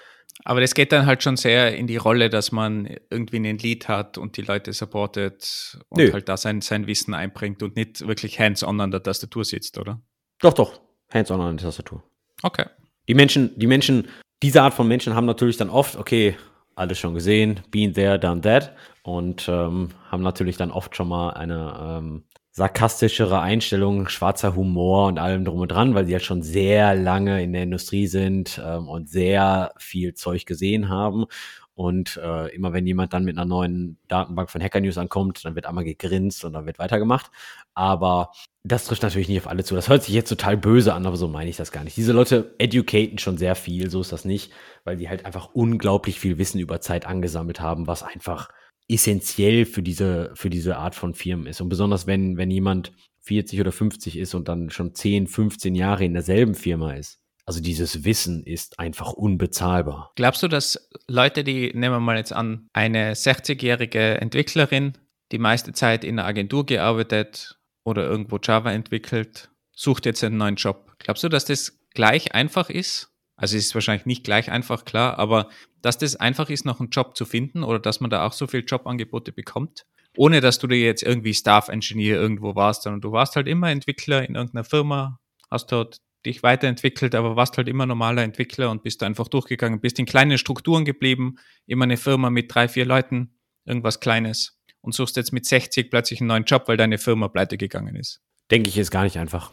Aber 0.45 0.61
das 0.61 0.75
geht 0.75 0.93
dann 0.93 1.07
halt 1.07 1.25
schon 1.25 1.37
sehr 1.37 1.77
in 1.77 1.89
die 1.89 1.97
Rolle, 1.97 2.31
dass 2.31 2.53
man 2.53 2.87
irgendwie 3.11 3.37
einen 3.37 3.59
Lead 3.59 3.89
hat 3.89 4.17
und 4.17 4.37
die 4.37 4.43
Leute 4.43 4.73
supportet 4.73 5.79
und 5.89 5.99
Nö. 5.99 6.13
halt 6.13 6.29
da 6.29 6.37
sein, 6.37 6.61
sein 6.61 6.87
Wissen 6.87 7.15
einbringt 7.15 7.65
und 7.65 7.75
nicht 7.75 8.07
wirklich 8.07 8.39
hands-on 8.39 8.81
an 8.81 8.93
der 8.93 9.03
Tastatur 9.03 9.45
sitzt, 9.45 9.77
oder? 9.79 10.01
Doch, 10.41 10.53
doch. 10.53 10.84
Hands-on 11.15 11.41
an 11.41 11.57
der 11.57 11.67
Tastatur. 11.67 12.03
Okay. 12.43 12.67
Die 13.09 13.15
Menschen, 13.15 13.59
die 13.59 13.67
Menschen, 13.67 14.09
diese 14.43 14.63
Art 14.63 14.75
von 14.75 14.89
Menschen 14.89 15.15
haben 15.15 15.27
natürlich 15.27 15.57
dann 15.57 15.71
oft, 15.71 15.97
okay, 15.97 16.37
alles 16.75 16.99
schon 16.99 17.15
gesehen, 17.15 17.61
been 17.71 17.95
there, 17.95 18.19
done 18.19 18.41
that 18.41 18.73
und 19.03 19.49
ähm, 19.49 19.91
haben 20.11 20.23
natürlich 20.23 20.57
dann 20.57 20.71
oft 20.71 20.97
schon 20.97 21.09
mal 21.09 21.31
eine 21.31 21.75
ähm, 21.81 22.25
sarkastischere 22.51 23.41
Einstellung, 23.41 24.09
schwarzer 24.09 24.55
Humor 24.55 25.09
und 25.09 25.19
allem 25.19 25.45
drum 25.45 25.61
und 25.61 25.73
dran, 25.73 25.95
weil 25.95 26.07
sie 26.07 26.13
ja 26.13 26.21
schon 26.21 26.43
sehr 26.43 26.95
lange 26.95 27.43
in 27.43 27.53
der 27.53 27.65
Industrie 27.65 28.07
sind 28.07 28.61
ähm, 28.65 28.89
und 28.89 29.09
sehr 29.09 29.73
viel 29.79 30.15
Zeug 30.15 30.47
gesehen 30.47 30.89
haben. 30.89 31.27
Und 31.75 32.17
äh, 32.23 32.55
immer 32.55 32.73
wenn 32.73 32.87
jemand 32.87 33.13
dann 33.13 33.25
mit 33.25 33.37
einer 33.37 33.47
neuen 33.47 33.99
Datenbank 34.07 34.49
von 34.49 34.63
Hacker 34.63 34.81
News 34.81 34.97
ankommt, 34.97 35.45
dann 35.45 35.57
wird 35.57 35.67
einmal 35.67 35.85
gegrinst 35.85 36.45
und 36.45 36.53
dann 36.53 36.67
wird 36.67 36.79
weitergemacht. 36.79 37.31
Aber 37.75 38.31
das 38.63 38.85
trifft 38.85 39.03
natürlich 39.03 39.29
nicht 39.29 39.41
auf 39.41 39.49
alle 39.49 39.65
zu. 39.65 39.75
Das 39.75 39.89
hört 39.89 40.05
sich 40.05 40.15
jetzt 40.15 40.29
total 40.29 40.57
böse 40.57 40.95
an, 40.95 41.05
aber 41.05 41.17
so 41.17 41.27
meine 41.27 41.51
ich 41.51 41.57
das 41.57 41.73
gar 41.73 41.83
nicht. 41.83 41.97
Diese 41.97 42.13
Leute 42.13 42.55
educaten 42.59 43.19
schon 43.19 43.39
sehr 43.39 43.57
viel, 43.57 43.91
so 43.91 44.01
ist 44.01 44.13
das 44.13 44.25
nicht, 44.25 44.53
weil 44.85 44.97
die 44.97 45.09
halt 45.09 45.27
einfach 45.27 45.51
unglaublich 45.53 46.21
viel 46.21 46.39
Wissen 46.39 46.61
über 46.61 46.81
Zeit 46.81 47.07
angesammelt 47.07 47.61
haben, 47.61 47.87
was 47.89 48.03
einfach 48.03 48.51
essentiell 48.89 49.67
für 49.67 49.83
diese, 49.83 50.31
für 50.35 50.51
diese 50.51 50.77
Art 50.77 50.95
von 50.95 51.15
Firmen 51.15 51.47
ist. 51.47 51.61
Und 51.61 51.69
besonders 51.69 52.07
wenn, 52.07 52.37
wenn 52.37 52.51
jemand 52.51 52.93
40 53.23 53.61
oder 53.61 53.73
50 53.73 54.19
ist 54.19 54.35
und 54.35 54.49
dann 54.49 54.71
schon 54.71 54.95
10, 54.95 55.27
15 55.27 55.75
Jahre 55.75 56.05
in 56.05 56.13
derselben 56.13 56.55
Firma 56.55 56.93
ist. 56.93 57.24
Also 57.47 57.61
dieses 57.61 58.05
Wissen 58.05 58.43
ist 58.45 58.79
einfach 58.79 59.13
unbezahlbar. 59.13 60.13
Glaubst 60.17 60.43
du, 60.43 60.49
dass 60.49 60.89
Leute, 61.09 61.45
die, 61.45 61.73
nehmen 61.75 61.97
wir 61.97 62.01
mal 62.01 62.17
jetzt 62.17 62.33
an, 62.33 62.69
eine 62.73 63.13
60-jährige 63.13 64.21
Entwicklerin, 64.21 64.95
die 65.31 65.39
meiste 65.39 65.73
Zeit 65.73 66.05
in 66.05 66.19
einer 66.19 66.29
Agentur 66.29 66.65
gearbeitet 66.65 67.59
oder 67.85 68.05
irgendwo 68.05 68.39
Java 68.43 68.73
entwickelt, 68.73 69.51
sucht 69.73 70.07
jetzt 70.07 70.25
einen 70.25 70.39
neuen 70.39 70.57
Job. 70.57 70.95
Glaubst 70.99 71.23
du, 71.23 71.29
dass 71.29 71.45
das 71.45 71.79
gleich 71.93 72.35
einfach 72.35 72.71
ist? 72.71 73.11
Also 73.37 73.57
es 73.57 73.67
ist 73.67 73.75
wahrscheinlich 73.75 74.07
nicht 74.07 74.25
gleich 74.25 74.51
einfach, 74.51 74.85
klar, 74.85 75.19
aber 75.19 75.49
dass 75.83 75.99
das 75.99 76.17
einfach 76.17 76.49
ist, 76.51 76.65
noch 76.65 76.81
einen 76.81 76.91
Job 76.91 77.17
zu 77.17 77.25
finden 77.25 77.63
oder 77.63 77.79
dass 77.79 78.01
man 78.01 78.11
da 78.11 78.25
auch 78.25 78.33
so 78.33 78.47
viele 78.47 78.63
Jobangebote 78.63 79.33
bekommt, 79.33 79.87
ohne 80.17 80.41
dass 80.41 80.59
du 80.61 80.67
dir 80.67 80.79
jetzt 80.79 81.03
irgendwie 81.03 81.35
Staff-Engineer 81.35 82.17
irgendwo 82.17 82.55
warst, 82.55 82.83
sondern 82.83 83.01
du 83.01 83.13
warst 83.13 83.37
halt 83.37 83.49
immer 83.49 83.71
Entwickler 83.71 84.27
in 84.27 84.37
irgendeiner 84.37 84.65
Firma, 84.65 85.19
hast 85.51 85.73
dort 85.73 86.01
dich 86.27 86.43
weiterentwickelt, 86.43 87.15
aber 87.15 87.37
warst 87.37 87.57
halt 87.57 87.69
immer 87.69 87.87
normaler 87.87 88.23
Entwickler 88.23 88.71
und 88.71 88.83
bist 88.83 89.03
einfach 89.03 89.29
durchgegangen, 89.29 89.81
bist 89.81 89.99
in 89.99 90.07
kleinen 90.07 90.39
Strukturen 90.39 90.85
geblieben, 90.85 91.37
immer 91.67 91.85
eine 91.85 91.97
Firma 91.97 92.31
mit 92.31 92.55
drei, 92.55 92.69
vier 92.69 92.87
Leuten, 92.87 93.35
irgendwas 93.65 94.01
Kleines 94.01 94.61
und 94.81 94.95
suchst 94.95 95.17
jetzt 95.17 95.33
mit 95.33 95.47
60 95.47 95.91
plötzlich 95.91 96.21
einen 96.21 96.29
neuen 96.29 96.45
Job, 96.45 96.65
weil 96.67 96.77
deine 96.77 96.99
Firma 96.99 97.29
pleite 97.29 97.57
gegangen 97.57 97.97
ist. 97.97 98.21
Denke 98.51 98.69
ich, 98.69 98.79
ist 98.79 98.91
gar 98.91 99.05
nicht 99.05 99.19
einfach. 99.19 99.53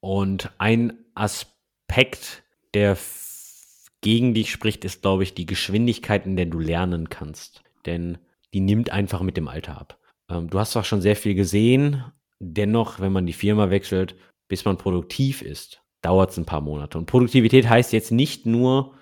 Und 0.00 0.50
ein 0.58 0.92
Aspekt, 1.14 2.42
der 2.74 2.96
gegen 4.02 4.34
dich 4.34 4.52
spricht, 4.52 4.84
ist, 4.84 5.02
glaube 5.02 5.22
ich, 5.22 5.34
die 5.34 5.46
Geschwindigkeit, 5.46 6.26
in 6.26 6.36
der 6.36 6.46
du 6.46 6.60
lernen 6.60 7.08
kannst. 7.08 7.62
Denn 7.86 8.18
die 8.52 8.60
nimmt 8.60 8.90
einfach 8.90 9.22
mit 9.22 9.36
dem 9.36 9.48
Alter 9.48 9.80
ab. 9.80 9.98
Ähm, 10.30 10.50
du 10.50 10.58
hast 10.58 10.72
zwar 10.72 10.84
schon 10.84 11.00
sehr 11.00 11.16
viel 11.16 11.34
gesehen, 11.34 12.04
dennoch, 12.38 13.00
wenn 13.00 13.12
man 13.12 13.26
die 13.26 13.32
Firma 13.32 13.70
wechselt, 13.70 14.14
bis 14.48 14.64
man 14.64 14.78
produktiv 14.78 15.42
ist, 15.42 15.82
dauert 16.06 16.30
es 16.30 16.36
ein 16.36 16.46
paar 16.46 16.60
Monate. 16.60 16.98
Und 16.98 17.06
Produktivität 17.06 17.68
heißt 17.68 17.92
jetzt 17.92 18.12
nicht 18.12 18.46
nur, 18.46 18.94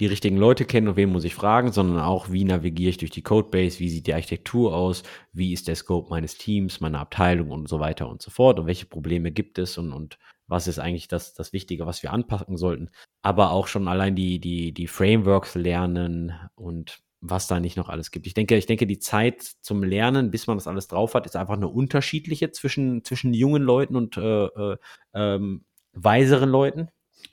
die 0.00 0.06
richtigen 0.06 0.38
Leute 0.38 0.64
kennen 0.64 0.88
und 0.88 0.96
wen 0.96 1.12
muss 1.12 1.24
ich 1.24 1.34
fragen, 1.34 1.70
sondern 1.70 2.00
auch, 2.00 2.30
wie 2.30 2.44
navigiere 2.44 2.90
ich 2.90 2.98
durch 2.98 3.10
die 3.10 3.22
Codebase, 3.22 3.78
wie 3.78 3.90
sieht 3.90 4.06
die 4.06 4.14
Architektur 4.14 4.74
aus, 4.74 5.02
wie 5.32 5.52
ist 5.52 5.68
der 5.68 5.76
Scope 5.76 6.08
meines 6.10 6.36
Teams, 6.38 6.80
meiner 6.80 7.00
Abteilung 7.00 7.50
und 7.50 7.68
so 7.68 7.78
weiter 7.78 8.08
und 8.08 8.22
so 8.22 8.30
fort 8.30 8.58
und 8.58 8.66
welche 8.66 8.86
Probleme 8.86 9.32
gibt 9.32 9.58
es 9.58 9.76
und, 9.76 9.92
und 9.92 10.18
was 10.46 10.66
ist 10.66 10.78
eigentlich 10.78 11.08
das, 11.08 11.34
das 11.34 11.52
Wichtige, 11.52 11.86
was 11.86 12.02
wir 12.02 12.12
anpacken 12.12 12.56
sollten. 12.56 12.90
Aber 13.22 13.50
auch 13.50 13.66
schon 13.66 13.88
allein 13.88 14.16
die, 14.16 14.38
die, 14.38 14.72
die 14.72 14.86
Frameworks 14.86 15.54
lernen 15.54 16.32
und 16.54 17.00
was 17.20 17.48
da 17.48 17.60
nicht 17.60 17.76
noch 17.76 17.88
alles 17.88 18.10
gibt. 18.10 18.26
Ich 18.26 18.34
denke, 18.34 18.56
ich 18.56 18.66
denke, 18.66 18.86
die 18.86 18.98
Zeit 18.98 19.42
zum 19.60 19.82
Lernen, 19.82 20.30
bis 20.30 20.46
man 20.46 20.56
das 20.56 20.66
alles 20.66 20.88
drauf 20.88 21.14
hat, 21.14 21.26
ist 21.26 21.36
einfach 21.36 21.56
eine 21.56 21.68
unterschiedliche 21.68 22.50
zwischen, 22.50 23.02
zwischen 23.04 23.34
jungen 23.34 23.62
Leuten 23.62 23.96
und 23.96 24.16
äh, 24.16 24.46
äh, 24.46 24.76
ähm, 25.14 25.64
weiseren 25.96 26.50
Leuten. 26.50 26.88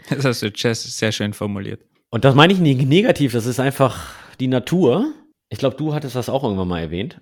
Das 0.10 0.26
hast 0.26 0.42
du 0.42 0.52
Jess 0.54 0.98
sehr 0.98 1.12
schön 1.12 1.34
formuliert. 1.34 1.82
Und 2.10 2.26
das 2.26 2.36
meine 2.36 2.54
ich 2.54 2.60
nicht 2.60 2.88
negativ, 2.88 3.34
das 3.34 3.46
ist 3.46 3.60
einfach 3.60 4.14
die 4.40 4.48
Natur. 4.48 5.14
Ich 5.50 5.60
glaube, 5.60 5.78
du 5.78 5.94
hattest 5.94 6.16
das 6.16 6.30
auch 6.30 6.44
irgendwann 6.44 6.68
mal 6.68 6.80
erwähnt. 6.80 7.22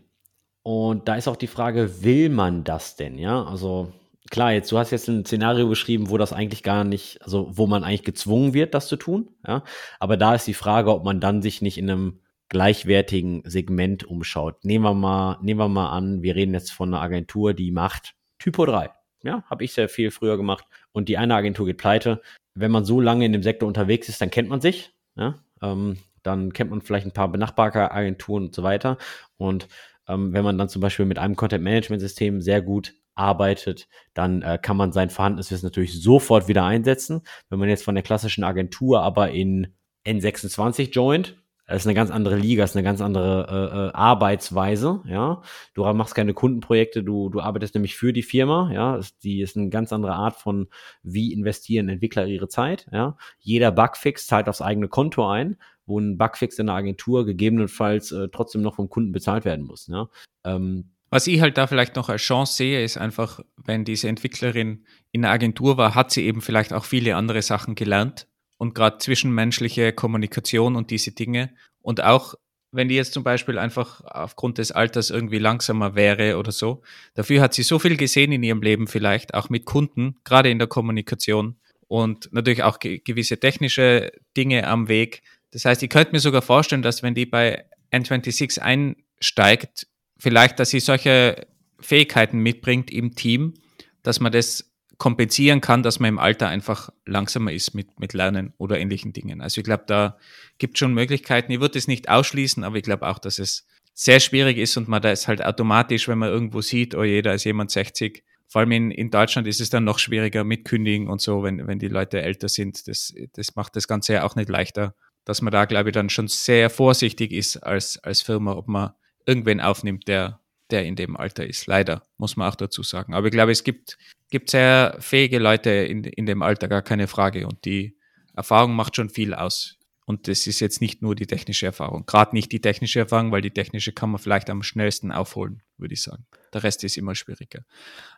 Und 0.64 1.08
da 1.08 1.16
ist 1.16 1.28
auch 1.28 1.36
die 1.36 1.48
Frage, 1.48 2.04
will 2.04 2.30
man 2.30 2.64
das 2.64 2.96
denn? 2.96 3.18
Ja, 3.18 3.44
also 3.44 3.92
klar, 4.30 4.54
jetzt, 4.54 4.72
du 4.72 4.78
hast 4.78 4.92
jetzt 4.92 5.08
ein 5.08 5.26
Szenario 5.26 5.68
beschrieben, 5.68 6.10
wo 6.10 6.18
das 6.18 6.34
eigentlich 6.34 6.64
gar 6.64 6.84
nicht, 6.84 7.22
also 7.22 7.50
wo 7.52 7.68
man 7.68 7.84
eigentlich 7.84 8.04
gezwungen 8.04 8.54
wird, 8.54 8.74
das 8.74 8.88
zu 8.88 8.96
tun. 8.96 9.30
Ja, 9.48 9.64
aber 10.00 10.18
da 10.18 10.36
ist 10.36 10.48
die 10.48 10.54
Frage, 10.54 10.94
ob 10.94 11.04
man 11.04 11.20
dann 11.20 11.42
sich 11.42 11.62
nicht 11.62 11.78
in 11.78 11.90
einem 11.90 12.20
gleichwertigen 12.50 13.44
Segment 13.46 14.04
umschaut. 14.04 14.66
Nehmen 14.66 14.84
wir 14.84 14.94
mal, 14.94 15.38
nehmen 15.42 15.60
wir 15.60 15.70
mal 15.70 15.90
an, 15.90 16.22
wir 16.22 16.36
reden 16.36 16.54
jetzt 16.54 16.72
von 16.72 16.94
einer 16.94 17.02
Agentur, 17.02 17.54
die 17.54 17.72
macht 17.72 18.14
Typo 18.40 18.66
3. 18.66 18.90
Ja, 19.24 19.44
habe 19.50 19.64
ich 19.64 19.74
sehr 19.74 19.90
viel 19.90 20.12
früher 20.12 20.38
gemacht. 20.38 20.66
Und 20.92 21.10
die 21.10 21.18
eine 21.18 21.36
Agentur 21.36 21.66
geht 21.66 21.78
pleite. 21.78 22.22
Wenn 22.56 22.72
man 22.72 22.86
so 22.86 23.00
lange 23.00 23.26
in 23.26 23.32
dem 23.32 23.44
Sektor 23.44 23.68
unterwegs 23.68 24.10
ist, 24.10 24.22
dann 24.22 24.32
kennt 24.32 24.50
man 24.50 24.62
sich. 24.62 24.94
Ja, 25.16 25.36
ähm, 25.62 25.98
dann 26.24 26.54
kennt 26.54 26.72
man 26.72 26.82
vielleicht 26.82 27.06
ein 27.06 27.14
paar 27.14 27.32
benachbarte 27.32 27.92
Agenturen 27.92 28.46
und 28.46 28.56
so 28.56 28.64
weiter. 28.64 28.98
Und 29.38 29.68
ähm, 30.08 30.34
wenn 30.34 30.44
man 30.44 30.58
dann 30.58 30.70
zum 30.70 30.82
Beispiel 30.82 31.06
mit 31.06 31.20
einem 31.20 31.36
Content-Management-System 31.36 32.42
sehr 32.42 32.62
gut 32.62 32.94
arbeitet, 33.16 33.88
dann 34.14 34.42
äh, 34.42 34.58
kann 34.62 34.78
man 34.78 34.92
sein 34.92 35.10
vorhandenes 35.10 35.52
Wissen 35.52 35.66
natürlich 35.66 36.02
sofort 36.02 36.48
wieder 36.48 36.66
einsetzen. 36.66 37.22
Wenn 37.50 37.60
man 37.60 37.70
jetzt 37.70 37.84
von 37.84 37.96
der 37.96 38.04
klassischen 38.04 38.44
Agentur 38.44 39.02
aber 39.02 39.32
in 39.32 39.74
N26 40.06 40.92
joint, 40.92 41.41
das 41.72 41.84
ist 41.84 41.88
eine 41.88 41.94
ganz 41.94 42.12
andere 42.12 42.36
Liga, 42.36 42.66
ist 42.66 42.76
eine 42.76 42.84
ganz 42.84 43.00
andere 43.00 43.48
äh, 43.50 43.78
äh, 43.78 43.92
Arbeitsweise, 43.94 45.02
ja. 45.06 45.42
Du 45.74 45.86
machst 45.94 46.16
keine 46.16 46.34
Kundenprojekte, 46.34 47.02
du, 47.02 47.30
du 47.30 47.40
arbeitest 47.40 47.76
nämlich 47.76 47.96
für 47.96 48.12
die 48.12 48.24
Firma, 48.24 48.70
ja. 48.74 49.00
Die 49.24 49.40
ist 49.40 49.56
eine 49.56 49.70
ganz 49.70 49.94
andere 49.94 50.14
Art 50.14 50.36
von, 50.36 50.68
wie 51.02 51.32
investieren 51.32 51.88
Entwickler 51.88 52.26
ihre 52.28 52.50
Zeit, 52.50 52.88
ja. 52.92 53.16
Jeder 53.40 53.72
Bugfix 53.72 54.28
zahlt 54.28 54.50
aufs 54.50 54.62
eigene 54.62 54.90
Konto 54.90 55.26
ein, 55.30 55.56
wo 55.86 55.98
ein 55.98 56.18
Bugfix 56.18 56.60
in 56.60 56.68
der 56.68 56.76
Agentur 56.76 57.26
gegebenenfalls 57.26 58.12
äh, 58.12 58.28
trotzdem 58.30 58.62
noch 58.62 58.76
vom 58.76 58.90
Kunden 58.90 59.14
bezahlt 59.14 59.46
werden 59.46 59.66
muss, 59.66 59.88
ja. 59.88 60.10
Ähm, 60.44 60.92
was 61.10 61.28
ich 61.28 61.42
halt 61.42 61.58
da 61.58 61.68
vielleicht 61.68 61.96
noch 61.96 62.10
als 62.10 62.22
Chance 62.22 62.54
sehe, 62.54 62.84
ist 62.84 62.98
einfach, 62.98 63.42
wenn 63.58 63.86
diese 63.86 64.08
Entwicklerin 64.10 64.86
in 65.12 65.24
der 65.24 65.32
Agentur 65.32 65.78
war, 65.78 65.94
hat 65.96 66.12
sie 66.12 66.26
eben 66.26 66.42
vielleicht 66.42 66.72
auch 66.74 66.86
viele 66.86 67.18
andere 67.18 67.42
Sachen 67.42 67.76
gelernt 67.76 68.28
und 68.62 68.76
gerade 68.76 69.00
zwischenmenschliche 69.00 69.92
Kommunikation 69.92 70.76
und 70.76 70.92
diese 70.92 71.14
Dinge. 71.14 71.50
Und 71.82 72.04
auch 72.04 72.36
wenn 72.72 72.90
die 72.90 72.96
jetzt 72.96 73.12
zum 73.12 73.24
Beispiel 73.24 73.58
einfach 73.58 74.02
aufgrund 74.02 74.60
des 74.60 74.72
Alters 74.72 75.10
irgendwie 75.10 75.40
langsamer 75.40 75.96
wäre 75.96 76.38
oder 76.38 76.52
so, 76.52 76.84
dafür 77.16 77.42
hat 77.42 77.56
sie 77.56 77.64
so 77.64 77.80
viel 77.80 77.98
gesehen 77.98 78.32
in 78.32 78.44
ihrem 78.44 78.62
Leben 78.62 78.86
vielleicht, 78.86 79.34
auch 79.34 79.50
mit 79.50 79.66
Kunden, 79.66 80.20
gerade 80.24 80.52
in 80.52 80.60
der 80.60 80.68
Kommunikation 80.68 81.56
und 81.88 82.32
natürlich 82.34 82.62
auch 82.62 82.78
ge 82.78 83.00
gewisse 83.04 83.40
technische 83.40 84.12
Dinge 84.38 84.68
am 84.68 84.88
Weg. 84.88 85.24
Das 85.50 85.66
heißt, 85.66 85.82
ich 85.82 85.90
könnte 85.90 86.12
mir 86.12 86.20
sogar 86.20 86.44
vorstellen, 86.44 86.84
dass 86.84 87.02
wenn 87.02 87.16
die 87.16 87.26
bei 87.26 87.66
N26 87.92 88.60
einsteigt, 88.60 89.88
vielleicht, 90.20 90.60
dass 90.60 90.70
sie 90.70 90.82
solche 90.82 91.48
Fähigkeiten 91.80 92.38
mitbringt 92.38 92.92
im 92.92 93.16
Team, 93.16 93.56
dass 94.04 94.20
man 94.20 94.32
das 94.32 94.71
kompensieren 95.02 95.62
kann, 95.62 95.82
dass 95.82 96.00
man 96.00 96.10
im 96.10 96.20
Alter 96.20 96.48
einfach 96.48 96.92
langsamer 97.08 97.52
ist 97.52 97.74
mit, 97.74 98.00
mit 98.00 98.14
Lernen 98.14 98.54
oder 98.60 98.78
ähnlichen 98.78 99.14
Dingen. 99.14 99.42
Also 99.42 99.60
ich 99.60 99.66
glaube, 99.66 99.86
da 99.88 100.16
gibt 100.60 100.76
es 100.76 100.80
schon 100.80 100.94
Möglichkeiten. 100.94 101.52
Ich 101.52 101.60
würde 101.60 101.80
es 101.80 101.88
nicht 101.88 102.08
ausschließen, 102.08 102.64
aber 102.64 102.76
ich 102.76 102.84
glaube 102.84 103.08
auch, 103.08 103.18
dass 103.18 103.40
es 103.40 103.66
sehr 103.96 104.20
schwierig 104.20 104.60
ist 104.60 104.78
und 104.78 104.88
man 104.88 105.02
da 105.02 105.12
ist 105.12 105.28
halt 105.28 105.44
automatisch, 105.44 106.08
wenn 106.08 106.20
man 106.20 106.30
irgendwo 106.30 106.62
sieht, 106.62 106.94
oh 106.94 107.04
je, 107.04 107.24
da 107.24 107.34
ist 107.34 107.46
jemand 107.46 107.72
60. 107.72 108.24
Vor 108.48 108.60
allem 108.60 108.72
in, 108.74 108.92
in 108.92 109.10
Deutschland 109.10 109.48
ist 109.48 109.60
es 109.60 109.72
dann 109.72 109.86
noch 109.86 109.98
schwieriger 109.98 110.44
mit 110.44 110.66
Kündigen 110.66 111.08
und 111.08 111.20
so, 111.20 111.42
wenn, 111.42 111.66
wenn 111.66 111.80
die 111.80 111.88
Leute 111.88 112.22
älter 112.22 112.48
sind. 112.48 112.88
Das, 112.88 113.12
das 113.34 113.56
macht 113.56 113.76
das 113.76 113.88
Ganze 113.88 114.14
ja 114.14 114.24
auch 114.24 114.36
nicht 114.36 114.50
leichter, 114.50 114.94
dass 115.26 115.42
man 115.42 115.52
da, 115.52 115.66
glaube 115.66 115.90
ich, 115.90 115.94
dann 115.96 116.12
schon 116.12 116.28
sehr 116.28 116.70
vorsichtig 116.70 117.32
ist 117.32 117.58
als, 117.58 117.98
als 118.04 118.22
Firma, 118.22 118.54
ob 118.54 118.68
man 118.68 118.92
irgendwen 119.26 119.62
aufnimmt, 119.62 120.08
der 120.08 120.41
der 120.72 120.86
in 120.86 120.96
dem 120.96 121.18
Alter 121.18 121.46
ist. 121.46 121.68
Leider, 121.68 122.04
muss 122.18 122.36
man 122.36 122.50
auch 122.50 122.56
dazu 122.56 122.84
sagen. 122.84 123.14
Aber 123.14 123.28
ich 123.28 123.32
glaube, 123.32 123.52
es 123.52 123.64
gibt, 123.64 123.98
gibt 124.30 124.50
sehr 124.50 124.98
fähige 125.00 125.40
Leute 125.40 125.70
in, 125.70 126.04
in 126.04 126.26
dem 126.26 126.42
Alter, 126.42 126.68
gar 126.68 126.82
keine 126.82 127.08
Frage. 127.08 127.48
Und 127.48 127.66
die 127.66 127.98
Erfahrung 128.34 128.74
macht 128.74 128.96
schon 128.96 129.10
viel 129.10 129.34
aus. 129.34 129.78
Und 130.06 130.28
das 130.28 130.48
ist 130.48 130.60
jetzt 130.60 130.82
nicht 130.82 131.02
nur 131.02 131.16
die 131.16 131.28
technische 131.28 131.68
Erfahrung. 131.68 132.06
Gerade 132.06 132.36
nicht 132.36 132.52
die 132.52 132.60
technische 132.60 133.00
Erfahrung, 133.00 133.32
weil 133.32 133.42
die 133.42 133.52
technische 133.52 133.94
kann 133.94 134.10
man 134.10 134.20
vielleicht 134.20 134.50
am 134.50 134.64
schnellsten 134.64 135.12
aufholen, 135.12 135.62
würde 135.78 135.94
ich 135.94 136.02
sagen. 136.02 136.26
Der 136.54 136.64
Rest 136.64 136.84
ist 136.84 136.98
immer 136.98 137.16
schwieriger. 137.16 137.64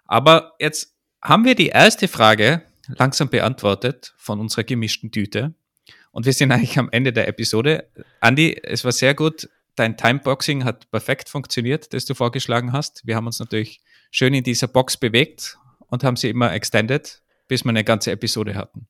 Aber 0.05 0.53
jetzt 0.59 0.95
haben 1.21 1.45
wir 1.45 1.55
die 1.55 1.67
erste 1.67 2.07
Frage 2.07 2.63
langsam 2.87 3.29
beantwortet 3.29 4.13
von 4.17 4.39
unserer 4.39 4.63
gemischten 4.63 5.11
Tüte. 5.11 5.53
Und 6.11 6.25
wir 6.25 6.33
sind 6.33 6.51
eigentlich 6.51 6.77
am 6.77 6.89
Ende 6.91 7.13
der 7.13 7.27
Episode. 7.27 7.89
Andi, 8.19 8.59
es 8.63 8.83
war 8.83 8.91
sehr 8.91 9.13
gut 9.13 9.49
dein 9.75 9.97
Timeboxing 9.97 10.63
hat 10.63 10.89
perfekt 10.91 11.29
funktioniert, 11.29 11.93
das 11.93 12.05
du 12.05 12.13
vorgeschlagen 12.13 12.73
hast. 12.73 13.05
Wir 13.05 13.15
haben 13.15 13.25
uns 13.25 13.39
natürlich 13.39 13.81
schön 14.11 14.33
in 14.33 14.43
dieser 14.43 14.67
Box 14.67 14.97
bewegt 14.97 15.57
und 15.87 16.03
haben 16.03 16.15
sie 16.15 16.29
immer 16.29 16.53
extended, 16.53 17.21
bis 17.47 17.63
wir 17.63 17.69
eine 17.69 17.83
ganze 17.83 18.11
Episode 18.11 18.55
hatten. 18.55 18.87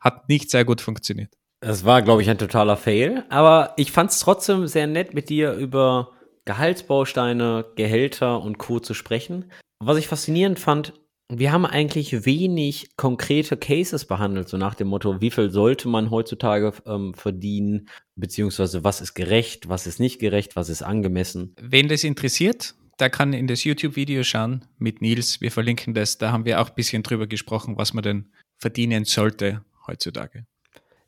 Hat 0.00 0.28
nicht 0.28 0.50
sehr 0.50 0.64
gut 0.64 0.80
funktioniert. 0.80 1.34
Das 1.60 1.84
war, 1.84 2.00
glaube 2.00 2.22
ich, 2.22 2.30
ein 2.30 2.38
totaler 2.38 2.76
Fail. 2.76 3.24
Aber 3.28 3.74
ich 3.76 3.92
fand 3.92 4.10
es 4.10 4.20
trotzdem 4.20 4.66
sehr 4.66 4.86
nett, 4.86 5.12
mit 5.12 5.28
dir 5.28 5.52
über 5.52 6.12
Gehaltsbausteine, 6.46 7.66
Gehälter 7.76 8.40
und 8.40 8.58
Co. 8.58 8.80
zu 8.80 8.94
sprechen. 8.94 9.52
Was 9.78 9.98
ich 9.98 10.08
faszinierend 10.08 10.58
fand, 10.58 10.94
wir 11.30 11.52
haben 11.52 11.64
eigentlich 11.64 12.26
wenig 12.26 12.96
konkrete 12.96 13.56
Cases 13.56 14.04
behandelt, 14.04 14.48
so 14.48 14.56
nach 14.56 14.74
dem 14.74 14.88
Motto, 14.88 15.20
wie 15.20 15.30
viel 15.30 15.50
sollte 15.50 15.88
man 15.88 16.10
heutzutage 16.10 16.72
ähm, 16.86 17.14
verdienen, 17.14 17.88
beziehungsweise 18.16 18.82
was 18.84 19.00
ist 19.00 19.14
gerecht, 19.14 19.68
was 19.68 19.86
ist 19.86 20.00
nicht 20.00 20.18
gerecht, 20.18 20.56
was 20.56 20.68
ist 20.68 20.82
angemessen. 20.82 21.54
Wen 21.60 21.88
das 21.88 22.04
interessiert, 22.04 22.74
der 22.98 23.10
kann 23.10 23.32
in 23.32 23.46
das 23.46 23.64
YouTube-Video 23.64 24.24
schauen 24.24 24.64
mit 24.78 25.00
Nils. 25.00 25.40
Wir 25.40 25.52
verlinken 25.52 25.94
das. 25.94 26.18
Da 26.18 26.32
haben 26.32 26.44
wir 26.44 26.60
auch 26.60 26.68
ein 26.68 26.74
bisschen 26.74 27.02
drüber 27.02 27.26
gesprochen, 27.26 27.78
was 27.78 27.94
man 27.94 28.02
denn 28.02 28.32
verdienen 28.58 29.04
sollte 29.04 29.64
heutzutage. 29.86 30.44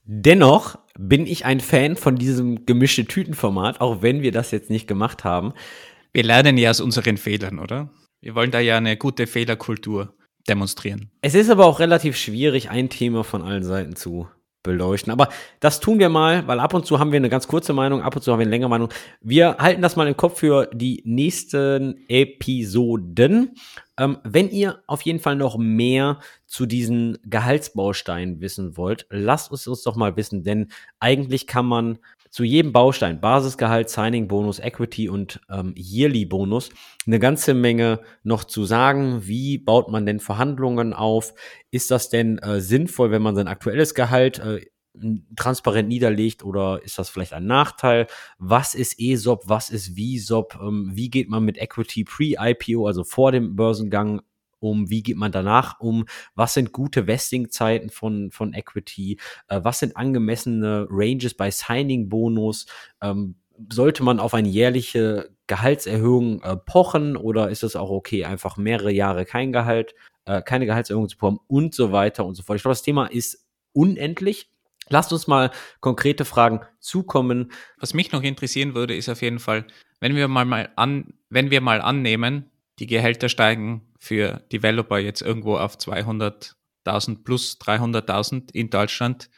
Dennoch 0.04 0.78
bin 0.98 1.26
ich 1.26 1.44
ein 1.44 1.60
Fan 1.60 1.96
von 1.96 2.16
diesem 2.16 2.64
gemischte 2.66 3.04
Tütenformat, 3.04 3.80
auch 3.80 4.02
wenn 4.02 4.22
wir 4.22 4.32
das 4.32 4.50
jetzt 4.50 4.70
nicht 4.70 4.88
gemacht 4.88 5.24
haben. 5.24 5.52
Wir 6.12 6.24
lernen 6.24 6.58
ja 6.58 6.70
aus 6.70 6.80
unseren 6.80 7.16
Fehlern, 7.16 7.58
oder? 7.58 7.90
Wir 8.22 8.36
wollen 8.36 8.52
da 8.52 8.60
ja 8.60 8.76
eine 8.76 8.96
gute 8.96 9.26
Fehlerkultur 9.26 10.14
demonstrieren. 10.48 11.10
Es 11.22 11.34
ist 11.34 11.50
aber 11.50 11.66
auch 11.66 11.80
relativ 11.80 12.16
schwierig, 12.16 12.70
ein 12.70 12.88
Thema 12.88 13.24
von 13.24 13.42
allen 13.42 13.64
Seiten 13.64 13.96
zu 13.96 14.28
beleuchten. 14.62 15.12
Aber 15.12 15.28
das 15.58 15.80
tun 15.80 15.98
wir 15.98 16.08
mal, 16.08 16.46
weil 16.46 16.60
ab 16.60 16.72
und 16.72 16.86
zu 16.86 17.00
haben 17.00 17.10
wir 17.10 17.16
eine 17.16 17.28
ganz 17.28 17.48
kurze 17.48 17.72
Meinung, 17.72 18.00
ab 18.00 18.14
und 18.14 18.22
zu 18.22 18.30
haben 18.30 18.38
wir 18.38 18.44
eine 18.44 18.52
längere 18.52 18.70
Meinung. 18.70 18.90
Wir 19.20 19.56
halten 19.58 19.82
das 19.82 19.96
mal 19.96 20.06
im 20.06 20.16
Kopf 20.16 20.38
für 20.38 20.70
die 20.72 21.02
nächsten 21.04 22.04
Episoden. 22.06 23.56
Ähm, 23.98 24.18
wenn 24.22 24.50
ihr 24.50 24.84
auf 24.86 25.02
jeden 25.02 25.18
Fall 25.18 25.34
noch 25.34 25.58
mehr 25.58 26.20
zu 26.46 26.64
diesen 26.64 27.18
Gehaltsbausteinen 27.24 28.40
wissen 28.40 28.76
wollt, 28.76 29.04
lasst 29.10 29.50
es 29.50 29.66
uns 29.66 29.82
doch 29.82 29.96
mal 29.96 30.16
wissen, 30.16 30.44
denn 30.44 30.68
eigentlich 31.00 31.48
kann 31.48 31.66
man 31.66 31.98
zu 32.32 32.44
jedem 32.44 32.72
Baustein, 32.72 33.20
Basisgehalt, 33.20 33.90
Signing-Bonus, 33.90 34.58
Equity 34.58 35.10
und 35.10 35.38
ähm, 35.50 35.74
Yearly-Bonus, 35.76 36.70
eine 37.06 37.18
ganze 37.18 37.52
Menge 37.52 38.00
noch 38.22 38.44
zu 38.44 38.64
sagen. 38.64 39.26
Wie 39.26 39.58
baut 39.58 39.90
man 39.90 40.06
denn 40.06 40.18
Verhandlungen 40.18 40.94
auf? 40.94 41.34
Ist 41.70 41.90
das 41.90 42.08
denn 42.08 42.38
äh, 42.38 42.62
sinnvoll, 42.62 43.10
wenn 43.10 43.20
man 43.20 43.36
sein 43.36 43.48
aktuelles 43.48 43.92
Gehalt 43.94 44.38
äh, 44.38 44.64
transparent 45.36 45.90
niederlegt 45.90 46.42
oder 46.42 46.80
ist 46.82 46.98
das 46.98 47.10
vielleicht 47.10 47.34
ein 47.34 47.44
Nachteil? 47.44 48.06
Was 48.38 48.74
ist 48.74 48.98
ESOP? 48.98 49.42
Was 49.46 49.68
ist 49.68 49.98
VSOP? 49.98 50.58
Ähm, 50.58 50.90
wie 50.94 51.10
geht 51.10 51.28
man 51.28 51.44
mit 51.44 51.58
Equity 51.58 52.04
pre-IPO, 52.04 52.86
also 52.86 53.04
vor 53.04 53.30
dem 53.32 53.56
Börsengang 53.56 54.22
um, 54.62 54.90
wie 54.90 55.02
geht 55.02 55.16
man 55.16 55.32
danach 55.32 55.80
um, 55.80 56.06
was 56.34 56.54
sind 56.54 56.72
gute 56.72 57.06
Vesting-Zeiten 57.06 57.90
von, 57.90 58.30
von 58.30 58.54
Equity, 58.54 59.18
äh, 59.48 59.60
was 59.62 59.80
sind 59.80 59.96
angemessene 59.96 60.86
Ranges 60.90 61.34
bei 61.34 61.50
Signing-Bonus, 61.50 62.66
ähm, 63.02 63.36
sollte 63.70 64.02
man 64.02 64.20
auf 64.20 64.34
eine 64.34 64.48
jährliche 64.48 65.30
Gehaltserhöhung 65.46 66.42
äh, 66.42 66.56
pochen 66.56 67.16
oder 67.16 67.50
ist 67.50 67.62
es 67.62 67.76
auch 67.76 67.90
okay, 67.90 68.24
einfach 68.24 68.56
mehrere 68.56 68.92
Jahre 68.92 69.24
kein 69.24 69.52
Gehalt, 69.52 69.94
äh, 70.24 70.42
keine 70.42 70.66
Gehaltserhöhung 70.66 71.08
zu 71.08 71.16
bekommen 71.16 71.40
und 71.46 71.74
so 71.74 71.92
weiter 71.92 72.24
und 72.24 72.34
so 72.34 72.42
fort. 72.42 72.56
Ich 72.56 72.62
glaube, 72.62 72.72
das 72.72 72.82
Thema 72.82 73.06
ist 73.06 73.46
unendlich. 73.72 74.50
Lasst 74.88 75.12
uns 75.12 75.26
mal 75.26 75.50
konkrete 75.80 76.24
Fragen 76.24 76.60
zukommen. 76.80 77.52
Was 77.78 77.94
mich 77.94 78.12
noch 78.12 78.22
interessieren 78.22 78.74
würde, 78.74 78.96
ist 78.96 79.08
auf 79.08 79.22
jeden 79.22 79.38
Fall, 79.38 79.66
wenn 80.00 80.16
wir 80.16 80.28
mal, 80.28 80.44
mal 80.44 80.70
an, 80.76 81.14
wenn 81.30 81.50
wir 81.50 81.60
mal 81.60 81.80
annehmen, 81.80 82.50
die 82.82 82.88
Gehälter 82.88 83.28
steigen 83.28 83.86
für 84.00 84.44
Developer 84.50 84.98
jetzt 84.98 85.22
irgendwo 85.22 85.56
auf 85.56 85.76
200.000 85.76 87.22
plus 87.22 87.56
300.000 87.60 88.52
in 88.52 88.70
Deutschland. 88.70 89.30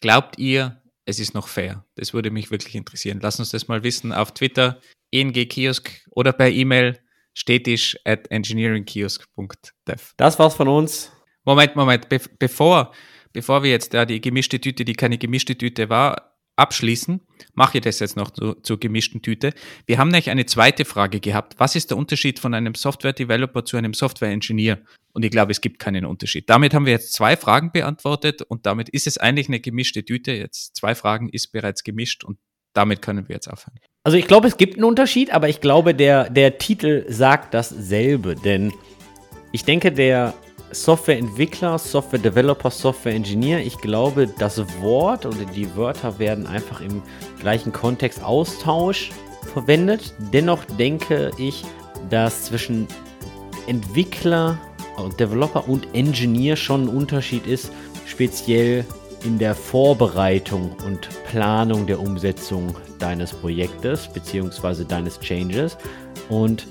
Glaubt 0.00 0.36
ihr, 0.40 0.82
es 1.04 1.20
ist 1.20 1.32
noch 1.32 1.46
fair? 1.46 1.86
Das 1.94 2.12
würde 2.12 2.32
mich 2.32 2.50
wirklich 2.50 2.74
interessieren. 2.74 3.20
Lass 3.22 3.38
uns 3.38 3.50
das 3.50 3.68
mal 3.68 3.84
wissen 3.84 4.12
auf 4.12 4.34
Twitter, 4.34 4.80
engkiosk 5.12 5.92
oder 6.10 6.32
per 6.32 6.50
E-Mail 6.50 6.98
stetisch 7.34 7.96
at 8.04 8.28
engineeringkiosk.dev. 8.32 10.14
Das 10.16 10.40
war's 10.40 10.56
von 10.56 10.66
uns. 10.66 11.12
Moment, 11.44 11.76
Moment, 11.76 12.08
Be 12.08 12.20
bevor, 12.40 12.92
bevor 13.32 13.62
wir 13.62 13.70
jetzt 13.70 13.92
ja, 13.92 14.04
die 14.04 14.20
gemischte 14.20 14.60
Tüte, 14.60 14.84
die 14.84 14.94
keine 14.94 15.18
gemischte 15.18 15.56
Tüte 15.56 15.88
war, 15.88 16.36
abschließen, 16.56 17.20
mache 17.54 17.78
ich 17.78 17.84
das 17.84 17.98
jetzt 18.00 18.16
noch 18.16 18.30
zu, 18.30 18.54
zur 18.54 18.78
gemischten 18.80 19.22
Tüte. 19.22 19.52
Wir 19.86 19.98
haben 19.98 20.08
nämlich 20.08 20.30
eine 20.30 20.46
zweite 20.46 20.84
Frage 20.84 21.20
gehabt. 21.20 21.54
Was 21.58 21.76
ist 21.76 21.90
der 21.90 21.96
Unterschied 21.96 22.38
von 22.38 22.54
einem 22.54 22.74
Software-Developer 22.74 23.64
zu 23.64 23.76
einem 23.76 23.94
Software-Engineer? 23.94 24.78
Und 25.12 25.24
ich 25.24 25.30
glaube, 25.30 25.52
es 25.52 25.60
gibt 25.60 25.78
keinen 25.78 26.04
Unterschied. 26.04 26.48
Damit 26.48 26.74
haben 26.74 26.86
wir 26.86 26.92
jetzt 26.92 27.12
zwei 27.12 27.36
Fragen 27.36 27.70
beantwortet 27.72 28.42
und 28.42 28.66
damit 28.66 28.88
ist 28.88 29.06
es 29.06 29.18
eigentlich 29.18 29.48
eine 29.48 29.60
gemischte 29.60 30.04
Tüte. 30.04 30.32
Jetzt 30.32 30.76
zwei 30.76 30.94
Fragen 30.94 31.28
ist 31.28 31.52
bereits 31.52 31.84
gemischt 31.84 32.24
und 32.24 32.38
damit 32.72 33.02
können 33.02 33.28
wir 33.28 33.34
jetzt 33.34 33.48
aufhören. 33.48 33.78
Also 34.04 34.16
ich 34.16 34.26
glaube, 34.26 34.48
es 34.48 34.56
gibt 34.56 34.74
einen 34.74 34.84
Unterschied, 34.84 35.32
aber 35.32 35.48
ich 35.48 35.60
glaube, 35.60 35.94
der, 35.94 36.30
der 36.30 36.58
Titel 36.58 37.04
sagt 37.08 37.54
dasselbe, 37.54 38.34
denn 38.34 38.72
ich 39.52 39.64
denke, 39.64 39.92
der 39.92 40.34
Softwareentwickler, 40.72 41.78
Software 41.78 42.18
Developer, 42.18 42.70
Software 42.70 43.14
Engineer. 43.14 43.64
Ich 43.64 43.78
glaube, 43.78 44.26
das 44.26 44.58
Wort 44.80 45.26
oder 45.26 45.44
die 45.54 45.74
Wörter 45.76 46.18
werden 46.18 46.46
einfach 46.46 46.80
im 46.80 47.02
gleichen 47.40 47.72
Kontext 47.72 48.22
Austausch 48.22 49.10
verwendet. 49.52 50.14
Dennoch 50.32 50.64
denke 50.78 51.30
ich, 51.38 51.64
dass 52.10 52.44
zwischen 52.44 52.86
Entwickler, 53.66 54.58
Developer 55.18 55.68
und 55.68 55.86
Engineer 55.94 56.56
schon 56.56 56.84
ein 56.84 56.88
Unterschied 56.88 57.46
ist, 57.46 57.70
speziell 58.06 58.84
in 59.24 59.38
der 59.38 59.54
Vorbereitung 59.54 60.76
und 60.84 61.08
Planung 61.30 61.86
der 61.86 62.00
Umsetzung 62.00 62.74
deines 62.98 63.32
Projektes 63.32 64.08
bzw. 64.12 64.84
deines 64.84 65.18
Changes. 65.20 65.76
Und 66.28 66.66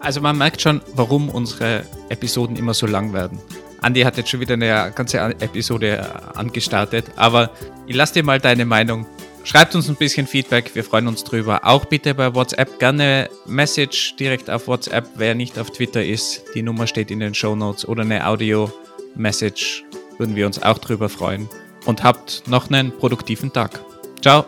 also 0.00 0.20
man 0.20 0.38
merkt 0.38 0.60
schon, 0.60 0.80
warum 0.94 1.28
unsere 1.28 1.84
Episoden 2.08 2.56
immer 2.56 2.74
so 2.74 2.86
lang 2.86 3.12
werden. 3.12 3.38
Andi 3.80 4.02
hat 4.02 4.16
jetzt 4.16 4.30
schon 4.30 4.40
wieder 4.40 4.54
eine 4.54 4.92
ganze 4.94 5.18
Episode 5.18 6.34
angestartet, 6.34 7.06
aber 7.16 7.50
ich 7.86 7.94
lasse 7.94 8.14
dir 8.14 8.24
mal 8.24 8.40
deine 8.40 8.64
Meinung. 8.64 9.06
Schreibt 9.44 9.74
uns 9.74 9.88
ein 9.88 9.96
bisschen 9.96 10.26
Feedback, 10.26 10.74
wir 10.74 10.84
freuen 10.84 11.06
uns 11.06 11.24
drüber. 11.24 11.60
Auch 11.64 11.86
bitte 11.86 12.14
bei 12.14 12.34
WhatsApp 12.34 12.78
gerne 12.78 13.30
Message 13.46 14.16
direkt 14.16 14.50
auf 14.50 14.66
WhatsApp, 14.66 15.08
wer 15.14 15.34
nicht 15.34 15.58
auf 15.58 15.70
Twitter 15.70 16.04
ist. 16.04 16.42
Die 16.54 16.62
Nummer 16.62 16.86
steht 16.86 17.10
in 17.10 17.20
den 17.20 17.34
Show 17.34 17.54
Notes 17.54 17.88
oder 17.88 18.02
eine 18.02 18.26
Audio-Message. 18.26 19.84
Würden 20.18 20.36
wir 20.36 20.44
uns 20.44 20.60
auch 20.62 20.78
drüber 20.78 21.08
freuen. 21.08 21.48
Und 21.86 22.02
habt 22.02 22.42
noch 22.46 22.68
einen 22.70 22.90
produktiven 22.90 23.52
Tag. 23.52 23.80
Ciao. 24.20 24.44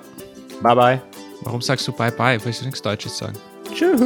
Bye 0.61 0.75
bye. 0.75 1.03
Warum 1.43 1.63
sagst 1.63 1.89
du 1.89 1.93
bye 1.93 2.13
bye? 2.13 2.39
Willst 2.45 2.61
du 2.61 2.67
nichts 2.67 2.83
Deutsches 2.83 3.17
sagen? 3.17 3.39
Tschüss. 3.73 4.01